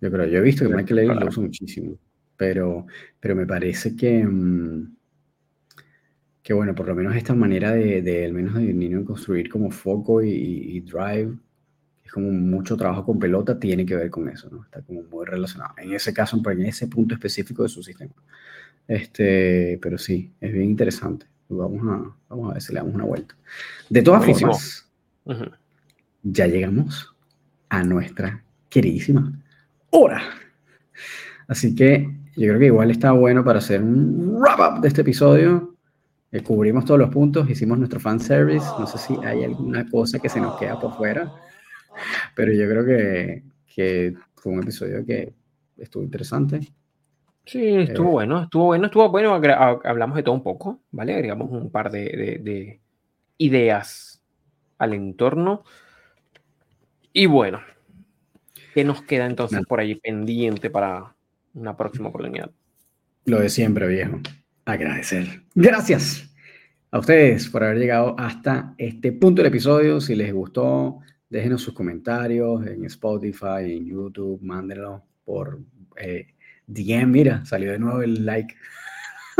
Yo 0.00 0.10
creo, 0.10 0.26
yo 0.26 0.38
he 0.38 0.42
visto 0.42 0.68
que 0.68 0.74
Michael 0.74 0.96
Levy 0.96 1.18
lo 1.18 1.26
usa 1.26 1.42
muchísimo 1.42 1.98
pero, 2.36 2.86
pero 3.20 3.36
me 3.36 3.46
parece 3.46 3.96
que, 3.96 4.24
mm, 4.24 4.96
que, 6.42 6.52
bueno, 6.52 6.74
por 6.74 6.86
lo 6.86 6.94
menos 6.94 7.16
esta 7.16 7.34
manera 7.34 7.72
de, 7.72 8.02
de 8.02 8.24
al 8.26 8.32
menos 8.32 8.54
de 8.54 8.74
niño 8.74 9.04
construir 9.04 9.48
como 9.48 9.70
foco 9.70 10.22
y, 10.22 10.80
drive, 10.80 11.36
es 12.04 12.12
como 12.12 12.30
mucho 12.30 12.76
trabajo 12.76 13.04
con 13.04 13.18
pelota, 13.18 13.58
tiene 13.58 13.86
que 13.86 13.96
ver 13.96 14.10
con 14.10 14.28
eso, 14.28 14.48
¿no? 14.50 14.64
Está 14.64 14.82
como 14.82 15.02
muy 15.02 15.24
relacionado. 15.24 15.74
En 15.78 15.92
ese 15.94 16.12
caso, 16.12 16.40
en 16.50 16.66
ese 16.66 16.86
punto 16.86 17.14
específico 17.14 17.62
de 17.62 17.68
su 17.68 17.82
sistema. 17.82 18.12
Este, 18.86 19.78
pero 19.80 19.96
sí, 19.96 20.30
es 20.40 20.52
bien 20.52 20.70
interesante. 20.70 21.26
Vamos 21.48 21.82
a, 21.82 22.14
vamos 22.28 22.50
a 22.50 22.54
ver 22.54 22.62
si 22.62 22.72
le 22.72 22.80
damos 22.80 22.94
una 22.94 23.04
vuelta. 23.04 23.34
De 23.88 24.02
todas 24.02 24.24
formas, 24.24 24.90
ya 26.22 26.46
llegamos 26.46 27.14
a 27.68 27.82
nuestra 27.82 28.42
queridísima 28.68 29.32
hora. 29.90 30.22
Así 31.46 31.74
que 31.74 32.10
yo 32.36 32.48
creo 32.48 32.58
que 32.58 32.66
igual 32.66 32.90
está 32.90 33.12
bueno 33.12 33.44
para 33.44 33.58
hacer 33.58 33.82
un 33.82 34.40
wrap-up 34.40 34.80
de 34.80 34.88
este 34.88 35.02
episodio. 35.02 35.74
Eh, 36.32 36.42
cubrimos 36.42 36.84
todos 36.84 36.98
los 36.98 37.10
puntos, 37.10 37.48
hicimos 37.48 37.78
nuestro 37.78 38.00
fan 38.00 38.18
service. 38.18 38.66
No 38.78 38.86
sé 38.86 38.98
si 38.98 39.14
hay 39.24 39.44
alguna 39.44 39.88
cosa 39.88 40.18
que 40.18 40.28
se 40.28 40.40
nos 40.40 40.58
queda 40.58 40.80
por 40.80 40.96
fuera, 40.96 41.32
pero 42.34 42.52
yo 42.52 42.68
creo 42.68 42.84
que, 42.84 43.42
que 43.74 44.14
fue 44.34 44.52
un 44.52 44.62
episodio 44.62 45.04
que 45.04 45.32
estuvo 45.76 46.02
interesante. 46.02 46.60
Sí, 47.46 47.76
estuvo 47.76 48.08
eh, 48.08 48.12
bueno, 48.12 48.42
estuvo 48.42 48.64
bueno, 48.66 48.86
estuvo 48.86 49.08
bueno. 49.10 49.34
Hablamos 49.84 50.16
de 50.16 50.22
todo 50.22 50.34
un 50.34 50.42
poco, 50.42 50.80
¿vale? 50.90 51.14
Agregamos 51.14 51.50
un 51.50 51.70
par 51.70 51.90
de, 51.90 52.04
de, 52.04 52.38
de 52.42 52.80
ideas 53.38 54.22
al 54.78 54.94
entorno. 54.94 55.64
Y 57.12 57.26
bueno, 57.26 57.60
¿qué 58.74 58.84
nos 58.84 59.02
queda 59.02 59.26
entonces 59.26 59.60
por 59.66 59.80
ahí 59.80 59.94
pendiente 59.94 60.70
para, 60.70 61.14
una 61.54 61.76
próxima 61.76 62.08
oportunidad. 62.08 62.50
Lo 63.24 63.40
de 63.40 63.48
siempre, 63.48 63.86
viejo. 63.86 64.20
Agradecer. 64.64 65.42
Gracias 65.54 66.30
a 66.90 66.98
ustedes 66.98 67.48
por 67.48 67.64
haber 67.64 67.78
llegado 67.78 68.14
hasta 68.18 68.74
este 68.76 69.12
punto 69.12 69.42
del 69.42 69.50
episodio. 69.50 70.00
Si 70.00 70.14
les 70.14 70.32
gustó, 70.32 71.00
déjenos 71.28 71.62
sus 71.62 71.74
comentarios 71.74 72.66
en 72.66 72.84
Spotify, 72.84 73.76
en 73.76 73.86
YouTube, 73.86 74.40
mándenlo 74.42 75.02
por 75.24 75.60
eh, 75.96 76.28
DM. 76.66 77.10
Mira, 77.10 77.44
salió 77.44 77.72
de 77.72 77.78
nuevo 77.78 78.02
el 78.02 78.24
like. 78.24 78.54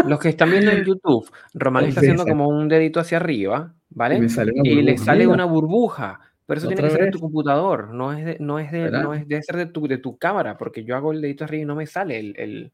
Los 0.07 0.19
que 0.19 0.31
están 0.31 0.51
viendo 0.51 0.71
en 0.71 0.85
YouTube, 0.85 1.31
Román 1.55 1.85
está 1.85 2.01
haciendo 2.01 2.25
como 2.25 2.49
un 2.49 2.69
dedito 2.69 3.01
hacia 3.01 3.19
arriba, 3.19 3.75
¿vale? 3.91 4.19
Y, 4.65 4.83
le 4.83 4.99
sale 4.99 5.27
una 5.27 5.45
burbuja. 5.45 6.21
Pero 6.47 6.59
eso 6.59 6.69
tiene 6.69 6.83
que 6.83 6.91
ser 6.91 7.05
de 7.07 7.11
tu 7.11 7.21
computador, 7.21 7.95
no 7.95 8.13
es 8.13 8.23
de, 8.23 8.37
no 8.39 8.59
es 8.59 8.71
de, 8.71 8.91
no 8.91 9.15
es 9.15 9.27
de 9.27 9.43
ser 9.43 9.57
de 9.57 9.65
tu, 9.65 9.89
de 9.89 9.97
tu 9.97 10.19
cámara, 10.19 10.59
porque 10.59 10.85
yo 10.85 10.95
hago 10.95 11.13
el 11.13 11.23
dedito 11.23 11.45
arriba 11.45 11.63
y 11.63 11.65
no 11.65 11.75
me 11.75 11.87
sale 11.87 12.19
el, 12.19 12.35
el 12.37 12.73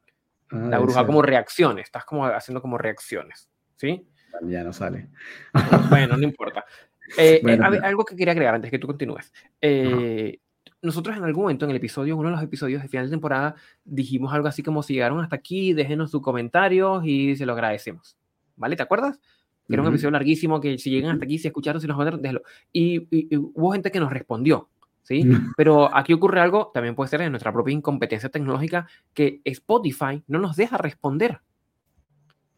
la 0.51 0.79
ah, 0.79 0.81
bruja 0.81 1.07
como 1.07 1.23
reacciones, 1.23 1.85
estás 1.85 2.05
como 2.05 2.27
haciendo 2.27 2.61
como 2.61 2.79
reacciones, 2.79 3.49
¿sí? 3.77 4.09
Ya 4.43 4.65
no 4.65 4.73
sale. 4.73 5.09
bueno, 5.89 6.17
no 6.17 6.25
importa. 6.25 6.65
Eh, 7.19 7.41
eh, 7.45 7.59
algo 7.83 8.05
que 8.05 8.17
quería 8.17 8.33
agregar 8.33 8.55
antes 8.55 8.71
que 8.71 8.79
tú 8.79 8.87
continúes. 8.87 9.33
Eh, 9.61 10.39
nosotros 10.83 11.17
en 11.17 11.25
algún 11.25 11.43
momento 11.43 11.65
en 11.65 11.73
el 11.73 11.77
episodio, 11.77 12.17
uno 12.17 12.29
de 12.29 12.37
los 12.37 12.43
episodios 12.43 12.83
de 12.83 12.89
final 12.89 13.07
de 13.07 13.11
temporada, 13.11 13.55
dijimos 13.85 14.33
algo 14.33 14.49
así 14.49 14.63
como 14.63 14.83
si 14.83 14.95
llegaron 14.95 15.21
hasta 15.21 15.37
aquí, 15.37 15.73
déjenos 15.73 16.11
sus 16.11 16.23
comentarios 16.23 17.05
y 17.05 17.37
se 17.37 17.47
lo 17.47 17.53
agradecemos. 17.53 18.17
¿Vale? 18.57 18.77
¿Te 18.77 18.83
acuerdas? 18.83 19.21
era 19.69 19.83
un 19.83 19.89
episodio 19.89 20.11
larguísimo 20.11 20.61
que 20.61 20.79
si 20.79 20.91
llegan 20.91 21.13
hasta 21.13 21.25
aquí, 21.25 21.39
si 21.39 21.47
escucharon, 21.47 21.81
si 21.81 21.87
nos 21.87 21.97
mandaron, 21.97 22.21
déjalo. 22.21 22.43
Y, 22.73 23.07
y, 23.17 23.37
hubo 23.37 23.71
gente 23.71 23.93
que 23.93 24.01
nos 24.01 24.13
respondió, 24.13 24.69
¿sí? 25.05 25.23
Pero 25.57 25.95
aquí 25.97 26.13
ocurre 26.13 26.41
algo, 26.41 26.73
también 26.75 26.97
puede 26.97 27.09
ser 27.09 27.21
en 27.21 27.31
nuestra 27.31 27.53
propia 27.53 27.73
incompetencia 27.73 28.29
tecnológica, 28.29 28.89
que 29.15 29.41
Spotify 29.45 30.25
no 30.27 30.41
nos 30.41 30.57
deja 30.57 30.77
responder. 30.77 31.41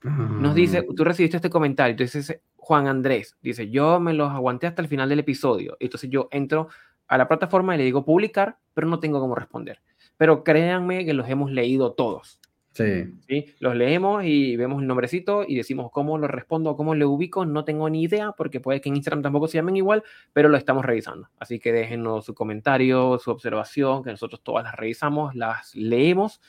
Nos 0.04 0.54
dice, 0.54 0.84
tú 0.96 1.04
recibiste 1.04 1.36
este 1.36 1.50
comentario, 1.50 1.92
entonces 1.92 2.40
Juan 2.56 2.86
Andrés 2.86 3.36
dice, 3.40 3.70
yo 3.70 4.00
me 4.00 4.12
los 4.12 4.30
aguanté 4.30 4.66
hasta 4.66 4.82
el 4.82 4.88
final 4.88 5.08
del 5.08 5.20
episodio. 5.20 5.76
Entonces 5.80 6.10
yo 6.10 6.28
entro 6.30 6.68
a 7.08 7.18
la 7.18 7.28
plataforma 7.28 7.74
y 7.74 7.78
le 7.78 7.84
digo 7.84 8.04
publicar, 8.04 8.58
pero 8.74 8.86
no 8.86 9.00
tengo 9.00 9.20
cómo 9.20 9.34
responder. 9.34 9.80
Pero 10.16 10.44
créanme 10.44 11.04
que 11.04 11.12
los 11.12 11.28
hemos 11.28 11.50
leído 11.50 11.92
todos. 11.92 12.40
Sí. 12.72 13.04
¿sí? 13.28 13.54
Los 13.58 13.76
leemos 13.76 14.24
y 14.24 14.56
vemos 14.56 14.80
el 14.80 14.88
nombrecito 14.88 15.44
y 15.46 15.56
decimos 15.56 15.90
cómo 15.92 16.16
lo 16.16 16.26
respondo, 16.26 16.74
cómo 16.74 16.94
le 16.94 17.04
ubico. 17.04 17.44
No 17.44 17.64
tengo 17.64 17.90
ni 17.90 18.02
idea 18.02 18.32
porque 18.32 18.60
puede 18.60 18.80
que 18.80 18.88
en 18.88 18.96
Instagram 18.96 19.22
tampoco 19.22 19.46
se 19.46 19.58
llamen 19.58 19.76
igual, 19.76 20.02
pero 20.32 20.48
lo 20.48 20.56
estamos 20.56 20.84
revisando. 20.84 21.28
Así 21.38 21.58
que 21.58 21.72
déjenos 21.72 22.24
su 22.24 22.34
comentario, 22.34 23.18
su 23.18 23.30
observación, 23.30 24.02
que 24.02 24.10
nosotros 24.10 24.42
todas 24.42 24.64
las 24.64 24.74
revisamos, 24.74 25.34
las 25.34 25.74
leemos 25.74 26.40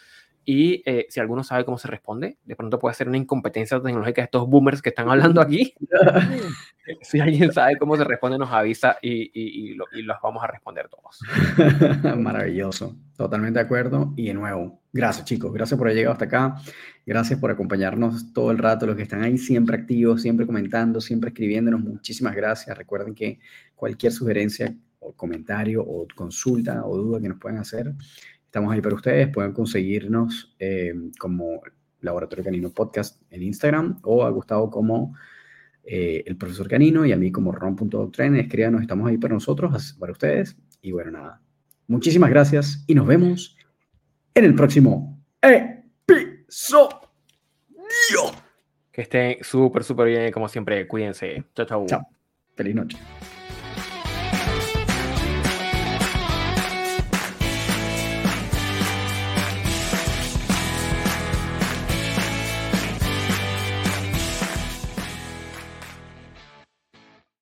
y 0.46 0.84
eh, 0.86 1.06
si 1.10 1.20
alguno 1.20 1.44
sabe 1.44 1.64
cómo 1.64 1.78
se 1.78 1.88
responde, 1.88 2.38
de 2.44 2.56
pronto 2.56 2.80
puede 2.80 2.96
ser 2.96 3.08
una 3.08 3.18
incompetencia 3.18 3.82
tecnológica 3.82 4.22
de 4.22 4.26
estos 4.26 4.48
boomers 4.48 4.82
que 4.82 4.90
están 4.90 5.10
hablando 5.10 5.40
aquí. 5.42 5.74
si 7.02 7.20
alguien 7.20 7.52
sabe 7.54 7.78
cómo 7.78 7.96
se 7.96 8.04
responde, 8.04 8.38
nos 8.38 8.52
avisa 8.52 8.98
y, 9.02 9.32
y, 9.34 9.72
y, 9.72 10.02
los 10.04 10.18
vamos 10.22 10.44
a 10.44 10.48
responder 10.48 10.90
todos. 10.90 11.20
Maravilloso, 12.18 12.98
totalmente 13.16 13.60
de 13.60 13.66
acuerdo. 13.66 14.14
Y 14.18 14.28
de 14.28 14.34
nuevo, 14.34 14.82
gracias 14.92 15.26
chicos, 15.26 15.54
gracias 15.54 15.78
por 15.78 15.88
haber 15.88 15.98
llegado 15.98 16.14
hasta 16.14 16.26
acá. 16.26 16.56
Gracias 17.06 17.40
por 17.40 17.52
acompañarnos 17.52 18.34
todo 18.34 18.52
el 18.52 18.58
rato, 18.58 18.86
los 18.86 18.96
que 18.96 19.04
están 19.04 19.24
ahí 19.24 19.38
siempre 19.38 19.76
activos, 19.76 20.22
siempre 20.22 20.46
comentando, 20.46 21.02
siempre 21.02 21.30
escribiéndonos. 21.30 21.82
Muchísimas 21.82 22.36
gracias. 22.36 22.78
Recuerden 22.78 23.14
que 23.14 23.40
cualquier 23.76 24.12
sugerencia 24.12 24.74
o 25.00 25.14
comentario 25.14 25.84
o 25.84 26.08
consulta 26.16 26.86
o 26.86 26.98
duda 26.98 27.20
que 27.20 27.30
nos 27.30 27.40
puedan 27.40 27.60
hacer, 27.60 27.94
Estamos 28.54 28.72
ahí 28.72 28.82
para 28.82 28.94
ustedes. 28.94 29.30
Pueden 29.30 29.52
conseguirnos 29.52 30.56
eh, 30.60 30.94
como 31.18 31.64
Laboratorio 32.02 32.46
Canino 32.46 32.70
Podcast 32.70 33.20
en 33.32 33.42
Instagram 33.42 33.98
o 34.04 34.24
a 34.24 34.30
Gustavo 34.30 34.70
como 34.70 35.16
eh, 35.84 36.24
el 36.28 36.38
profesor 36.38 36.68
Canino 36.68 37.04
y 37.04 37.12
a 37.12 37.18
mí 37.18 37.32
como 37.32 37.52
ron.doctren. 37.52 38.36
Escríbanos, 38.36 38.84
estamos 38.84 39.10
ahí 39.10 39.18
para 39.18 39.34
nosotros, 39.34 39.98
para 40.00 40.12
ustedes. 40.12 40.56
Y 40.84 40.92
bueno, 40.92 41.10
nada. 41.10 41.42
Muchísimas 41.88 42.30
gracias 42.30 42.84
y 42.86 42.94
nos 42.94 43.08
vemos 43.08 43.58
en 44.36 44.46
el 44.46 44.54
próximo 44.54 45.20
episodio. 45.42 47.00
Que 48.92 49.02
estén 49.02 49.38
súper, 49.42 49.84
súper 49.84 50.08
bien. 50.10 50.32
Como 50.32 50.48
siempre, 50.48 50.88
cuídense. 50.88 51.44
Chao, 51.56 51.66
chao. 51.66 51.88
Chao. 51.88 52.08
Feliz 52.56 52.76
noche. 52.76 53.00